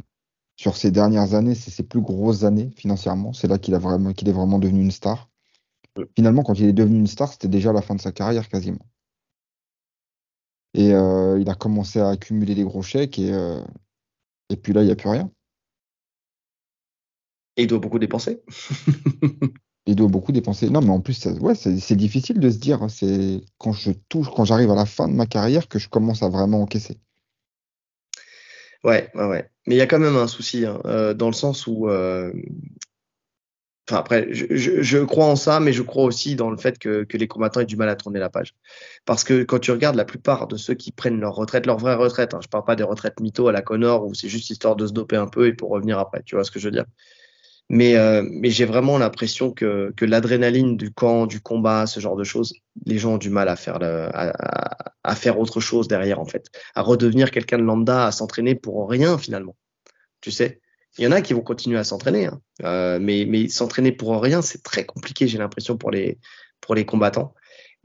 [0.57, 3.33] sur ses dernières années, c'est ses plus grosses années financièrement.
[3.33, 3.77] C'est là qu'il
[4.15, 5.29] qu'il est vraiment devenu une star.
[6.17, 8.87] Finalement, quand il est devenu une star, c'était déjà la fin de sa carrière quasiment.
[10.75, 13.63] Et euh, il a commencé à accumuler des gros chèques et, euh,
[14.49, 15.31] et puis là, il n'y a plus rien.
[17.57, 18.43] Et il doit beaucoup dépenser.
[19.87, 20.71] Il doit beaucoup dépenser.
[20.71, 24.29] Non, mais en plus, ça- ouais, c'est difficile de se dire, c'est quand je touche,
[24.35, 26.99] quand j'arrive à la fin de ma carrière que je commence à vraiment encaisser.
[28.85, 29.51] Ouais, ouais, ouais.
[29.67, 32.33] Mais il y a quand même un souci, hein, euh, dans le sens où, euh,
[33.89, 36.79] enfin après, je, je, je crois en ça, mais je crois aussi dans le fait
[36.79, 38.55] que, que les combattants aient du mal à tourner la page.
[39.05, 41.95] Parce que quand tu regardes la plupart de ceux qui prennent leur retraite, leur vraie
[41.97, 44.77] retraite, hein, je parle pas des retraites mytho à la Connor où c'est juste histoire
[44.77, 46.73] de se doper un peu et pour revenir après, tu vois ce que je veux
[46.73, 46.87] dire?
[47.73, 52.17] Mais, euh, mais j'ai vraiment l'impression que, que l'adrénaline du camp, du combat, ce genre
[52.17, 52.53] de choses,
[52.85, 56.25] les gens ont du mal à faire, le, à, à, faire autre chose derrière, en
[56.25, 56.47] fait.
[56.75, 59.55] À redevenir quelqu'un de lambda, à s'entraîner pour rien, finalement.
[60.21, 60.61] Tu sais?
[60.99, 62.41] Il y en a qui vont continuer à s'entraîner, hein.
[62.65, 66.19] euh, mais, mais s'entraîner pour rien, c'est très compliqué, j'ai l'impression, pour les,
[66.61, 67.35] pour les combattants.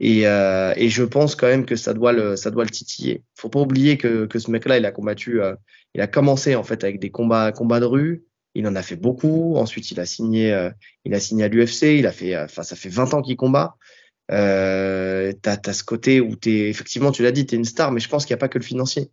[0.00, 3.22] Et, euh, et je pense quand même que ça doit le, ça doit le titiller.
[3.36, 5.54] Faut pas oublier que, que ce mec-là, il a combattu, euh,
[5.94, 8.24] il a commencé en fait avec des combats, combats de rue.
[8.58, 9.56] Il en a fait beaucoup.
[9.56, 10.70] Ensuite, il a signé, euh,
[11.04, 11.98] il a signé à l'UFC.
[11.98, 13.76] Il a fait, euh, enfin, ça fait 20 ans qu'il combat.
[14.32, 18.00] Euh, t'as, t'as ce côté où t'es, effectivement, tu l'as dit, t'es une star, mais
[18.00, 19.10] je pense qu'il n'y a pas que le financier.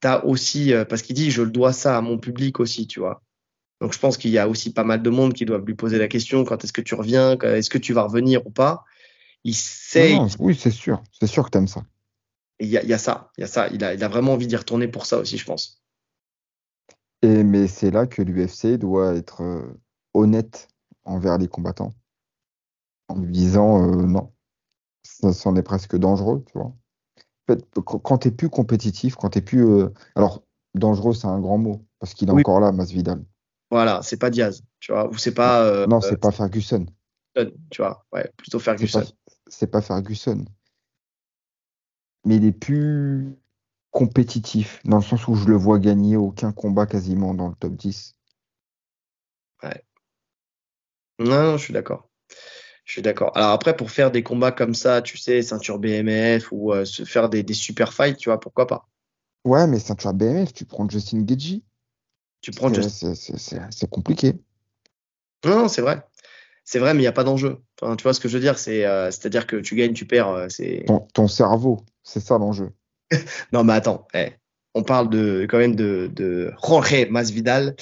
[0.00, 3.00] T'as aussi, euh, parce qu'il dit, je le dois ça à mon public aussi, tu
[3.00, 3.20] vois.
[3.80, 5.98] Donc, je pense qu'il y a aussi pas mal de monde qui doivent lui poser
[5.98, 8.84] la question quand est-ce que tu reviens, quand- est-ce que tu vas revenir ou pas?
[9.44, 11.02] Il sait, Non, non, oui, c'est sûr.
[11.18, 11.82] C'est sûr que t'aimes ça.
[12.60, 13.68] il y a, il y a ça, il y a ça.
[13.72, 15.77] Il a, il a vraiment envie d'y retourner pour ça aussi, je pense.
[17.22, 19.80] Et, mais c'est là que l'UFC doit être euh,
[20.14, 20.68] honnête
[21.04, 21.92] envers les combattants.
[23.08, 24.32] En lui disant non.
[25.02, 26.66] Ça, c'en est presque dangereux, tu vois.
[26.66, 29.66] En fait, quand t'es plus compétitif, quand t'es plus.
[30.14, 30.42] alors,
[30.74, 33.24] dangereux, c'est un grand mot, parce qu'il est encore là, Masvidal.
[33.70, 35.86] Voilà, c'est pas Diaz, tu vois, ou c'est pas.
[35.86, 36.84] non, c'est pas Ferguson.
[37.70, 39.02] Tu vois, ouais, plutôt Ferguson.
[39.46, 40.44] C'est pas, pas Ferguson.
[42.24, 43.38] Mais il est plus
[43.90, 47.74] compétitif, dans le sens où je le vois gagner aucun combat quasiment dans le top
[47.74, 48.14] 10.
[49.62, 49.84] Ouais.
[51.18, 52.08] Non, je suis d'accord.
[52.84, 53.36] Je suis d'accord.
[53.36, 57.04] Alors après, pour faire des combats comme ça, tu sais, ceinture BMF ou euh, se
[57.04, 58.88] faire des, super fights, tu vois, pourquoi pas?
[59.44, 61.62] Ouais, mais ceinture BMF, tu prends Justin Gagey.
[62.40, 63.14] Tu prends Justin.
[63.14, 64.34] C'est compliqué.
[65.44, 66.02] Non, c'est vrai.
[66.64, 67.62] C'est vrai, mais il n'y a pas d'enjeu.
[67.80, 69.94] Enfin, tu vois ce que je veux dire C'est, euh, à dire que tu gagnes,
[69.94, 70.28] tu perds.
[70.28, 70.84] Euh, c'est
[71.14, 72.72] ton, cerveau, c'est ça l'enjeu.
[73.52, 74.32] non, mais attends, eh,
[74.74, 77.74] on parle de quand même de, de Jorge Masvidal.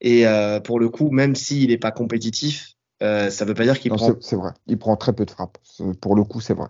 [0.00, 3.64] Et euh, pour le coup, même s'il n'est pas compétitif, euh, ça ne veut pas
[3.64, 4.14] dire qu'il prend.
[4.20, 5.58] C'est vrai, il prend très peu de frappes.
[6.00, 6.68] Pour le coup, c'est vrai.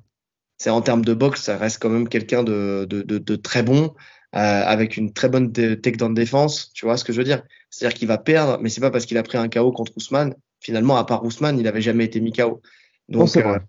[0.59, 3.95] C'est en termes de boxe, ça reste quand même quelqu'un de, de, de, très bon,
[4.35, 6.71] euh, avec une très bonne takedown défense.
[6.75, 7.43] Tu vois ce que je veux dire?
[7.71, 10.35] C'est-à-dire qu'il va perdre, mais c'est pas parce qu'il a pris un KO contre Ousmane.
[10.61, 12.61] Finalement, à part Ousmane, il n'avait jamais été mis KO.
[13.09, 13.61] Donc, c'est vrai.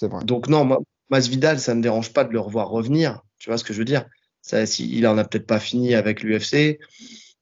[0.00, 0.24] vrai.
[0.24, 0.78] Donc non, moi,
[1.10, 3.22] Masvidal, ça ne me dérange pas de le revoir revenir.
[3.38, 4.04] Tu vois ce que je veux dire?
[4.42, 6.78] Ça, si, Il en a peut-être pas fini avec l'UFC.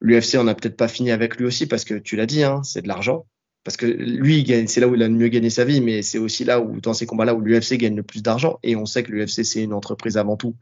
[0.01, 2.61] L'UFC en a peut-être pas fini avec lui aussi parce que tu l'as dit, hein,
[2.63, 3.25] c'est de l'argent.
[3.63, 6.17] Parce que lui, c'est là où il a le mieux gagné sa vie, mais c'est
[6.17, 8.59] aussi là où, dans ces combats-là, où l'UFC gagne le plus d'argent.
[8.63, 10.55] Et on sait que l'UFC, c'est une entreprise avant tout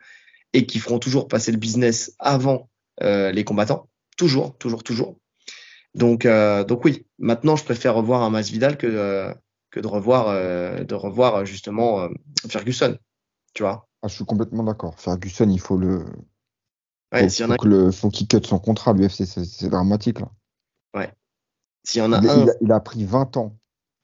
[0.53, 2.69] et qui feront toujours passer le business avant
[3.03, 3.89] euh, les combattants.
[4.17, 5.19] Toujours, toujours, toujours.
[5.93, 9.33] Donc, euh, donc oui, maintenant, je préfère revoir un Masvidal que, euh,
[9.69, 10.33] que de revoir,
[10.83, 12.07] de revoir justement
[12.49, 12.97] Ferguson.
[13.53, 13.87] Tu vois?
[14.05, 14.99] Ah, Je suis complètement d'accord.
[14.99, 16.05] Ferguson, il faut le,
[17.11, 20.31] Ouais, faut, faut, le, faut qu'il cut son contrat, l'UFC, c'est dramatique là.
[20.93, 21.11] Ouais.
[21.83, 22.45] S'il y en a il, un.
[22.61, 23.57] Il a, pris 20 ans.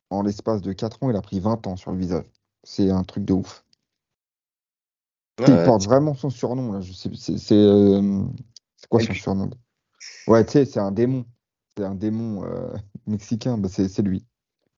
[0.09, 2.25] En l'espace de 4 ans, il a pris 20 ans sur le visage.
[2.63, 3.63] C'est un truc de ouf.
[5.39, 6.81] il porte vraiment son surnom là.
[6.83, 8.23] C'est euh,
[8.89, 9.49] quoi son surnom?
[10.27, 11.25] Ouais, tu sais, c'est un démon.
[11.75, 12.73] C'est un démon euh,
[13.07, 13.57] mexicain.
[13.57, 14.25] Bah, c'est lui.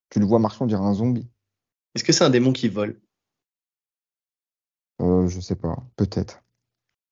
[0.09, 1.27] Tu le vois marchant, on dirait un zombie.
[1.95, 3.01] Est-ce que c'est un démon qui vole?
[5.03, 5.77] Euh, Je sais pas.
[5.95, 6.43] Peut-être.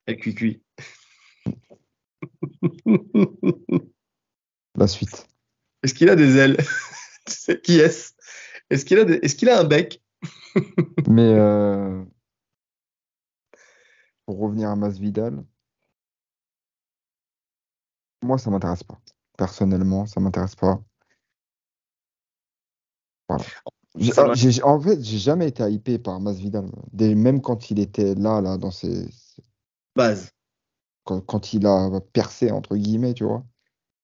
[0.05, 0.61] El cuicui.
[4.75, 5.27] La suite.
[5.83, 6.57] Est-ce qu'il a des ailes?
[7.63, 8.13] Qui est-ce?
[8.69, 10.01] Est-ce qu'il a, est qu'il a un bec?
[11.07, 12.03] Mais euh,
[14.25, 15.43] pour revenir à Masvidal,
[18.23, 18.99] moi ça m'intéresse pas.
[19.37, 20.81] Personnellement, ça m'intéresse pas.
[23.27, 23.45] Voilà.
[24.17, 24.31] Ah,
[24.63, 28.71] en fait, j'ai jamais été hypé par Masvidal, même quand il était là, là, dans
[28.71, 29.07] ses
[29.95, 30.31] bases
[31.03, 33.43] quand, il a percé, entre guillemets, tu vois.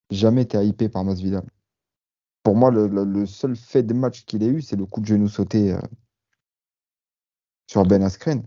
[0.09, 1.45] Jamais été hypé par Masvidal.
[2.43, 5.27] Pour moi, le, seul fait de match qu'il ait eu, c'est le coup de genou
[5.27, 5.81] sauté euh,
[7.67, 8.43] sur Ben Askren.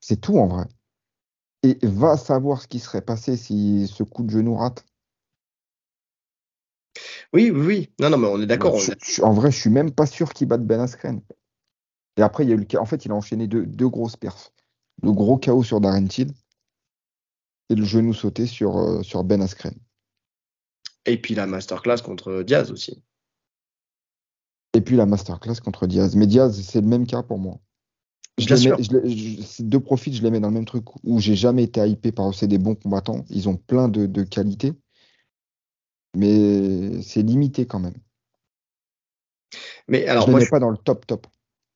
[0.00, 0.66] C'est tout en vrai.
[1.62, 4.84] Et va savoir ce qui serait passé si ce coup de genou rate.
[7.32, 7.90] Oui, oui, oui.
[8.00, 8.78] Non, non, mais on est d'accord.
[9.22, 11.20] En vrai, je suis même pas sûr qu'il batte Ben Askren.
[12.16, 14.16] Et après, il y a eu le En fait, il a enchaîné deux, deux grosses
[14.16, 14.52] perfs.
[15.02, 16.32] Le gros chaos sur Darren Till
[17.70, 19.74] et le genou sauté sur, euh, sur Ben Askren.
[21.06, 23.02] Et puis la masterclass contre Diaz aussi.
[24.74, 26.16] Et puis la masterclass contre Diaz.
[26.16, 27.58] Mais Diaz, c'est le même cas pour moi.
[28.38, 28.54] Je
[29.44, 32.10] ces deux profils, je les mets dans le même truc où j'ai jamais été hypé
[32.10, 33.24] par c'est des bons combattants.
[33.28, 34.72] Ils ont plein de, de qualités.
[36.16, 37.94] Mais c'est limité quand même.
[39.88, 41.26] Mais alors, je ne mets pas dans le top top.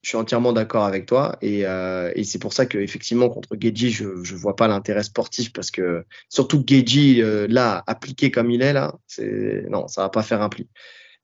[0.02, 3.56] Je suis entièrement d'accord avec toi et, euh, et c'est pour ça que effectivement contre
[3.59, 8.51] Geji je je vois pas l'intérêt sportif parce que surtout Geji euh, là appliqué comme
[8.51, 10.69] il est là c'est non ça va pas faire un pli.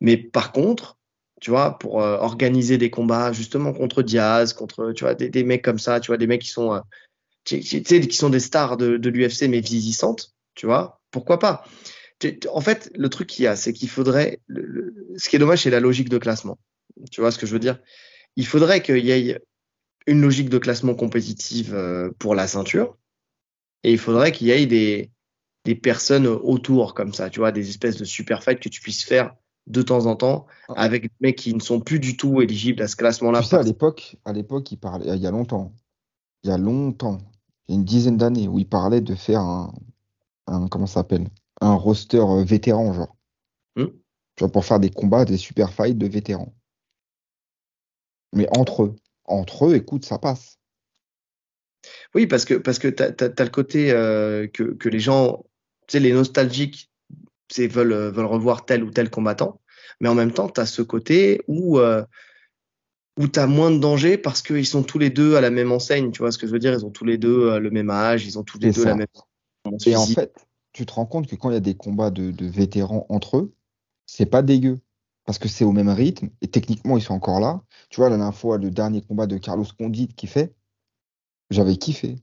[0.00, 0.96] Mais par contre
[1.42, 5.44] tu vois pour euh, organiser des combats justement contre Diaz contre tu vois des, des
[5.44, 6.80] mecs comme ça tu vois des mecs qui sont
[7.44, 11.64] tu sais qui sont des stars de, de l'UFC mais vieillissantes tu vois pourquoi pas?
[12.52, 14.40] En fait le truc qu'il y a c'est qu'il faudrait
[15.16, 16.58] ce qui est dommage c'est la logique de classement
[17.10, 17.78] tu vois ce que je veux dire?
[18.36, 19.40] Il faudrait qu'il y ait
[20.06, 22.96] une logique de classement compétitive euh, pour la ceinture
[23.82, 25.10] et il faudrait qu'il y ait des,
[25.64, 29.04] des personnes autour comme ça, tu vois, des espèces de super fights que tu puisses
[29.04, 29.34] faire
[29.66, 30.74] de temps en temps ah.
[30.76, 33.40] avec des mecs qui ne sont plus du tout éligibles à ce classement-là.
[33.40, 35.72] Tu sais, à l'époque, à l'époque, il parlait, il y a longtemps,
[36.42, 37.18] il y a longtemps,
[37.68, 39.72] il y a une dizaine d'années, où il parlait de faire un,
[40.46, 41.28] un comment ça s'appelle,
[41.60, 43.16] un roster euh, vétéran, genre.
[44.36, 46.54] Tu vois, pour faire des combats, des super fights de vétérans.
[48.32, 50.58] Mais entre eux, entre eux, écoute, ça passe.
[52.14, 55.44] Oui, parce que, parce que tu as, le côté euh, que, que les gens,
[55.86, 56.90] tu sais, les nostalgiques
[57.58, 59.60] veulent, veulent revoir tel ou tel combattant,
[60.00, 62.04] mais en même temps, tu as ce côté où, euh,
[63.18, 65.72] où tu as moins de danger parce qu'ils sont tous les deux à la même
[65.72, 66.10] enseigne.
[66.10, 66.72] Tu vois ce que je veux dire?
[66.72, 68.94] Ils ont tous les deux euh, le même âge, ils ont tous les deux la
[68.94, 69.06] même.
[69.86, 70.34] Et en fait,
[70.72, 73.54] tu te rends compte que quand il y a des combats de, vétérans entre eux,
[74.06, 74.80] c'est pas dégueu.
[75.24, 77.62] Parce que c'est au même rythme et techniquement, ils sont encore là.
[77.88, 80.54] Tu vois, la dernière fois, le dernier combat de Carlos Condit qui fait,
[81.50, 82.16] j'avais kiffé.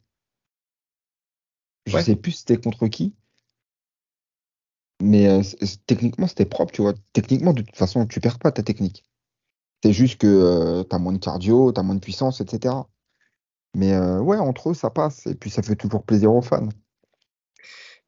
[1.85, 3.15] Je sais plus c'était contre qui.
[5.01, 5.43] Mais euh,
[5.85, 6.93] techniquement, c'était propre, tu vois.
[7.13, 9.05] Techniquement, de toute façon, tu perds pas ta technique.
[9.83, 12.75] C'est juste que euh, tu as moins de cardio, tu as moins de puissance, etc.
[13.75, 15.27] Mais euh, ouais, entre eux, ça passe.
[15.27, 16.69] Et puis, ça fait toujours plaisir aux fans.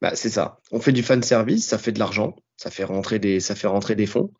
[0.00, 0.58] Bah, c'est ça.
[0.70, 3.66] On fait du fan service, ça fait de l'argent, ça fait rentrer des, ça fait
[3.66, 4.32] rentrer des fonds.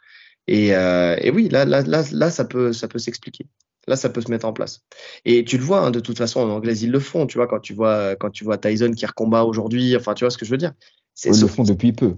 [0.46, 3.46] Et, et oui, là, là, là, là, ça peut, ça peut s'expliquer.
[3.86, 4.82] Là, ça peut se mettre en place.
[5.24, 7.26] Et tu le vois, hein, de toute façon, en anglais, ils le font.
[7.26, 10.30] Tu vois, quand tu vois, quand tu vois Tyson qui recombat aujourd'hui, enfin, tu vois
[10.30, 10.72] ce que je veux dire.
[11.24, 12.16] Ils le font depuis peu.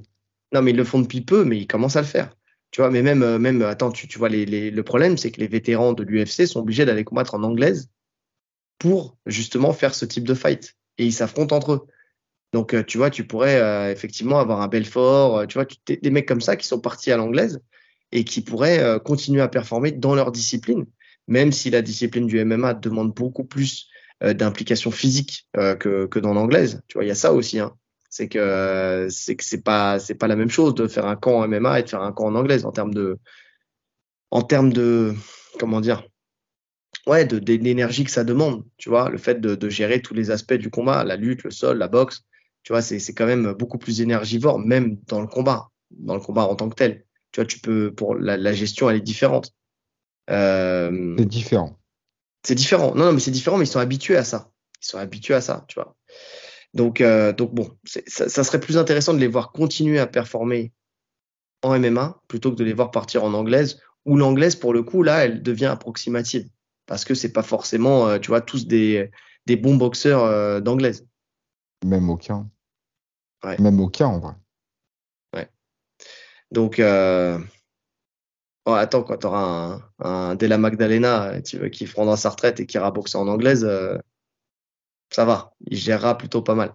[0.52, 2.36] Non, mais ils le font depuis peu, mais ils commencent à le faire.
[2.70, 5.30] Tu vois, mais même, euh, même attends, tu, tu vois, les, les, le problème, c'est
[5.30, 7.90] que les vétérans de l'UFC sont obligés d'aller combattre en anglaise
[8.78, 10.76] pour justement faire ce type de fight.
[10.98, 11.86] Et ils s'affrontent entre eux.
[12.52, 16.28] Donc, euh, tu vois, tu pourrais euh, effectivement avoir un Belfort, tu vois, des mecs
[16.28, 17.60] comme ça qui sont partis à l'anglaise
[18.12, 20.84] et qui pourraient continuer à performer dans leur discipline,
[21.28, 23.88] même si la discipline du MMA demande beaucoup plus
[24.20, 26.82] d'implication physique que, dans l'anglaise.
[26.88, 27.58] Tu vois, il y a ça aussi.
[27.58, 27.74] Hein
[28.12, 31.48] c'est que c'est que c'est pas pas la même chose de faire un camp en
[31.48, 33.18] MMA et de faire un camp en anglaise en termes de
[34.30, 35.14] en termes de
[35.58, 36.04] comment dire
[37.06, 40.52] ouais de d'énergie que ça demande tu vois le fait de, gérer tous les aspects
[40.52, 42.22] du combat la lutte le sol la boxe
[42.62, 46.20] tu vois c'est c'est quand même beaucoup plus énergivore même dans le combat dans le
[46.20, 47.04] combat en tant que tel.
[47.32, 49.52] Tu vois tu peux pour la, la gestion elle est différente.
[50.30, 51.78] Euh, c'est différent.
[52.44, 52.94] c'est différent.
[52.94, 54.50] Non non mais c'est différent mais ils sont habitués à ça.
[54.82, 55.96] Ils sont habitués à ça tu vois.
[56.74, 60.72] Donc, euh, donc bon, ça, ça, serait plus intéressant de les voir continuer à performer
[61.62, 65.02] en MMA plutôt que de les voir partir en anglaise, où l'anglaise, pour le coup,
[65.02, 66.48] là, elle devient approximative.
[66.86, 69.10] Parce que c'est pas forcément, euh, tu vois, tous des,
[69.46, 71.06] des bons boxeurs euh, d'anglaise.
[71.84, 72.48] Même aucun.
[73.44, 73.60] Ouais.
[73.60, 74.34] Même aucun, en vrai.
[75.34, 75.50] Ouais.
[76.50, 77.38] Donc, euh...
[78.66, 82.66] oh, attends, quand tu auras un, un Della Magdalena tu, qui prendra sa retraite et
[82.66, 83.98] qui ira boxer en anglaise, euh,
[85.10, 86.74] ça va, il gérera plutôt pas mal.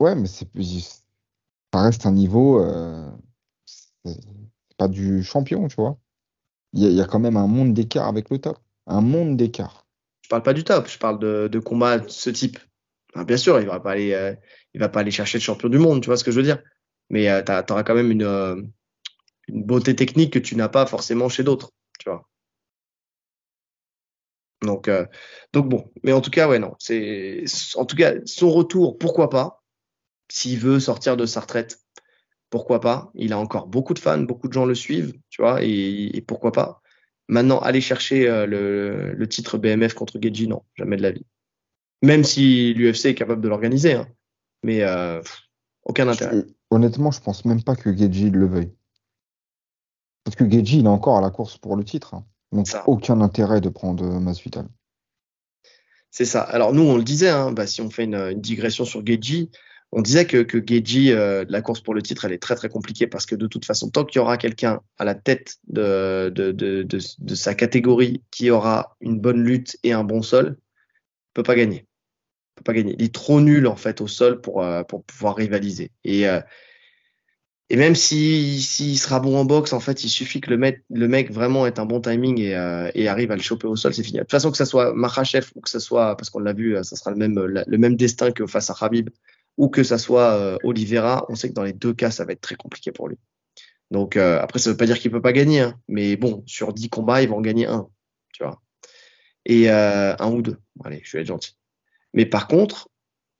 [0.00, 0.48] Ouais, mais c'est
[1.72, 3.10] ça reste un niveau, euh,
[4.76, 5.98] pas du champion, tu vois.
[6.72, 9.86] Il y, a quand même un monde d'écart avec le top, un monde d'écart.
[10.22, 12.58] Je parle pas du top, je parle de, de combats de ce type.
[13.16, 14.34] Bien sûr, il va pas aller, euh,
[14.74, 16.62] va pas aller chercher le champion du monde, tu vois ce que je veux dire.
[17.10, 18.70] Mais euh, tu auras quand même une,
[19.48, 22.28] une beauté technique que tu n'as pas forcément chez d'autres, tu vois.
[24.62, 25.06] Donc, euh,
[25.52, 27.44] donc bon, mais en tout cas, ouais, non, c'est,
[27.76, 29.62] en tout cas, son retour, pourquoi pas,
[30.28, 31.80] s'il veut sortir de sa retraite,
[32.50, 33.10] pourquoi pas?
[33.14, 36.52] Il a encore beaucoup de fans, beaucoup de gens le suivent, tu vois, et, pourquoi
[36.52, 36.82] pas?
[37.28, 41.24] Maintenant, aller chercher euh, le, le, titre BMF contre Geji, non, jamais de la vie.
[42.02, 44.08] Même si l'UFC est capable de l'organiser, hein,
[44.62, 45.20] mais euh,
[45.84, 46.44] aucun intérêt.
[46.70, 48.72] honnêtement, je pense même pas que Geji le veuille.
[50.24, 52.14] Parce que Geji, il est encore à la course pour le titre.
[52.14, 52.24] Hein.
[52.52, 54.66] Donc, aucun intérêt de prendre Masvidal.
[56.10, 56.42] C'est ça.
[56.42, 59.50] Alors, nous, on le disait, hein, bah, si on fait une, digression sur Geji,
[59.92, 62.68] on disait que, que Geji, euh, la course pour le titre, elle est très, très
[62.68, 66.30] compliquée parce que de toute façon, tant qu'il y aura quelqu'un à la tête de,
[66.34, 71.32] de, de, de, sa catégorie qui aura une bonne lutte et un bon sol, il
[71.34, 71.86] peut pas gagner.
[72.54, 72.76] Peut.
[72.76, 75.90] Il est trop nul, en fait, au sol pour, euh, pour pouvoir rivaliser.
[76.04, 76.40] Et, euh,
[77.68, 80.82] et même s'il si, sera bon en boxe, en fait, il suffit que le mec,
[80.90, 83.76] le mec vraiment ait un bon timing et, euh, et arrive à le choper au
[83.76, 84.18] sol, c'est fini.
[84.18, 86.76] De toute façon, que ça soit Makhachev ou que ça soit, parce qu'on l'a vu,
[86.82, 89.10] ça sera le même, le même destin que face à Khabib,
[89.56, 92.32] ou que ça soit euh, Oliveira, on sait que dans les deux cas, ça va
[92.32, 93.18] être très compliqué pour lui.
[93.90, 96.72] Donc euh, après, ça veut pas dire qu'il peut pas gagner, hein, mais bon, sur
[96.72, 97.88] 10 combats, il va en gagner un,
[98.32, 98.62] tu vois.
[99.44, 100.56] Et un ou deux.
[100.84, 101.59] Allez, je vais être gentil.
[102.14, 102.88] Mais par contre,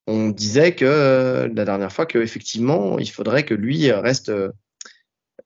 [0.07, 4.33] on disait que euh, la dernière fois qu'effectivement, il faudrait que lui reste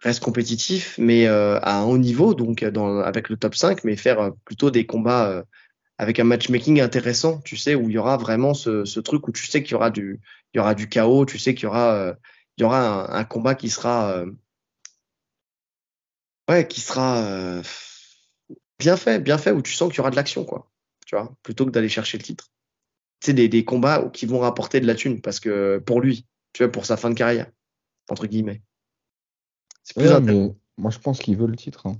[0.00, 4.32] reste compétitif, mais euh, à un haut niveau, donc avec le top 5, mais faire
[4.44, 5.44] plutôt des combats
[5.98, 9.32] avec un matchmaking intéressant, tu sais, où il y aura vraiment ce, ce truc où
[9.32, 10.20] tu sais qu'il y aura du,
[10.52, 12.14] il y aura du chaos, tu sais qu'il y aura,
[12.58, 14.24] il y aura un, un, combat qui sera,
[16.48, 17.62] ouais, qui sera
[18.78, 20.70] bien fait, bien fait, où tu sens qu'il y aura de l'action, quoi,
[21.06, 22.50] tu vois, plutôt que d'aller chercher le titre
[23.32, 26.70] des, des combats qui vont rapporter de la thune parce que pour lui, tu vois,
[26.70, 27.50] pour sa fin de carrière,
[28.08, 28.62] entre guillemets.
[29.82, 31.86] C'est plus mais moi, je pense qu'il veut le titre.
[31.86, 31.96] Hein.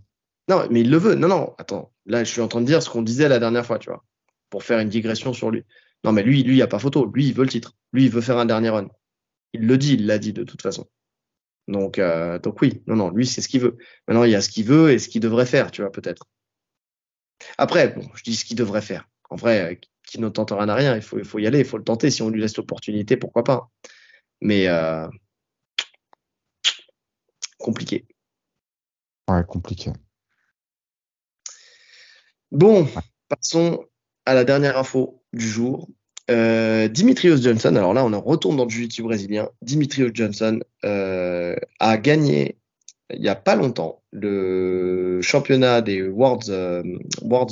[0.49, 1.15] Non, mais il le veut.
[1.15, 1.93] Non, non, attends.
[2.07, 4.05] Là, je suis en train de dire ce qu'on disait la dernière fois, tu vois,
[4.51, 5.65] pour faire une digression sur lui.
[6.03, 7.07] Non, mais lui, lui, il n'y a pas photo.
[7.07, 7.77] Lui, il veut le titre.
[7.93, 8.89] Lui, il veut faire un dernier run.
[9.53, 10.87] Il le dit, il l'a dit de toute façon.
[11.67, 13.79] Donc, euh, donc oui, non, non, lui, c'est ce qu'il veut.
[14.07, 16.27] Maintenant, il y a ce qu'il veut et ce qu'il devrait faire, tu vois, peut-être.
[17.57, 19.09] Après, bon, je dis ce qu'il devrait faire.
[19.31, 21.65] En vrai, qui ne tente rien à rien, il faut, il faut y aller, il
[21.65, 22.11] faut le tenter.
[22.11, 23.71] Si on lui laisse l'opportunité, pourquoi pas.
[24.41, 25.09] Mais euh,
[27.59, 28.07] compliqué.
[29.29, 29.93] Ouais, compliqué.
[32.51, 32.87] Bon,
[33.29, 33.85] passons
[34.27, 35.89] à la dernière info du jour.
[36.31, 39.51] Euh, Dimitrios Johnson, alors là on en retourne dans le jiu brésilien.
[39.61, 42.59] Dimitrios Johnson euh, a gagné
[43.13, 46.83] il n'y a pas longtemps le championnat des Worlds, euh,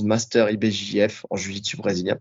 [0.03, 2.19] Master IBJJF en jiu brésilien.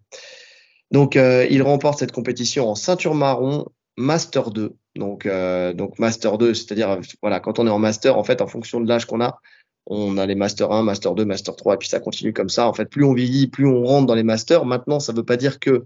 [0.92, 3.66] Donc euh, il remporte cette compétition en ceinture marron
[3.98, 4.76] Master 2.
[4.96, 8.48] Donc, euh, donc Master 2, c'est-à-dire voilà, quand on est en Master, en fait, en
[8.48, 9.40] fonction de l'âge qu'on a,
[9.86, 12.68] on a les Master 1, Master 2, Master 3, et puis ça continue comme ça.
[12.68, 14.66] En fait, plus on vieillit, plus on rentre dans les Masters.
[14.66, 15.86] Maintenant, ça ne veut pas dire que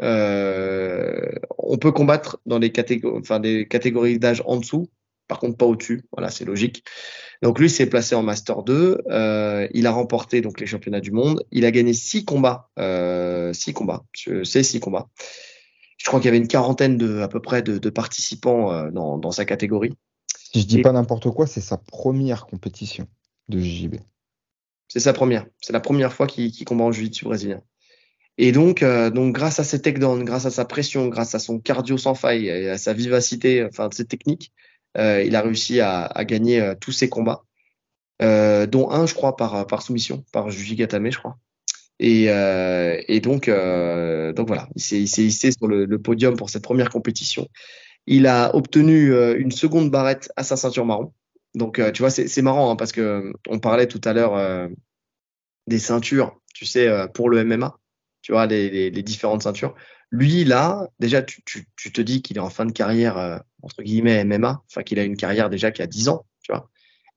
[0.00, 4.88] euh, on peut combattre dans les catégories, enfin, des catégories d'âge en dessous,
[5.28, 6.02] par contre pas au-dessus.
[6.12, 6.84] Voilà, c'est logique.
[7.42, 9.02] Donc lui s'est placé en Master 2.
[9.10, 11.44] Euh, il a remporté donc les championnats du monde.
[11.52, 14.04] Il a gagné six combats, euh, six combats.
[14.42, 15.08] C'est six combats.
[15.98, 18.90] Je crois qu'il y avait une quarantaine de à peu près de, de participants euh,
[18.90, 19.94] dans, dans, sa catégorie.
[20.52, 23.06] Si je dis pas n'importe quoi, c'est sa première compétition
[23.48, 23.96] de JJB.
[24.88, 25.46] C'est sa première.
[25.60, 27.60] C'est la première fois qu'il combat en jiu brésilien.
[28.38, 31.58] Et donc, euh, donc, grâce à ses takedowns, grâce à sa pression, grâce à son
[31.58, 34.52] cardio sans faille et à sa vivacité, enfin, ses techniques,
[34.98, 37.44] il a réussi à, gagner euh, tous ses combats,
[38.22, 41.38] euh, dont un, je crois, par, soumission, par Juji Gatame, je crois.
[42.00, 42.26] Et,
[43.20, 47.48] donc, voilà, il s'est hissé sur le, podium pour cette première compétition.
[48.06, 51.12] Il a obtenu une seconde barrette à sa ceinture marron.
[51.54, 54.68] Donc, tu vois, c'est marrant hein, parce que on parlait tout à l'heure
[55.66, 57.78] des ceintures, tu sais, pour le MMA
[58.28, 59.74] tu vois, les, différentes ceintures.
[60.10, 61.42] Lui, là, déjà, tu,
[61.92, 65.04] te dis qu'il est en fin de carrière, euh, entre guillemets, MMA, enfin qu'il a
[65.04, 66.70] une carrière déjà qui a 10 ans, tu vois,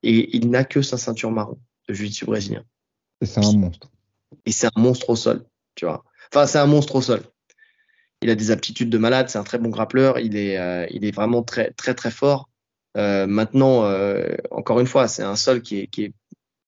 [0.04, 2.64] et il n'a que sa ceinture marron de jiu-jitsu brésilien.
[3.22, 3.90] Et c'est un monstre.
[4.46, 5.46] Et c'est un monstre au sol,
[5.76, 6.04] tu vois.
[6.34, 7.22] Enfin, c'est un monstre au sol.
[8.22, 11.06] Il a des aptitudes de malade, c'est un très bon grappleur, il est, euh, il
[11.06, 12.50] est vraiment très, très, très fort.
[12.98, 16.14] Euh, maintenant, euh, encore une fois, c'est un sol qui est, qui est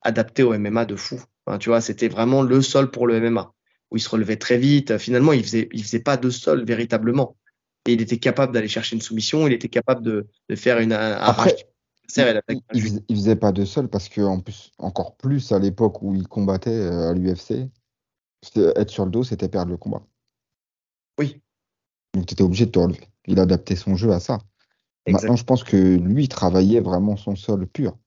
[0.02, 1.22] adapté au MMA de fou.
[1.46, 3.54] Enfin, tu vois, c'était vraiment le sol pour le MMA
[3.92, 4.98] où il se relevait très vite.
[4.98, 7.38] Finalement, il faisait, il faisait pas de sol véritablement.
[7.86, 10.94] Et il était capable d'aller chercher une soumission, il était capable de, de faire une,
[10.94, 11.56] un Après,
[12.16, 16.02] il, il, il, faisait pas de sol parce que en plus, encore plus à l'époque
[16.02, 17.70] où il combattait euh, à l'UFC,
[18.56, 20.02] être sur le dos, c'était perdre le combat.
[21.20, 21.42] Oui.
[22.14, 23.08] Donc tu étais obligé de te relever.
[23.26, 24.40] Il adaptait son jeu à ça.
[25.08, 27.98] Maintenant, je pense que lui travaillait vraiment son sol pur.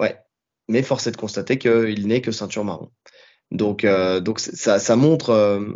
[0.00, 0.18] Ouais,
[0.68, 2.90] mais force est de constater qu'il n'est que ceinture marron.
[3.50, 5.72] Donc, euh, donc ça, ça montre, euh,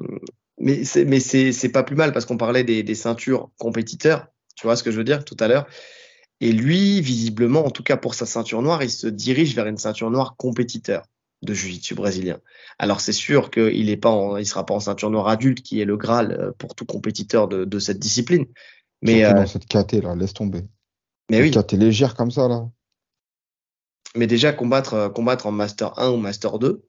[0.59, 4.29] mais c'est, mais c'est, c'est pas plus mal parce qu'on parlait des, des ceintures compétiteurs.
[4.57, 5.67] Tu vois ce que je veux dire tout à l'heure?
[6.41, 9.79] Et lui, visiblement, en tout cas pour sa ceinture noire, il se dirige vers une
[9.79, 11.07] ceinture noire compétiteur
[11.43, 12.41] de jiu-jitsu brésilien.
[12.79, 15.81] Alors c'est sûr qu'il est pas, en, il sera pas en ceinture noire adulte, qui
[15.81, 18.47] est le graal euh, pour tout compétiteur de, de cette discipline.
[19.03, 20.63] Mais euh, dans cette KT là, laisse tomber.
[21.31, 21.51] Mais oui.
[21.51, 22.69] KT légère comme ça là.
[24.17, 26.85] Mais déjà combattre, combattre en master 1 ou master 2,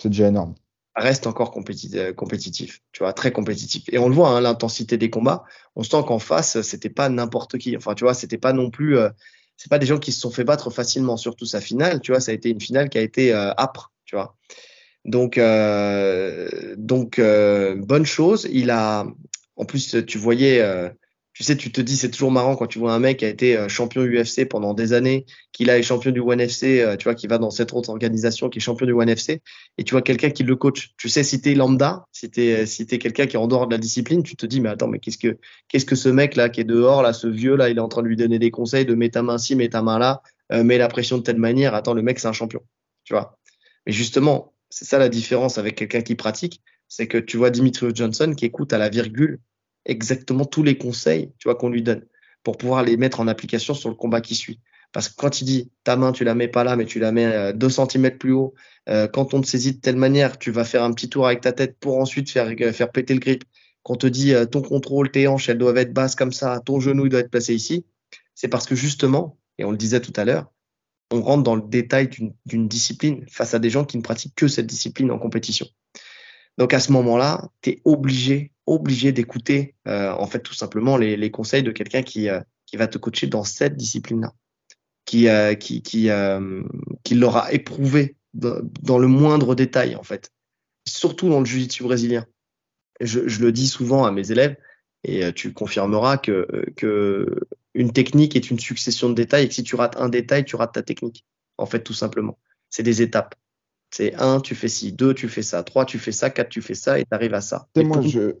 [0.00, 0.54] c'est déjà énorme.
[0.96, 3.84] Reste encore euh, compétitif, tu vois, très compétitif.
[3.92, 5.44] Et on le voit, hein, l'intensité des combats.
[5.74, 7.76] On sent qu'en face, c'était pas n'importe qui.
[7.76, 9.10] Enfin, tu vois, c'était pas non plus, euh,
[9.58, 11.18] c'est pas des gens qui se sont fait battre facilement.
[11.18, 13.92] Surtout sa finale, tu vois, ça a été une finale qui a été euh, âpre,
[14.06, 14.36] tu vois.
[15.04, 18.48] Donc, euh, donc bonne chose.
[18.50, 19.06] Il a,
[19.56, 20.62] en plus, tu voyais
[21.36, 23.28] tu sais, tu te dis, c'est toujours marrant quand tu vois un mec qui a
[23.28, 26.96] été euh, champion UFC pendant des années, qui là est champion du One FC, euh,
[26.96, 29.42] tu vois, qui va dans cette autre organisation, qui est champion du One FC,
[29.76, 30.94] et tu vois quelqu'un qui le coach.
[30.96, 33.74] Tu sais, si t'es lambda, si t'es, si t'es quelqu'un qui est en dehors de
[33.74, 35.36] la discipline, tu te dis, mais attends, mais qu'est-ce que,
[35.68, 37.88] qu'est-ce que ce mec là qui est dehors, là, ce vieux là, il est en
[37.88, 40.22] train de lui donner des conseils de mets ta main ci, mets ta main là,
[40.52, 41.74] euh, mets la pression de telle manière.
[41.74, 42.62] Attends, le mec c'est un champion,
[43.04, 43.38] tu vois?
[43.84, 47.88] Mais justement, c'est ça la différence avec quelqu'un qui pratique, c'est que tu vois Dimitri
[47.94, 49.38] Johnson qui écoute à la virgule
[49.86, 52.04] exactement tous les conseils, tu vois, qu'on lui donne
[52.42, 54.60] pour pouvoir les mettre en application sur le combat qui suit.
[54.92, 57.12] Parce que quand il dit ta main, tu la mets pas là, mais tu la
[57.12, 58.54] mets 2 euh, cm plus haut,
[58.88, 61.40] euh, quand on te saisit de telle manière, tu vas faire un petit tour avec
[61.40, 63.44] ta tête pour ensuite faire, euh, faire péter le grip.
[63.82, 66.80] Quand on te dit ton contrôle, tes hanches, elles doivent être basses comme ça, ton
[66.80, 67.84] genou il doit être placé ici,
[68.34, 70.50] c'est parce que justement, et on le disait tout à l'heure,
[71.12, 72.08] on rentre dans le détail
[72.46, 75.66] d'une discipline face à des gens qui ne pratiquent que cette discipline en compétition.
[76.58, 81.16] Donc à ce moment-là, tu es obligé, obligé d'écouter euh, en fait tout simplement les,
[81.16, 84.32] les conseils de quelqu'un qui, euh, qui va te coacher dans cette discipline-là,
[85.04, 86.62] qui, euh, qui, qui, euh,
[87.04, 90.30] qui l'aura éprouvé dans, le moindre détail en fait,
[90.86, 92.26] surtout dans le jiu-jitsu brésilien.
[93.00, 94.56] Je, je, le dis souvent à mes élèves
[95.04, 97.40] et tu confirmeras que, que
[97.74, 100.56] une technique est une succession de détails et que si tu rates un détail, tu
[100.56, 101.24] rates ta technique.
[101.58, 102.38] En fait, tout simplement,
[102.70, 103.34] c'est des étapes
[103.96, 106.60] C'est 1, tu fais ci, 2, tu fais ça, 3, tu fais ça, 4, tu
[106.60, 107.66] fais ça, et tu arrives à ça.
[107.76, 108.34] Et moi, pour- je,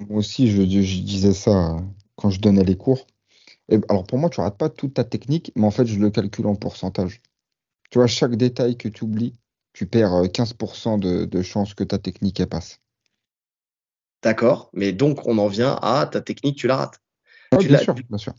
[0.00, 1.80] moi aussi, je, je disais ça euh,
[2.16, 3.06] quand je donnais les cours.
[3.68, 6.08] Et, alors, pour moi, tu rates pas toute ta technique, mais en fait, je le
[6.08, 7.20] calcule en pourcentage.
[7.90, 9.34] Tu vois, chaque détail que tu oublies,
[9.74, 12.80] tu perds euh, 15% de, de chances que ta technique elle passe.
[14.22, 17.00] D'accord, mais donc on en vient à ta technique, tu la rates.
[17.52, 18.32] Ouais, Tu bien sûr, bien sûr.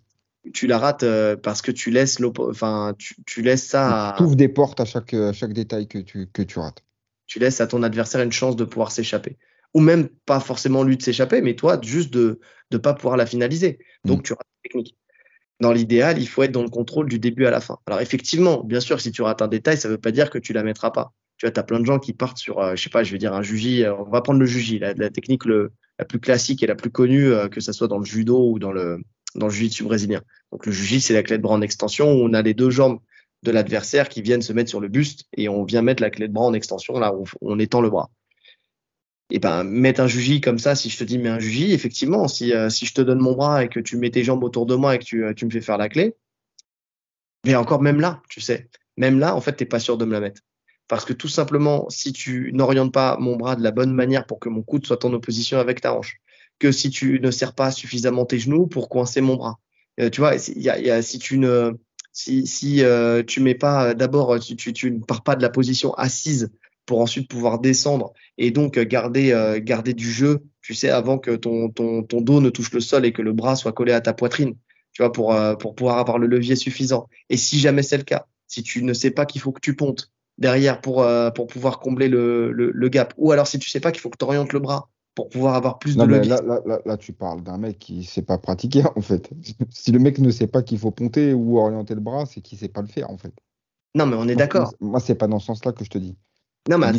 [0.51, 4.23] Tu la rates euh, parce que tu laisses enfin, tu, tu laisses ça à, Tu
[4.23, 6.83] ouvres des portes à chaque, à chaque détail que tu, que tu rates.
[7.27, 9.37] tu laisses à ton adversaire une chance de pouvoir s'échapper.
[9.73, 12.39] Ou même pas forcément lui de s'échapper, mais toi juste de
[12.71, 13.79] ne pas pouvoir la finaliser.
[14.05, 14.23] Donc Mm.
[14.23, 14.97] tu rates la technique.
[15.61, 17.77] Dans l'idéal, il faut être dans le contrôle du début à la fin.
[17.87, 20.37] Alors effectivement, bien sûr, si tu rates un détail, ça ne veut pas dire que
[20.37, 21.13] tu la mettras pas.
[21.37, 23.11] Tu vois, tu as plein de gens qui partent sur, euh, je sais pas, je
[23.13, 23.83] vais dire un juji.
[23.83, 26.75] euh, on va prendre le juji, la, la technique le, la plus classique et la
[26.75, 28.99] plus connue, euh, que ce soit dans le judo ou dans le,
[29.35, 30.21] dans le jiu-jitsu brésilien.
[30.51, 32.69] Donc le juji, c'est la clé de bras en extension où on a les deux
[32.69, 32.99] jambes
[33.43, 36.27] de l'adversaire qui viennent se mettre sur le buste et on vient mettre la clé
[36.27, 38.09] de bras en extension, là, où on étend le bras.
[39.29, 42.27] Et ben, mettre un juji comme ça, si je te dis mets un juji, effectivement,
[42.27, 44.65] si, euh, si je te donne mon bras et que tu mets tes jambes autour
[44.65, 46.15] de moi et que tu, euh, tu me fais faire la clé,
[47.45, 50.11] mais encore même là, tu sais, même là, en fait, t'es pas sûr de me
[50.11, 50.41] la mettre.
[50.87, 54.39] Parce que tout simplement, si tu n'orientes pas mon bras de la bonne manière pour
[54.39, 56.19] que mon coude soit en opposition avec ta hanche,
[56.63, 59.57] que si tu ne serres pas suffisamment tes genoux pour coincer mon bras,
[59.99, 61.73] Euh, tu vois, y a, si tu ne,
[62.13, 65.49] si, si euh, tu mets pas euh, d'abord, tu, tu, ne pars pas de la
[65.49, 66.49] position assise
[66.87, 69.27] pour ensuite pouvoir descendre et donc garder,
[69.61, 73.05] garder du jeu, tu sais, avant que ton, ton, ton dos ne touche le sol
[73.05, 74.55] et que le bras soit collé à ta poitrine,
[74.93, 77.07] tu vois, pour, pour pouvoir avoir le levier suffisant.
[77.29, 79.75] Et si jamais c'est le cas, si tu ne sais pas qu'il faut que tu
[79.75, 83.79] pontes derrière pour, pour pouvoir combler le, le, le gap, ou alors si tu sais
[83.79, 86.29] pas qu'il faut que tu orientes le bras pour pouvoir avoir plus Non, de levier.
[86.29, 89.29] là, là, là, là, tu parles d'un mec qui sait pas pratiquer, en fait.
[89.69, 92.57] Si le mec ne sait pas qu'il faut ponter ou orienter le bras, c'est qu'il
[92.57, 93.33] sait pas le faire, en fait.
[93.95, 94.73] Non, mais on est d'accord.
[94.79, 96.15] Moi, c'est pas dans ce sens-là que je te dis.
[96.69, 96.91] Non, mais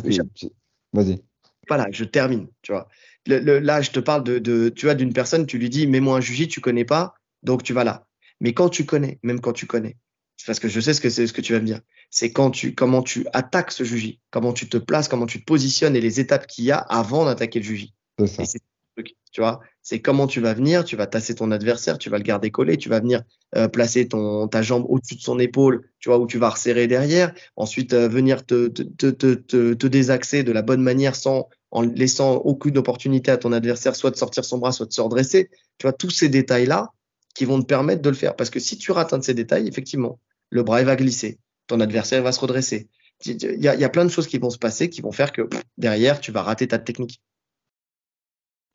[0.93, 1.23] Vas-y.
[1.69, 2.89] voilà, je termine, tu vois.
[3.27, 5.87] Le, le- là, je te parle de, de tu vois, d'une personne, tu lui dis,
[5.87, 8.07] mets-moi un juji, tu connais pas, donc tu vas là.
[8.41, 9.97] Mais quand tu connais, même quand tu connais,
[10.37, 11.81] c'est parce que je sais ce que c'est ce que tu vas me dire.
[12.11, 15.45] C'est quand tu, comment tu attaques ce juji, comment tu te places, comment tu te
[15.45, 17.95] positionnes et les étapes qu'il y a avant d'attaquer le juji.
[18.19, 18.43] C'est ça.
[18.43, 19.61] Et c'est le truc, tu vois.
[19.83, 22.77] C'est comment tu vas venir, tu vas tasser ton adversaire, tu vas le garder collé,
[22.77, 23.23] tu vas venir
[23.57, 26.87] euh, placer ton, ta jambe au-dessus de son épaule, tu vois, où tu vas resserrer
[26.87, 27.35] derrière.
[27.57, 31.49] Ensuite, euh, venir te, te, te, te, te, te désaxer de la bonne manière sans,
[31.71, 35.01] en laissant aucune opportunité à ton adversaire, soit de sortir son bras, soit de se
[35.01, 35.51] redresser.
[35.79, 36.91] Tu vois, tous ces détails-là
[37.35, 38.37] qui vont te permettre de le faire.
[38.37, 40.21] Parce que si tu rates un de ces détails, effectivement,
[40.51, 42.89] le bras il va glisser, ton adversaire il va se redresser.
[43.27, 45.13] Il y, a, il y a plein de choses qui vont se passer qui vont
[45.13, 47.21] faire que pff, derrière, tu vas rater ta technique.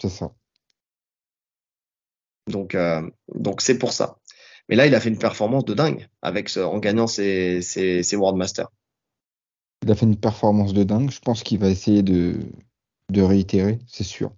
[0.01, 0.31] C'est ça.
[2.47, 4.17] Donc, euh, donc c'est pour ça.
[4.67, 8.03] Mais là, il a fait une performance de dingue avec ce, en gagnant ses, ses,
[8.03, 8.69] ses World Masters.
[9.83, 11.09] Il a fait une performance de dingue.
[11.09, 12.37] Je pense qu'il va essayer de,
[13.09, 14.31] de réitérer, c'est sûr.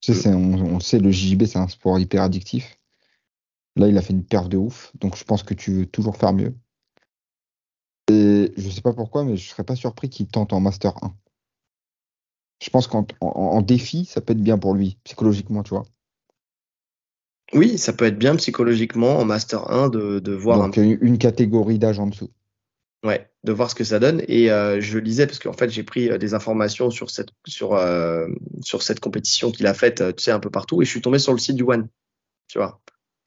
[0.00, 0.22] Tu sais, Mm.
[0.22, 2.78] c'est- on, sait, le JJB, c'est un sport hyper addictif.
[3.76, 4.92] Là, il a fait une perf de ouf.
[4.96, 6.54] Donc, je pense que tu veux toujours faire mieux.
[8.10, 11.14] Et je sais pas pourquoi, mais je serais pas surpris qu'il tente en Master 1.
[12.62, 15.84] Je pense qu'en en, en défi, ça peut être bien pour lui, psychologiquement, tu vois.
[17.52, 20.98] Oui, ça peut être bien psychologiquement en Master 1 de, de voir un Donc, une,
[21.00, 22.30] une catégorie d'âge en dessous.
[23.04, 24.22] Ouais, de voir ce que ça donne.
[24.26, 27.74] Et euh, je lisais parce qu'en fait j'ai pris euh, des informations sur cette sur
[27.74, 28.26] euh,
[28.62, 31.00] sur cette compétition qu'il a faite, euh, tu sais, un peu partout, et je suis
[31.00, 31.88] tombé sur le site du One.
[32.48, 32.80] Tu vois,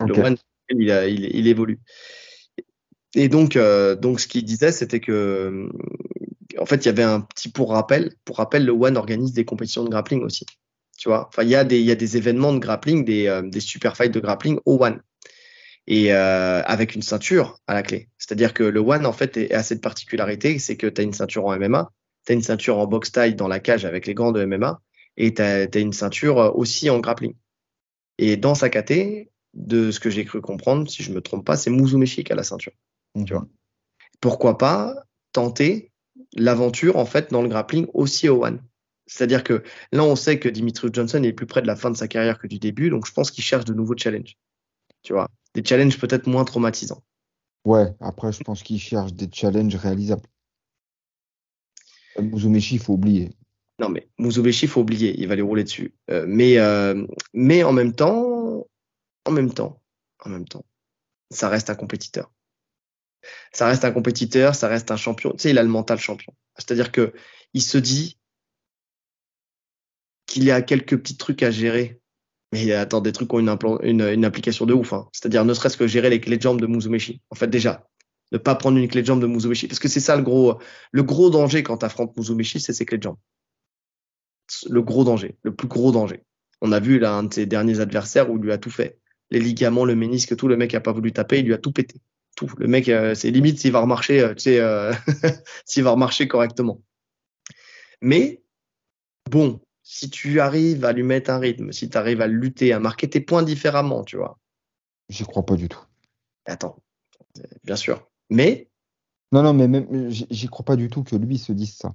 [0.06, 0.38] le One,
[0.70, 1.80] il, a, il, il évolue.
[3.16, 5.70] Et donc euh, donc ce qu'il disait, c'était que
[6.60, 8.14] en fait il y avait un petit pour rappel.
[8.26, 10.46] Pour rappel, le One organise des compétitions de grappling aussi.
[10.98, 13.28] Tu vois, enfin il y a des il y a des événements de grappling, des
[13.28, 15.02] euh, des super fights de grappling au One
[15.90, 18.10] et euh, avec une ceinture à la clé.
[18.20, 21.14] C'est-à-dire que le One, en fait, est, a cette particularité, c'est que tu as une
[21.14, 21.92] ceinture en MMA,
[22.26, 24.80] tu as une ceinture en boxe taille dans la cage avec les gants de MMA,
[25.18, 27.34] et tu as, une ceinture euh, aussi en grappling.
[28.20, 31.58] Et dans sa KT, de ce que j'ai cru comprendre, si je me trompe pas,
[31.58, 32.74] c'est Muzumeshi qui a la ceinture.
[33.26, 33.48] Tu vois?
[34.22, 34.94] Pourquoi pas
[35.32, 35.92] tenter
[36.36, 38.62] l'aventure, en fait, dans le grappling aussi au One
[39.10, 41.98] c'est-à-dire que là, on sait que Dimitri Johnson est plus près de la fin de
[41.98, 44.38] sa carrière que du début, donc je pense qu'il cherche de nouveaux challenges.
[45.02, 47.04] Tu vois, des challenges peut-être moins traumatisants.
[47.66, 50.28] Ouais, après, je pense qu'il cherche des challenges réalisables.
[52.20, 53.32] Muzumeshi, il faut oublier.
[53.80, 55.96] Non, mais Muzumeshi, il faut oublier, il va les rouler dessus.
[56.12, 58.68] Euh, mais, euh, mais en même temps,
[59.26, 59.82] en même temps,
[60.24, 60.66] en même temps,
[61.32, 62.32] ça reste un compétiteur.
[63.52, 65.32] Ça reste un compétiteur, ça reste un champion.
[65.32, 66.34] Tu sais, il a le mental champion.
[66.58, 67.14] C'est-à-dire que
[67.54, 68.20] il se dit
[70.26, 72.00] qu'il y a quelques petits trucs à gérer.
[72.52, 74.94] Mais attends, des trucs qui ont une, une, une application de ouf.
[74.94, 75.08] Hein.
[75.12, 77.22] C'est-à-dire ne serait-ce que gérer les clés de jambes de Muzumeshi.
[77.30, 77.88] En fait, déjà,
[78.32, 79.68] Ne pas prendre une clé de jambe de Muzumeshi.
[79.68, 83.04] Parce que c'est ça le gros, danger quand tu affrontes Muzumeshi, c'est ses clés de
[83.04, 83.18] jambe.
[84.70, 86.24] Le gros danger, le plus gros danger.
[86.62, 89.00] On a vu là un de ses derniers adversaires où il lui a tout fait.
[89.32, 91.72] Les ligaments, le ménisque, tout, le mec a pas voulu taper, il lui a tout
[91.72, 92.02] pété.
[92.36, 92.52] Tout.
[92.58, 94.94] Le mec, euh, c'est limite s'il va remarcher, euh, tu sais, euh,
[95.66, 96.82] s'il va remarcher correctement.
[98.02, 98.42] Mais
[99.30, 102.80] bon, si tu arrives à lui mettre un rythme, si tu arrives à lutter, à
[102.80, 104.40] marquer tes points différemment, tu vois.
[105.10, 105.84] J'y crois pas du tout.
[106.46, 106.82] Attends,
[107.64, 108.10] bien sûr.
[108.30, 108.70] Mais.
[109.32, 111.94] Non, non, mais même, j'y crois pas du tout que lui se dise ça.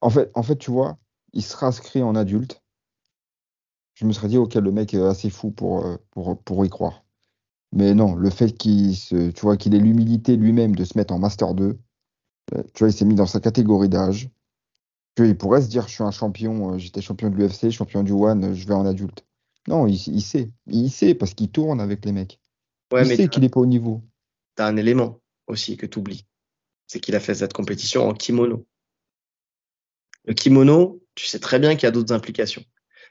[0.00, 0.98] En fait, en fait, tu vois,
[1.32, 2.62] il sera inscrit en adulte.
[3.94, 7.04] Je me serais dit, ok, le mec est assez fou pour, pour, pour y croire.
[7.72, 11.14] Mais non, le fait qu'il se, tu vois, qu'il ait l'humilité lui-même de se mettre
[11.14, 11.78] en Master 2,
[12.54, 14.28] euh, tu vois, il s'est mis dans sa catégorie d'âge.
[15.18, 18.12] Il pourrait se dire, je suis un champion, euh, j'étais champion de l'UFC, champion du
[18.12, 19.24] One, je vais en adulte.
[19.68, 20.50] Non, il, sait.
[20.66, 22.40] Il sait parce qu'il tourne avec les mecs.
[22.92, 24.02] il sait qu'il n'est pas au niveau.
[24.56, 26.26] Tu as un élément aussi que tu oublies.
[26.88, 28.66] C'est qu'il a fait cette compétition en kimono.
[30.24, 32.64] Le kimono, tu sais très bien qu'il y a d'autres implications.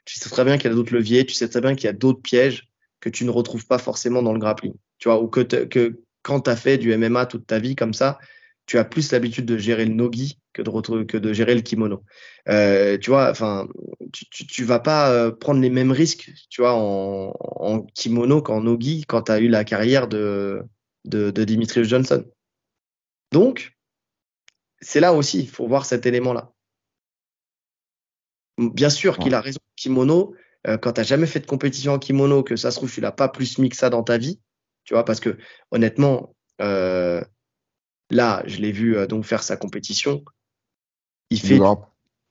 [0.06, 1.90] Tu sais très bien qu'il y a d'autres leviers, tu sais très bien qu'il y
[1.90, 2.71] a d'autres pièges
[3.02, 4.74] que tu ne retrouves pas forcément dans le grappling.
[5.00, 7.94] Tu vois, ou que, que quand tu as fait du MMA toute ta vie comme
[7.94, 8.20] ça,
[8.66, 12.04] tu as plus l'habitude de gérer le nogi que de, que de gérer le kimono.
[12.48, 13.68] Euh, tu vois, enfin,
[14.14, 19.04] tu, tu, vas pas euh, prendre les mêmes risques, tu vois, en, kimono qu'en nogi
[19.08, 20.64] quand tu as eu la carrière de,
[21.06, 22.24] de, de Dimitrius Johnson.
[23.32, 23.78] Donc,
[24.80, 26.52] c'est là aussi, il faut voir cet élément-là.
[28.58, 30.36] Bien sûr qu'il a raison, kimono,
[30.68, 33.02] euh, quand tu n'as jamais fait de compétition en kimono, que ça se trouve, tu
[33.02, 34.40] l'as pas plus mis que ça dans ta vie,
[34.84, 35.38] tu vois, parce que
[35.72, 37.22] honnêtement, euh,
[38.12, 40.24] Là, je l'ai vu euh, donc faire sa compétition.
[41.30, 41.66] Il fait, du,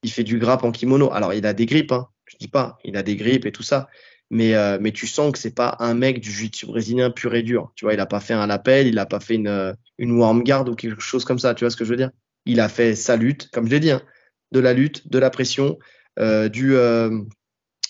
[0.02, 1.11] il fait du grappe en kimono.
[1.11, 3.62] Alors, il a des grippes, hein, je dis pas, il a des grippes et tout
[3.62, 3.89] ça.
[4.28, 7.43] Mais, euh, mais tu sens que c'est pas un mec du jiu-jitsu brésilien pur et
[7.43, 7.73] dur.
[7.74, 10.44] Tu vois, il a pas fait un lapel, il a pas fait une, une warm
[10.44, 11.55] guard ou quelque chose comme ça.
[11.55, 12.11] Tu vois ce que je veux dire?
[12.44, 14.02] Il a fait sa lutte, comme je l'ai dit, hein,
[14.52, 15.78] de la lutte, de la pression,
[16.19, 16.77] du,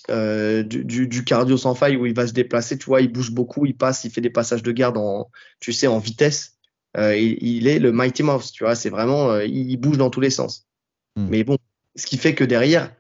[0.09, 2.79] du, du, cardio sans faille où il va se déplacer.
[2.79, 5.73] Tu vois, il bouge beaucoup, il passe, il fait des passages de garde en, tu
[5.73, 6.57] sais, en vitesse.
[6.97, 10.21] Euh, il, est le Mighty Mouse, tu vois, c'est vraiment, euh, il, bouge dans tous
[10.21, 10.67] les sens.
[11.17, 11.29] Hmm.
[11.29, 11.57] Mais bon,
[11.95, 12.93] ce qui fait que derrière,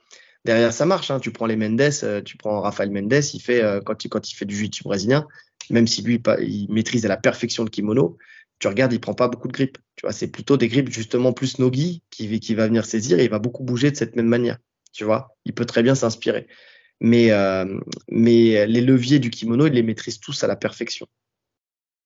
[0.44, 1.10] derrière ça marche.
[1.10, 1.18] Hein.
[1.18, 4.34] Tu prends les Mendes, euh, tu prends Rafael Mendes, il fait quand il quand il
[4.34, 5.26] fait du jiu-jitsu brésilien,
[5.70, 8.16] même si lui il maîtrise à la perfection le kimono,
[8.60, 9.78] tu regardes, il prend pas beaucoup de grippe.
[9.96, 13.24] Tu vois, c'est plutôt des grippes justement plus nogi qui qui va venir saisir et
[13.24, 14.58] il va beaucoup bouger de cette même manière.
[14.92, 16.46] Tu vois, il peut très bien s'inspirer.
[17.00, 17.30] Mais
[18.10, 21.06] mais les leviers du kimono, il les maîtrise tous à la perfection.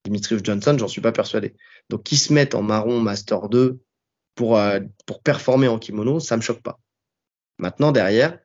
[0.05, 1.55] Dimitrius Johnson, j'en suis pas persuadé.
[1.91, 3.81] Donc, qui se mettent en marron Master 2
[4.35, 6.79] pour, euh, pour performer en kimono, ça me choque pas.
[7.59, 8.39] Maintenant, derrière,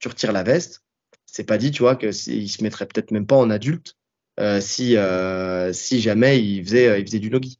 [0.00, 0.84] tu retires la veste.
[1.26, 3.96] C'est pas dit, tu vois, que se mettrait peut-être même pas en adulte
[4.40, 7.58] euh, si, euh, si jamais il faisait, il faisait du nogi.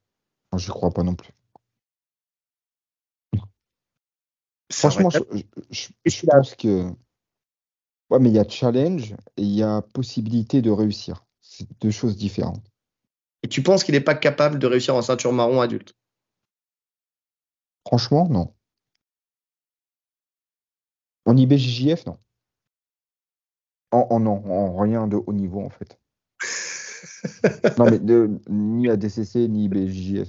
[0.57, 1.33] Je crois pas non plus.
[4.71, 6.89] Franchement, je, je pense que.
[8.13, 11.25] Ouais, mais il y a challenge et il y a possibilité de réussir.
[11.41, 12.71] C'est deux choses différentes.
[13.43, 15.95] Et tu penses qu'il n'est pas capable de réussir en ceinture marron adulte?
[17.87, 18.53] Franchement, non.
[21.25, 22.19] En IBJJF, non.
[23.93, 25.99] En, non, en rien de haut niveau, en fait.
[27.79, 30.29] non, mais de, ni ADCC, ni IBJJF.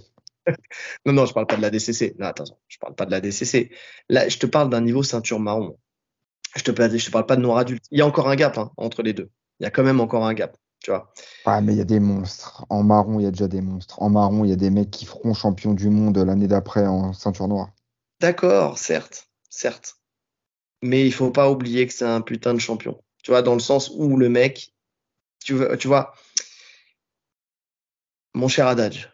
[1.06, 2.16] non, non, je parle pas de la DCC.
[2.18, 3.76] Non, attention, je parle pas de la DCC.
[4.08, 5.78] Là, je te parle d'un niveau ceinture marron.
[6.56, 7.84] Je te, je te parle pas de noir adulte.
[7.92, 9.30] Il y a encore un gap hein, entre les deux.
[9.60, 11.12] Il y a quand même encore un gap tu vois.
[11.48, 12.66] Ouais, mais il y a des monstres.
[12.70, 14.02] En marron, il y a déjà des monstres.
[14.02, 17.14] En marron, il y a des mecs qui feront champion du monde l'année d'après en
[17.14, 17.70] ceinture noire.
[18.20, 19.98] D'accord, certes, certes.
[20.84, 23.02] Mais il faut pas oublier que c'est un putain de champion.
[23.24, 24.76] Tu vois, dans le sens où le mec,
[25.44, 26.14] tu, vois, tu vois
[28.36, 29.14] mon cher Adage,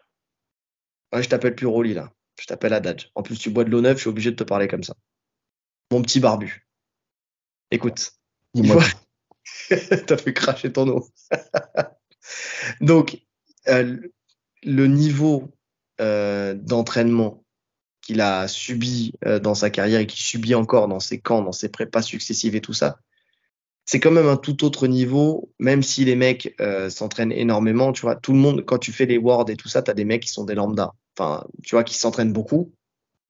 [1.12, 2.10] ouais, je t'appelle plus Rolly là,
[2.40, 3.12] je t'appelle Adage.
[3.14, 4.94] En plus, tu bois de l'eau neuve, je suis obligé de te parler comme ça.
[5.92, 6.66] Mon petit barbu.
[7.70, 8.12] Écoute,
[8.54, 8.82] Dis-moi.
[10.06, 11.08] T'as fait cracher ton eau.
[12.80, 13.18] Donc,
[13.68, 13.96] euh,
[14.62, 15.52] le niveau
[16.00, 17.44] euh, d'entraînement
[18.00, 21.52] qu'il a subi euh, dans sa carrière et qu'il subit encore dans ses camps, dans
[21.52, 22.98] ses prépas successives et tout ça,
[23.84, 26.54] c'est quand même un tout autre niveau, même si les mecs
[26.90, 29.82] s'entraînent énormément, tu vois, tout le monde, quand tu fais les wards et tout ça,
[29.82, 32.72] tu as des mecs qui sont des lambda, enfin, tu vois, qui s'entraînent beaucoup,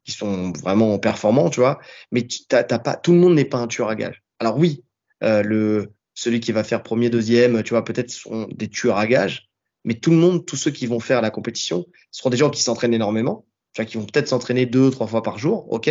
[0.05, 1.81] qui sont vraiment performants, tu vois,
[2.13, 4.23] mais t'as, pas, tout le monde n'est pas un tueur à gage.
[4.41, 4.83] Alors oui,
[5.21, 9.49] le, celui qui va faire premier, deuxième, tu vois, peut-être seront des tueurs à gages,
[9.85, 12.63] mais tout le monde, tous ceux qui vont faire la compétition, seront des gens qui
[12.63, 15.91] s'entraînent énormément, tu vois, qui vont peut-être s'entraîner deux, trois fois par jour, ok,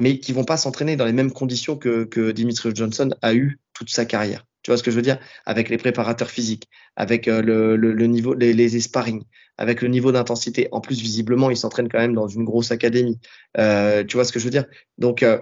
[0.00, 3.58] mais qui vont pas s'entraîner dans les mêmes conditions que, que Dimitrius Johnson a eu
[3.72, 4.44] toute sa carrière.
[4.62, 5.18] Tu vois ce que je veux dire?
[5.44, 9.22] Avec les préparateurs physiques, avec euh, le, niveau, les, les sparring,
[9.56, 10.68] avec le niveau d'intensité.
[10.72, 13.20] En plus, visiblement, il s'entraîne quand même dans une grosse académie.
[13.58, 14.66] Euh, tu vois ce que je veux dire?
[14.98, 15.38] Donc, euh,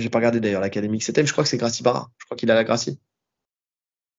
[0.00, 2.10] j'ai pas regardé d'ailleurs l'académie que c'était, mais je crois que c'est Gracie Barra.
[2.18, 2.98] Je crois qu'il a la Gracie.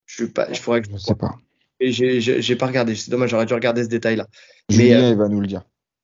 [0.06, 1.36] Je, pas, je pourrais que je sais pas.
[1.80, 2.96] J'ai pas regardé.
[2.96, 4.28] C'est dommage, j'aurais dû regarder ce détail-là.
[4.70, 5.64] Julien, euh, il va nous le dire.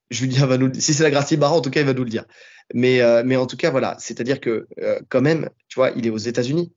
[0.09, 2.09] Julien va nous Si c'est la Gracie Barra, en tout cas, il va nous le
[2.09, 2.25] dire.
[2.73, 3.95] Mais, euh, mais en tout cas, voilà.
[3.99, 4.67] C'est-à-dire que,
[5.09, 6.73] quand même, tu vois, il est aux États-Unis.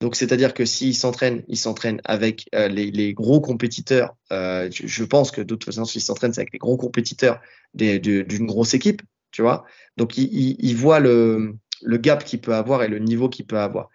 [0.00, 4.16] Donc, c'est-à-dire que s'il s'entraîne, il s'entraîne avec euh, les, les, gros compétiteurs.
[4.32, 7.40] Euh, je, je, pense que de toute façon, s'il s'entraîne, c'est avec les gros compétiteurs
[7.74, 9.64] d'une grosse équipe, tu vois.
[9.98, 13.46] Donc, il, il, il voit le, le gap qu'il peut avoir et le niveau qu'il
[13.46, 13.88] peut avoir.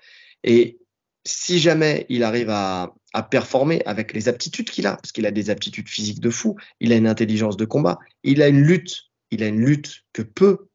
[0.44, 0.80] Et
[1.26, 2.94] si jamais il arrive à,
[3.32, 6.92] performer avec les aptitudes qu'il a, parce qu'il a des aptitudes physiques de fou, il
[6.92, 10.68] a une intelligence de combat, il a une lutte, il a une lutte que peu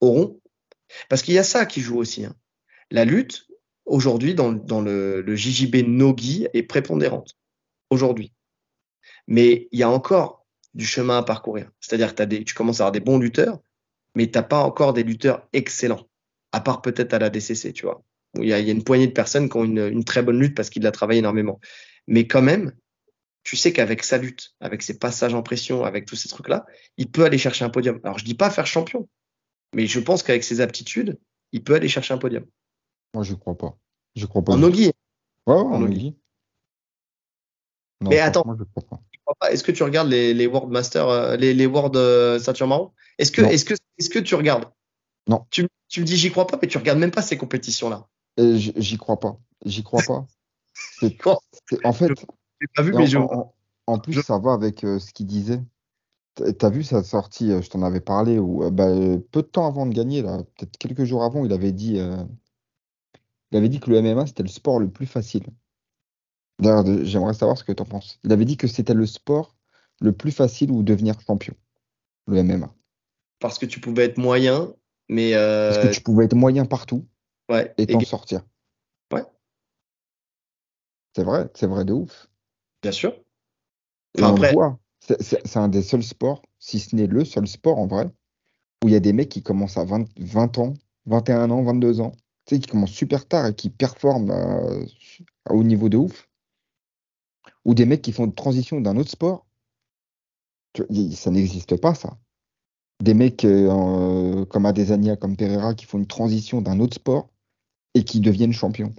[0.00, 0.40] auront.
[1.08, 2.24] Parce qu'il y a ça qui joue aussi.
[2.24, 2.36] Hein.
[2.92, 3.48] La lutte,
[3.86, 7.36] aujourd'hui dans, le, le, JJB Nogi est prépondérante.
[7.90, 8.32] Aujourd'hui.
[9.26, 11.70] Mais il y a encore du chemin à parcourir.
[11.80, 13.58] C'est-à-dire que tu commences à avoir des bons lutteurs,
[14.14, 16.06] mais tu n'as pas encore des lutteurs excellents.
[16.54, 18.04] À part peut-être à la DCC, tu vois.
[18.38, 20.22] Il y, a, il y a une poignée de personnes qui ont une, une très
[20.22, 21.58] bonne lutte parce qu'il a travaillé énormément.
[22.06, 22.72] Mais quand même,
[23.42, 26.64] tu sais qu'avec sa lutte, avec ses passages en pression, avec tous ces trucs-là,
[26.96, 27.98] il peut aller chercher un podium.
[28.04, 29.08] Alors, je dis pas faire champion,
[29.74, 31.18] mais je pense qu'avec ses aptitudes,
[31.50, 32.44] il peut aller chercher un podium.
[33.14, 33.76] Moi, je crois pas.
[34.14, 34.52] Je crois pas.
[34.52, 34.92] En Nogi
[35.46, 36.16] Ouais, en Nogi.
[38.00, 38.44] Mais attends,
[39.50, 42.92] est-ce que tu regardes les, les World Masters, euh, les, les World euh, Ceinture Marron?
[43.18, 44.66] Est-ce que, est-ce que, est-ce que tu regardes?
[45.28, 45.46] Non.
[45.50, 48.06] Tu, tu, me dis j'y crois pas, mais tu regardes même pas ces compétitions-là.
[48.36, 49.38] J'y crois pas.
[49.64, 50.26] J'y crois pas.
[51.84, 52.10] en fait.
[52.74, 53.54] Pas vu, mais en, en,
[53.86, 54.20] en, plus, je...
[54.22, 55.60] ça va avec euh, ce qu'il disait.
[56.58, 58.88] T'as vu sa sortie, je t'en avais parlé, où bah,
[59.30, 62.16] peu de temps avant de gagner, là, peut-être quelques jours avant, il avait dit euh,
[63.54, 65.44] il avait dit que le MMA, c'était le sport le plus facile.
[66.58, 68.18] D'ailleurs, j'aimerais savoir ce que tu en penses.
[68.24, 69.54] Il avait dit que c'était le sport
[70.00, 71.54] le plus facile où devenir champion,
[72.26, 72.74] le MMA.
[73.38, 74.74] Parce que tu pouvais être moyen,
[75.08, 75.34] mais.
[75.34, 75.72] Euh...
[75.72, 77.06] Parce que tu pouvais être moyen partout
[77.50, 78.42] ouais, et t'en sortir.
[79.12, 79.24] Ouais.
[81.14, 82.28] C'est vrai, c'est vrai de ouf.
[82.82, 83.14] Bien sûr.
[84.16, 84.52] Enfin, on après...
[84.52, 88.06] voit, c'est un des seuls sports, si ce n'est le seul sport en vrai,
[88.82, 90.74] où il y a des mecs qui commencent à 20, 20 ans,
[91.06, 92.12] 21 ans, 22 ans,
[92.46, 94.84] tu sais, qui commencent super tard et qui performent euh,
[95.46, 96.28] à haut niveau de ouf,
[97.64, 99.46] ou des mecs qui font une transition d'un autre sport,
[101.12, 102.16] ça n'existe pas ça.
[103.02, 107.30] Des mecs euh, comme Adesanya, comme Pereira, qui font une transition d'un autre sport
[107.94, 108.94] et qui deviennent champions.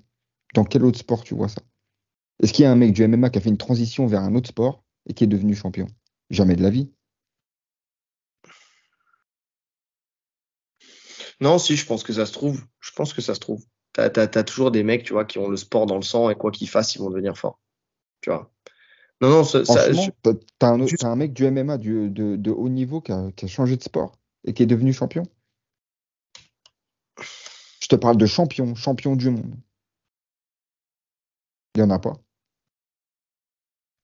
[0.54, 1.62] Dans quel autre sport tu vois ça?
[2.42, 4.36] Est-ce qu'il y a un mec du MMA qui a fait une transition vers un
[4.36, 5.88] autre sport et qui est devenu champion?
[6.30, 6.92] Jamais de la vie.
[11.42, 12.66] Non, si, je pense que ça se trouve.
[12.80, 13.66] Je pense que ça se trouve.
[13.94, 16.36] T'as as, toujours des mecs, tu vois, qui ont le sport dans le sang et
[16.36, 17.60] quoi qu'ils fassent, ils vont devenir forts.
[18.22, 18.52] Tu vois?
[19.22, 19.64] Non, non, ça.
[19.64, 20.12] ça je...
[20.60, 23.78] T'as un, mec du MMA du, de, de, haut niveau qui a, qui a, changé
[23.78, 25.24] de sport et qui est devenu champion?
[27.82, 29.56] Je te parle de champion, champion du monde.
[31.76, 32.14] Il n'y en a pas.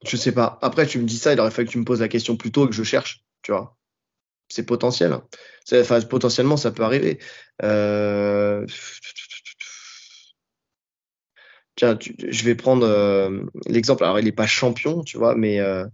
[0.05, 0.59] Je sais pas.
[0.61, 2.51] Après, tu me dis ça, il aurait fallu que tu me poses la question plus
[2.51, 3.77] tôt et que je cherche, tu vois
[4.51, 5.17] c'est potentiel.
[5.73, 7.19] Enfin, potentiellement, ça peut arriver.
[7.63, 8.65] Euh...
[11.75, 14.03] Tiens, tu, je vais prendre euh, l'exemple.
[14.03, 15.85] Alors, il n'est pas champion, tu vois, mais euh,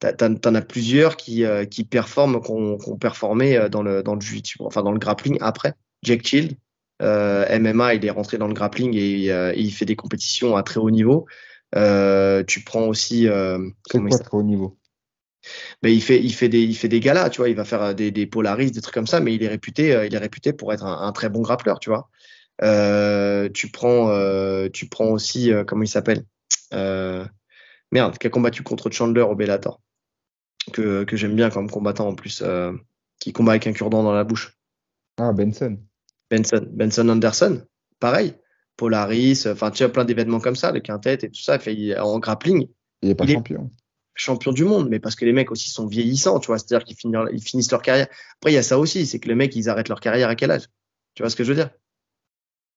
[0.00, 4.20] t'en as plusieurs qui, euh, qui performent, qui ont, performé euh, dans le, dans le
[4.60, 5.74] enfin dans le grappling après.
[6.02, 6.56] Jack Child,
[7.02, 10.62] euh, MMA, il est rentré dans le grappling et, et, il fait des compétitions à
[10.62, 11.26] très haut niveau.
[11.72, 13.28] tu prends aussi.
[13.90, 14.78] C'est quoi très haut niveau?
[15.82, 17.82] Ben, il fait, il fait des, il fait des galas, tu vois, il va faire
[17.82, 20.18] euh, des, des Polaris, des trucs comme ça, mais il est réputé, euh, il est
[20.18, 22.08] réputé pour être un, un très bon grappleur, tu vois.
[22.62, 26.24] Euh, tu prends, euh, tu prends aussi, euh, comment il s'appelle
[26.72, 27.24] euh,
[27.90, 29.80] Merde, qui a combattu contre Chandler au Bellator,
[30.72, 32.42] que, que j'aime bien comme combattant en plus,
[33.20, 34.56] qui combat avec un cure-dent dans la bouche.
[35.18, 35.78] Ah, Benson.
[36.30, 37.66] Benson, Benson Anderson,
[38.00, 38.34] pareil.
[38.76, 42.18] Polaris, enfin, tu as plein d'événements comme ça, le quintet et tout ça, fait, en
[42.18, 42.68] grappling.
[43.02, 43.66] Il est pas il champion.
[43.66, 43.70] Est
[44.16, 46.96] champion du monde, mais parce que les mecs aussi sont vieillissants, tu vois, c'est-à-dire qu'ils
[46.96, 48.08] finissent, ils finissent leur carrière.
[48.40, 50.34] Après, il y a ça aussi, c'est que les mecs, ils arrêtent leur carrière à
[50.34, 50.66] quel âge?
[51.14, 51.70] Tu vois ce que je veux dire?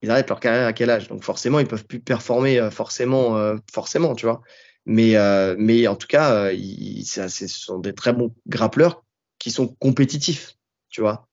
[0.01, 1.07] Ils arrêtent leur carrière à quel âge?
[1.07, 4.41] Donc forcément, ils peuvent plus performer euh, forcément, euh, forcément, tu vois.
[4.85, 9.03] Mais, euh, mais en tout cas, ils, ce sont des très bons grappleurs
[9.39, 10.55] qui sont compétitifs,
[10.89, 11.27] tu vois.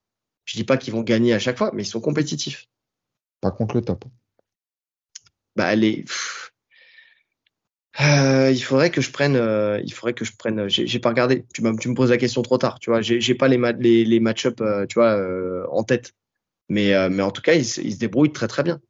[0.45, 2.67] Je dis pas qu'ils vont gagner à chaque fois, mais ils sont compétitifs.
[3.41, 4.05] Pas contre le top.
[5.57, 6.05] Bah, les...
[8.01, 10.69] Euh, il faudrait que je prenne, euh, il faudrait que je prenne.
[10.69, 11.45] J'ai pas regardé.
[11.55, 12.81] Tu, tu me poses la question trop tard.
[12.81, 15.17] Tu vois, j'ai pas les, ma les, les match-up, euh, tu vois,
[15.71, 16.13] en tête.
[16.69, 18.81] Mais, euh, mais en tout cas, il, il, se débrouille très très bien.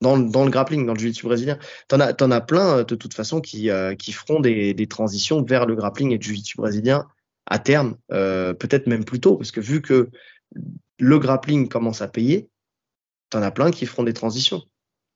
[0.00, 1.58] dans, dans le grappling, dans le jiu-jitsu brésilien.
[1.88, 4.86] T'en as, t'en as plein euh, de toute façon qui, euh, qui feront des, des
[4.86, 7.06] transitions vers le grappling et le jiu-jitsu brésilien
[7.46, 10.10] à terme, euh, peut-être même plus tôt, parce que vu que
[10.98, 12.48] le grappling commence à payer,
[13.28, 14.62] t'en as plein qui feront des transitions,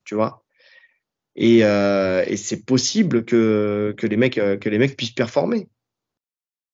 [0.05, 0.44] tu vois?
[1.36, 5.69] Et, euh, et c'est possible que, que les mecs euh, que les mecs puissent performer.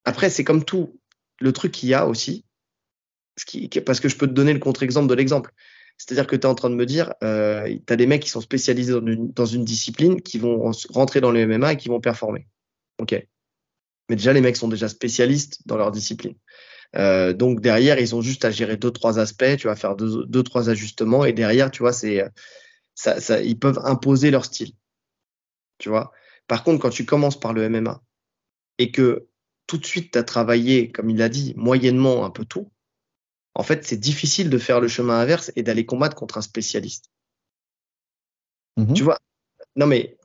[0.05, 0.99] Après, c'est comme tout.
[1.41, 2.45] Le truc qu'il y a aussi,
[3.85, 5.53] parce que je peux te donner le contre-exemple de l'exemple.
[5.97, 8.31] C'est-à-dire que tu es en train de me dire, euh, tu as des mecs qui
[8.31, 12.47] sont spécialisés dans une, discipline, qui vont rentrer dans le MMA et qui vont performer.
[12.99, 13.13] OK.
[14.09, 16.35] Mais déjà, les mecs sont déjà spécialistes dans leur discipline.
[16.97, 20.25] Euh, donc derrière, ils ont juste à gérer deux, trois aspects, tu vas faire deux,
[20.27, 22.25] deux trois ajustements, et derrière, tu vois, c'est
[22.95, 24.73] ça, ils peuvent imposer leur style.
[25.79, 26.13] Tu vois?
[26.47, 28.03] Par contre, quand tu commences par le MMA
[28.79, 29.29] et que
[29.67, 32.73] tout de suite, tu as travaillé, comme il l'a dit, moyennement un peu tout,
[33.61, 37.11] en fait, c'est difficile de faire le chemin inverse et d'aller combattre contre un spécialiste.
[38.79, 38.95] Mhm.
[38.95, 39.19] Tu vois
[39.77, 40.17] Non, mais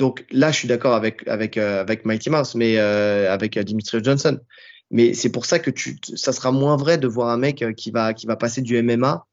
[0.00, 3.62] donc là, je suis d'accord avec avec euh, avec Mighty Mouse, mais euh, avec euh,
[3.62, 4.40] Dimitri Johnson.
[4.90, 7.92] Mais c'est pour ça que tu, ça sera moins vrai de voir un mec qui
[7.92, 9.24] va qui va passer du MMA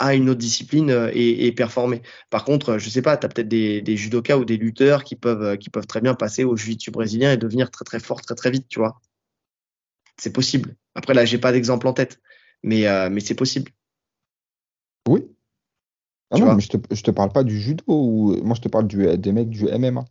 [0.00, 2.02] à une autre discipline et, et performer.
[2.28, 5.14] Par contre, je sais pas, tu as peut-être des, des judokas ou des lutteurs qui
[5.14, 8.34] peuvent qui peuvent très bien passer au jiu-jitsu brésilien et devenir très très fort très
[8.34, 9.00] très vite, tu vois.
[10.20, 10.74] C'est possible.
[10.96, 12.20] Après là, j'ai pas d'exemple en tête,
[12.62, 13.72] mais euh, mais c'est possible.
[15.08, 15.26] Oui.
[16.30, 18.36] Ah non, mais je te, je te parle pas du judo, ou...
[18.42, 20.04] moi je te parle du, des mecs du MMA.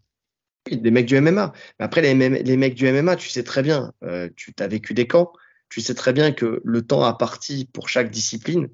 [0.70, 1.52] Oui, des mecs du MMA.
[1.80, 4.94] Mais après, les, les mecs du MMA, tu sais très bien, euh, tu as vécu
[4.94, 5.32] des camps,
[5.70, 8.70] tu sais très bien que le temps à partie pour chaque discipline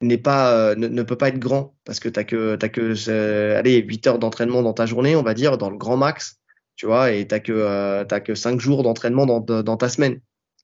[0.00, 3.56] n'est pas, euh, ne, ne peut pas être grand parce que tu que, t'as que
[3.56, 6.38] allez, 8 heures d'entraînement dans ta journée, on va dire, dans le grand max,
[6.76, 10.20] tu vois, et tu que, t'as que 5 jours d'entraînement dans, dans ta semaine.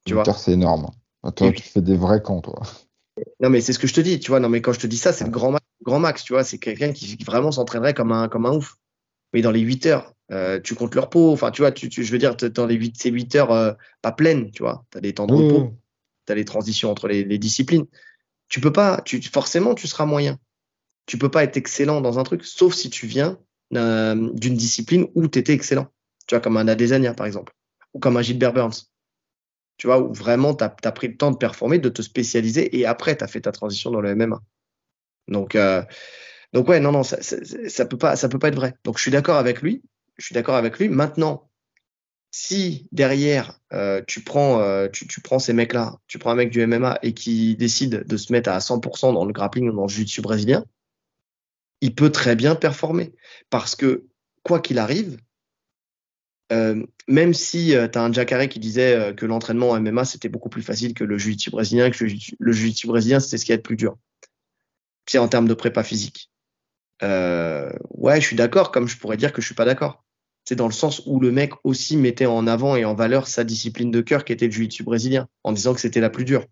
[0.07, 0.27] Tu vois.
[0.27, 0.87] Heures, c'est énorme.
[1.27, 2.63] Ah, Toi, tu fais des vrais camps, toi.
[3.41, 4.39] Non, mais c'est ce que je te dis, tu vois.
[4.39, 6.35] Non, mais quand je te dis ça, c'est le grand max, le grand max, tu
[6.35, 6.45] vois.
[6.45, 8.77] C'est quelqu'un qui, qui vraiment s'entraînerait comme un, comme un ouf.
[9.33, 11.33] Mais dans les 8 heures, euh, tu comptes leur peau.
[11.33, 13.73] Enfin, tu vois, tu, tu, je veux dire, dans les 8, ces 8 heures euh,
[14.03, 14.85] pas pleines, tu vois.
[14.93, 15.71] Tu as des temps de repos, oui.
[16.27, 17.87] tu as les transitions entre les, les disciplines.
[18.49, 20.39] Tu peux pas, tu, forcément, tu seras moyen.
[21.07, 23.39] Tu peux pas être excellent dans un truc, sauf si tu viens
[23.75, 25.89] euh, d'une discipline où tu étais excellent.
[26.29, 27.53] Tu vois, comme un Adesanya, par exemple,
[27.95, 28.91] ou comme un Gilbert Burns.
[29.77, 32.87] Tu vois, où vraiment tu as, pris le temps de performer, de te spécialiser, et
[32.87, 34.41] après, tu as fait ta transition dans le MMA.
[35.29, 35.83] Donc, euh,
[36.53, 38.75] donc ouais, non, non, ça, ça, peut pas, ça peut pas être vrai.
[38.85, 39.83] Donc, je suis d'accord avec lui.
[40.17, 40.89] Je suis d'accord avec lui.
[40.89, 41.51] Maintenant,
[42.31, 46.51] si derrière euh, tu prends, euh, tu, tu prends ces mecs-là, tu prends un mec
[46.51, 49.83] du MMA et qui décide de se mettre à 100% dans le grappling ou dans
[49.83, 50.65] le jiu-jitsu brésilien,
[51.81, 53.15] il peut très bien performer
[53.51, 54.07] parce que
[54.43, 55.19] quoi qu'il arrive,
[56.53, 60.05] euh, même si euh, tu as un Jacare qui disait euh, que l'entraînement en MMA
[60.05, 62.05] c'était beaucoup plus facile que le jiu-jitsu brésilien, que
[62.39, 63.97] le jiu-jitsu brésilien c'était ce qui est le plus dur.
[65.09, 66.31] C'est en termes de prépa physique.
[67.03, 70.05] Euh, ouais, je suis d'accord, comme je pourrais dire que je suis pas d'accord.
[70.45, 73.45] C'est dans le sens où le mec aussi mettait en avant et en valeur sa
[73.45, 76.47] discipline de cœur qui était le jiu-jitsu brésilien, en disant que c'était la plus dure.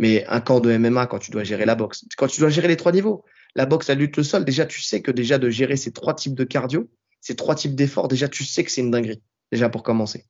[0.00, 2.68] Mais un camp de MMA, quand tu dois gérer la boxe, quand tu dois gérer
[2.68, 5.50] les trois niveaux, la boxe, la lutte, le sol, déjà tu sais que déjà de
[5.50, 6.88] gérer ces trois types de cardio,
[7.20, 9.22] ces trois types d'efforts, déjà tu sais que c'est une dinguerie,
[9.52, 10.24] déjà pour commencer.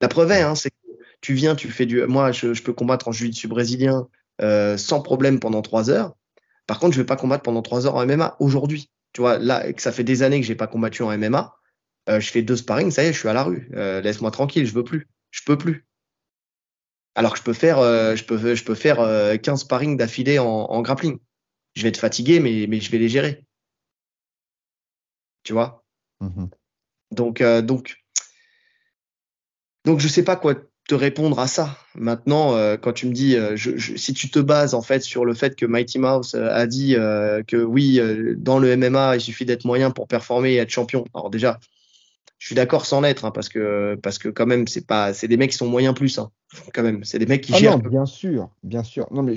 [0.00, 0.76] La preuve est, hein, c'est que
[1.20, 2.02] tu viens, tu fais du.
[2.06, 4.08] Moi, je, je peux combattre en jiu-jitsu brésilien
[4.40, 6.14] euh, sans problème pendant trois heures.
[6.66, 8.90] Par contre, je vais pas combattre pendant trois heures en MMA aujourd'hui.
[9.12, 11.54] Tu vois, là, que ça fait des années que j'ai pas combattu en MMA,
[12.08, 13.68] euh, je fais deux sparring, ça y est, je suis à la rue.
[13.74, 15.86] Euh, Laisse-moi tranquille, je veux plus, je peux plus.
[17.14, 20.80] Alors que je peux faire, je peux, je peux faire euh, 15 sparring d'affilée en,
[20.80, 21.18] grappling.
[21.74, 23.44] Je vais être fatigué, mais je vais les gérer.
[25.42, 25.84] Tu vois.
[26.20, 26.50] Mhm.
[27.12, 27.96] Donc, euh, donc,
[29.84, 30.54] donc, je sais pas quoi
[30.88, 31.76] te répondre à ça.
[31.94, 35.02] Maintenant, euh, quand tu me dis, euh, je, je, si tu te bases en fait
[35.02, 36.94] sur le fait que Mighty Mouse euh, a dit
[37.46, 38.00] que oui,
[38.36, 41.04] dans le MMA, il suffit d'être moyen pour performer et être champion.
[41.14, 41.60] Alors déjà,
[42.38, 45.28] je suis d'accord sans l'être, hein, parce que parce que quand même, c'est pas, c'est
[45.28, 46.30] des mecs qui sont moyens plus, hein,
[46.74, 47.04] quand même.
[47.04, 47.78] C'est des mecs qui Ah gèrent.
[47.78, 49.06] non, bien sûr, bien sûr.
[49.12, 49.36] Non, mais,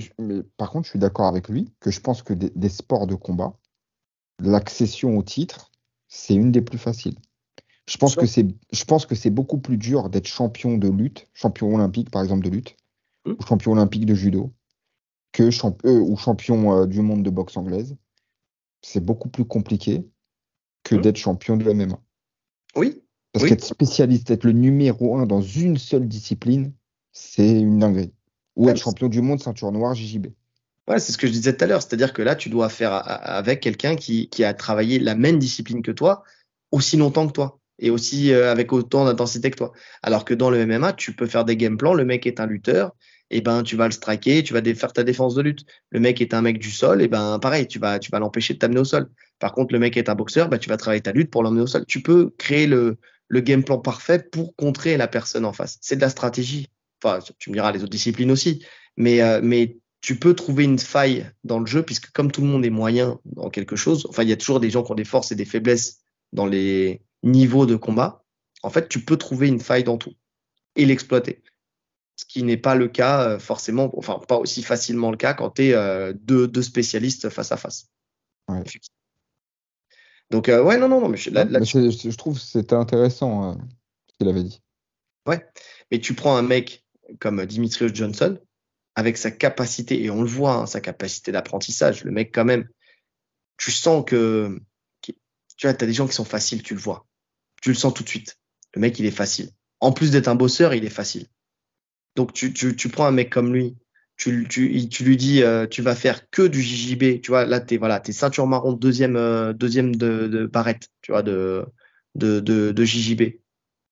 [0.57, 3.15] par contre, je suis d'accord avec lui que je pense que des, des sports de
[3.15, 3.53] combat,
[4.39, 5.69] l'accession au titre,
[6.13, 7.17] c'est une des plus faciles.
[7.87, 11.27] Je pense que c'est, je pense que c'est beaucoup plus dur d'être champion de lutte,
[11.33, 12.75] champion olympique par exemple de lutte,
[13.25, 13.31] Mm.
[13.39, 14.53] ou champion olympique de judo,
[15.31, 17.95] que champ- euh, ou champion euh, du monde de boxe anglaise.
[18.81, 20.05] C'est beaucoup plus compliqué
[20.83, 21.01] que Mm.
[21.01, 21.97] d'être champion de MMA.
[22.75, 23.49] Oui, Parce Oui.
[23.49, 26.73] qu'être spécialiste, être le numéro un dans une seule discipline,
[27.11, 28.13] c'est une dinguerie.
[28.55, 30.27] Ou Ouais, être champion du monde, ceinture noire, JJB.
[30.87, 31.81] Ouais, c'est ce que je disais tout à l'heure.
[31.81, 35.91] C'est-à-dire que là, tu dois faire avec quelqu'un qui, a travaillé la même discipline que
[35.91, 36.23] toi
[36.71, 39.71] aussi longtemps que toi et aussi euh, avec autant d'intensité que toi.
[40.01, 41.93] Alors que dans le MMA, tu peux faire des game plans.
[41.93, 42.93] Le mec est un lutteur
[43.29, 45.65] et ben tu vas le striker, tu vas faire ta défense de lutte.
[45.91, 48.79] Le mec est un mec du sol, et ben pareil, tu vas, l'empêcher de t'amener
[48.79, 49.09] au sol.
[49.39, 51.61] Par contre, le mec est un boxeur, ben, tu vas travailler ta lutte pour l'emmener
[51.61, 51.85] au sol.
[51.87, 52.97] Tu peux créer le,
[53.27, 55.79] le game plan parfait pour contrer la personne en face.
[55.81, 56.69] C'est de la stratégie.
[57.03, 58.63] Enfin, tu me diras les autres disciplines aussi,
[58.97, 62.47] mais, euh, mais tu peux trouver une faille dans le jeu, puisque comme tout le
[62.47, 64.95] monde est moyen dans quelque chose, enfin, il y a toujours des gens qui ont
[64.95, 66.01] des forces et des faiblesses
[66.33, 68.25] dans les niveaux de combat.
[68.63, 70.13] En fait, tu peux trouver une faille dans tout
[70.75, 71.41] et l'exploiter
[72.15, 75.51] ce qui n'est pas le cas euh, forcément, enfin pas aussi facilement le cas quand
[75.51, 77.89] tu es euh, deux, deux, spécialistes face à face.
[78.47, 78.63] Ouais.
[80.29, 82.75] Donc euh, ouais, non, non, non, mais, là, là, mais je, je trouve que c'était
[82.75, 83.55] intéressant euh,
[84.09, 84.61] ce qu'il avait dit.
[85.27, 85.43] Ouais,
[85.91, 86.85] mais tu prends un mec
[87.19, 88.37] comme Dimitrios Johnson
[88.95, 92.67] avec sa capacité, et on le voit, hein, sa capacité d'apprentissage, le mec quand même,
[93.57, 94.59] tu sens que,
[95.01, 95.13] tu
[95.63, 97.05] vois, as des gens qui sont faciles, tu le vois.
[97.61, 98.37] Tu le sens tout de suite.
[98.75, 99.49] Le mec, il est facile.
[99.79, 101.27] En plus d'être un bosseur, il est facile.
[102.15, 103.75] Donc tu, tu, tu prends un mec comme lui,
[104.17, 107.59] tu, tu, tu lui dis euh, tu vas faire que du JJB, tu vois, là
[107.59, 111.65] t'es voilà, es ceinture marron deuxième euh, deuxième de, de, barrette, tu vois, de,
[112.15, 113.39] de, de, de JJB.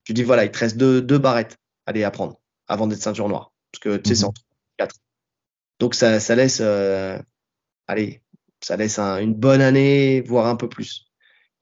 [0.03, 3.27] Tu dis voilà, il te reste deux, deux barrettes, allez à prendre avant d'être ceinture
[3.27, 4.50] noire, parce que tu sais c'est entre quatre.
[5.81, 7.17] Donc ça, laisse euh,
[8.61, 11.07] ça laisse un, une bonne année, voire un peu plus.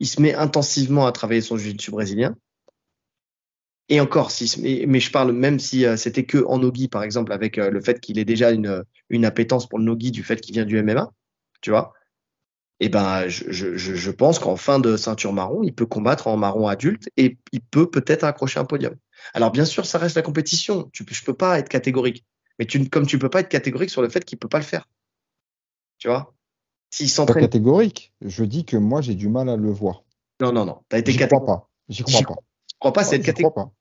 [0.01, 2.35] Il se met intensivement à travailler son jiu-jitsu brésilien.
[3.87, 7.31] Et encore, si, mais, je parle même si euh, c'était que en nogi, par exemple,
[7.31, 8.83] avec euh, le fait qu'il ait déjà une,
[9.23, 11.09] appétence pour le nogi du fait qu'il vient du MMA,
[11.61, 11.93] tu vois.
[12.81, 16.67] Et eh ben, je pense qu'en fin de ceinture marron, il peut combattre en marron
[16.67, 18.95] adulte et il peut peut-être accrocher un podium.
[19.33, 20.89] Alors bien sûr, ça reste la compétition.
[20.93, 22.25] Tu, je peux pas être catégorique.
[22.60, 24.65] Mais tu, comme tu peux pas être catégorique sur le fait qu'il peut pas le
[24.65, 24.88] faire.
[25.98, 26.34] Tu vois?
[26.91, 27.44] S'il s'entraîne.
[27.44, 28.14] catégorique.
[28.22, 30.03] Je dis que moi, j'ai du mal à le voir.
[30.41, 30.81] Non, non, non.
[30.90, 31.45] T'as été catégorique.
[31.45, 31.69] Crois pas.
[31.88, 32.41] J'y crois pas.
[32.68, 33.72] Je crois pas, c'est être catégorique.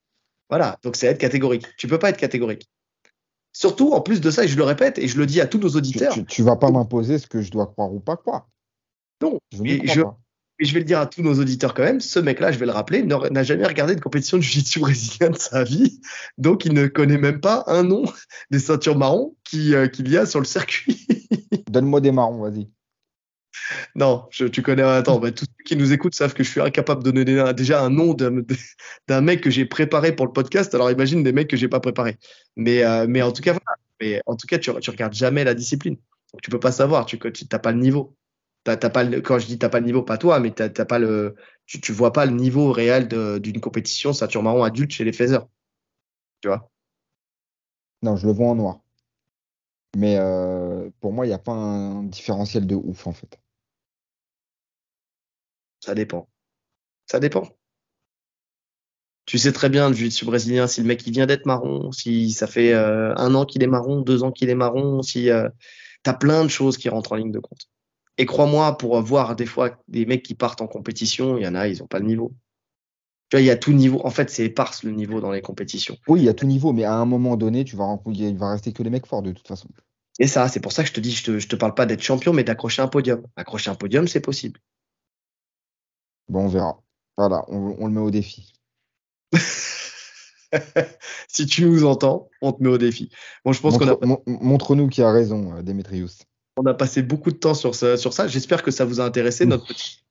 [0.49, 1.67] Voilà, donc c'est être catégorique.
[1.77, 2.71] Tu peux pas être catégorique.
[3.53, 5.59] Surtout, en plus de ça, et je le répète, et je le dis à tous
[5.59, 6.15] nos auditeurs.
[6.15, 8.49] Tu, tu, vas pas m'imposer ce que je dois croire ou pas croire.
[9.21, 10.03] Non, je et, je,
[10.61, 12.67] et je vais le dire à tous nos auditeurs quand même, ce mec-là, je vais
[12.67, 16.01] le rappeler, n'a jamais regardé de compétition de jiu-jitsu brésilien de sa vie,
[16.37, 18.05] donc il ne connaît même pas un nom
[18.51, 21.07] des ceintures marrons euh, qu'il y a sur le circuit.
[21.71, 22.69] Donne-moi des marrons, vas-y.
[23.95, 24.83] Non, je, tu connais.
[24.83, 27.83] Attends, bah, tous ceux qui nous écoutent savent que je suis incapable de donner déjà
[27.83, 30.75] un nom d'un mec que j'ai préparé pour le podcast.
[30.75, 32.19] Alors imagine des mecs que j'ai pas préparés.
[32.57, 33.77] Mais, euh, mais en tout cas, voilà.
[34.01, 35.97] Mais en tout cas, tu, tu regardes jamais la discipline.
[36.33, 37.07] Donc tu peux pas savoir.
[37.07, 38.17] Tu n'as pas le niveau.
[38.77, 40.99] T'as, pas le, quand je dis t'as pas le niveau, pas toi, mais t'as, pas
[40.99, 41.37] le,
[41.67, 43.09] tu, tu vois pas le niveau réel
[43.41, 45.49] d'une compétition ceinture marron adulte chez les faiseurs.
[46.41, 46.71] Tu vois?
[48.03, 48.81] Non, je le vois en noir.
[49.97, 53.39] Mais euh, pour moi, il n'y a pas un différentiel de ouf en fait.
[55.81, 56.29] Ça dépend.
[57.07, 57.49] Ça dépend.
[59.27, 62.31] Tu sais très bien, le jiu brésilien, si le mec il vient d'être marron, si
[62.33, 65.49] ça fait euh, un an qu'il est marron, deux ans qu'il est marron, si euh,
[66.03, 67.69] tu as plein de choses qui rentrent en ligne de compte.
[68.19, 71.55] Et crois-moi, pour voir des fois des mecs qui partent en compétition, il y en
[71.55, 72.33] a, ils n'ont pas le niveau.
[73.31, 74.05] Tu vois, il y a tout niveau.
[74.05, 75.97] En fait, c'est éparse le niveau dans les compétitions.
[76.09, 78.51] Oui, il y a tout niveau, mais à un moment donné, tu vas il va
[78.51, 79.69] rester que les mecs forts de toute façon.
[80.19, 81.87] Et ça, c'est pour ça que je te dis, je te, je te parle pas
[81.87, 83.23] d'être champion, mais d'accrocher un podium.
[83.37, 84.61] Accrocher un podium, c'est possible.
[86.29, 86.81] Bon, on verra.
[87.17, 88.53] Voilà, on, le met au défi.
[91.29, 93.11] si tu nous entends, on te met au défi.
[93.45, 96.25] Bon, je pense Montre, qu'on Montre-nous qui a raison, euh, Demetrius.
[96.59, 97.97] On a passé beaucoup de temps sur ça.
[97.97, 98.27] Sur ça.
[98.27, 100.05] J'espère que ça vous a intéressé, notre petit.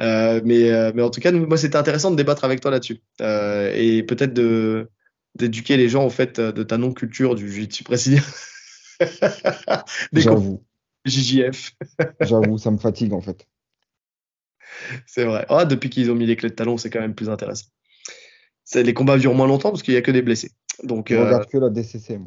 [0.00, 3.00] Euh, mais, euh, mais en tout cas, moi, c'était intéressant de débattre avec toi là-dessus.
[3.20, 4.90] et peut-être de,
[5.34, 8.22] d'éduquer les gens au fait de ta non-culture du jiu-jitsu brésilien.
[10.12, 10.64] J'avoue.
[11.04, 11.74] JJF.
[12.20, 13.46] J'avoue, ça me fatigue en fait.
[15.06, 15.46] C'est vrai.
[15.48, 17.66] Ah, depuis qu'ils ont mis les clés de talon, c'est quand même plus intéressant.
[18.74, 20.52] Les combats durent moins longtemps parce qu'il n'y a que des blessés.
[20.82, 21.24] Donc, euh...
[21.24, 22.20] regarde que la DCC.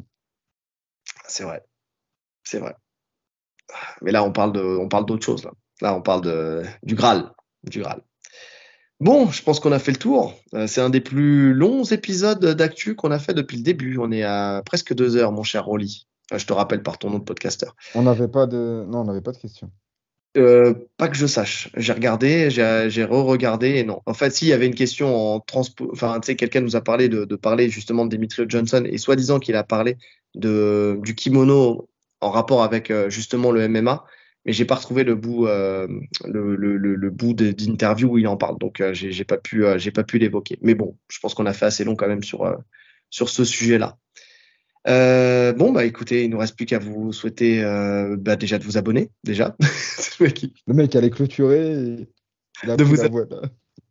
[1.28, 1.62] C'est vrai.
[2.42, 2.74] C'est vrai.
[4.02, 5.44] Mais là, on parle de, on parle d'autre chose.
[5.44, 5.52] Là.
[5.80, 7.32] là, on parle de, du Graal.
[7.64, 8.02] Du Graal.
[9.00, 10.34] Bon, je pense qu'on a fait le tour.
[10.54, 13.98] Euh, c'est un des plus longs épisodes d'actu qu'on a fait depuis le début.
[13.98, 16.06] On est à presque deux heures, mon cher Rolly.
[16.32, 17.74] Je te rappelle par ton nom de podcasteur.
[17.94, 19.70] On n'avait pas de, non, on n'avait pas de questions.
[20.38, 21.68] Euh, pas que je sache.
[21.76, 24.00] J'ai regardé, j'ai re-regardé et non.
[24.06, 26.80] En fait, s'il y avait une question en transport, enfin, tu sais, quelqu'un nous a
[26.80, 29.98] parlé de, de, parler justement de Demetrio Johnson et soi-disant qu'il a parlé
[30.34, 31.88] de, du kimono
[32.22, 34.04] en rapport avec euh, justement le MMA,
[34.44, 35.86] mais j'ai pas retrouvé le bout, euh,
[36.24, 38.58] le, le, le, bout d'interview où il en parle.
[38.58, 40.58] Donc, euh, j'ai pas pu, j'ai pas pu l'évoquer.
[40.62, 42.52] Mais bon, je pense qu'on a fait assez long quand même sur,
[43.10, 43.98] sur ce sujet-là.
[44.88, 48.64] Euh, bon, bah écoutez, il nous reste plus qu'à vous souhaiter euh, bah, déjà de
[48.64, 49.56] vous abonner, déjà.
[50.20, 53.36] le mec allait clôturer et de vous abonner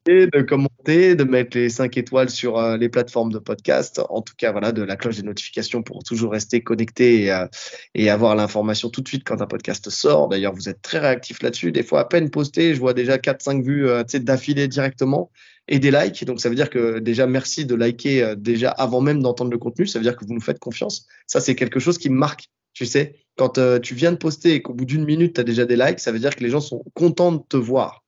[0.06, 4.02] de commenter de mettre les 5 étoiles sur euh, les plateformes de podcast.
[4.10, 7.46] En tout cas, voilà, de la cloche des notifications pour toujours rester connecté et, euh,
[7.94, 10.28] et avoir l'information tout de suite quand un podcast sort.
[10.28, 11.72] D'ailleurs, vous êtes très réactif là-dessus.
[11.72, 15.32] Des fois, à peine posté, je vois déjà 4-5 vues euh, d'affilée directement
[15.68, 16.26] et des likes.
[16.26, 19.60] Donc, ça veut dire que déjà, merci de liker euh, déjà avant même d'entendre le
[19.60, 19.86] contenu.
[19.86, 21.06] Ça veut dire que vous nous faites confiance.
[21.28, 22.46] Ça, c'est quelque chose qui me marque.
[22.74, 25.66] Tu sais, quand tu viens de poster et qu'au bout d'une minute, tu as déjà
[25.66, 28.06] des likes, ça veut dire que les gens sont contents de te voir.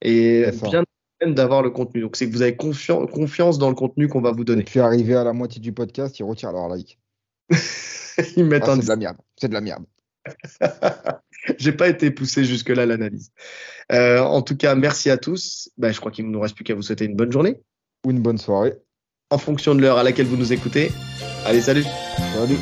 [0.00, 0.84] Et bien
[1.24, 2.02] d'avoir le contenu.
[2.02, 4.62] Donc, c'est que vous avez confiance dans le contenu qu'on va vous donner.
[4.62, 6.98] Et puis, arrivé à la moitié du podcast, ils retirent leur like.
[8.36, 9.16] ils mettent ah, C'est de la merde.
[9.36, 9.84] C'est de la merde.
[11.58, 13.30] J'ai pas été poussé jusque-là l'analyse.
[13.92, 15.70] Euh, en tout cas, merci à tous.
[15.78, 17.60] Ben, je crois qu'il ne nous reste plus qu'à vous souhaiter une bonne journée.
[18.04, 18.74] Ou une bonne soirée.
[19.30, 20.90] En fonction de l'heure à laquelle vous nous écoutez.
[21.44, 21.84] Allez, salut.
[22.34, 22.58] Salut.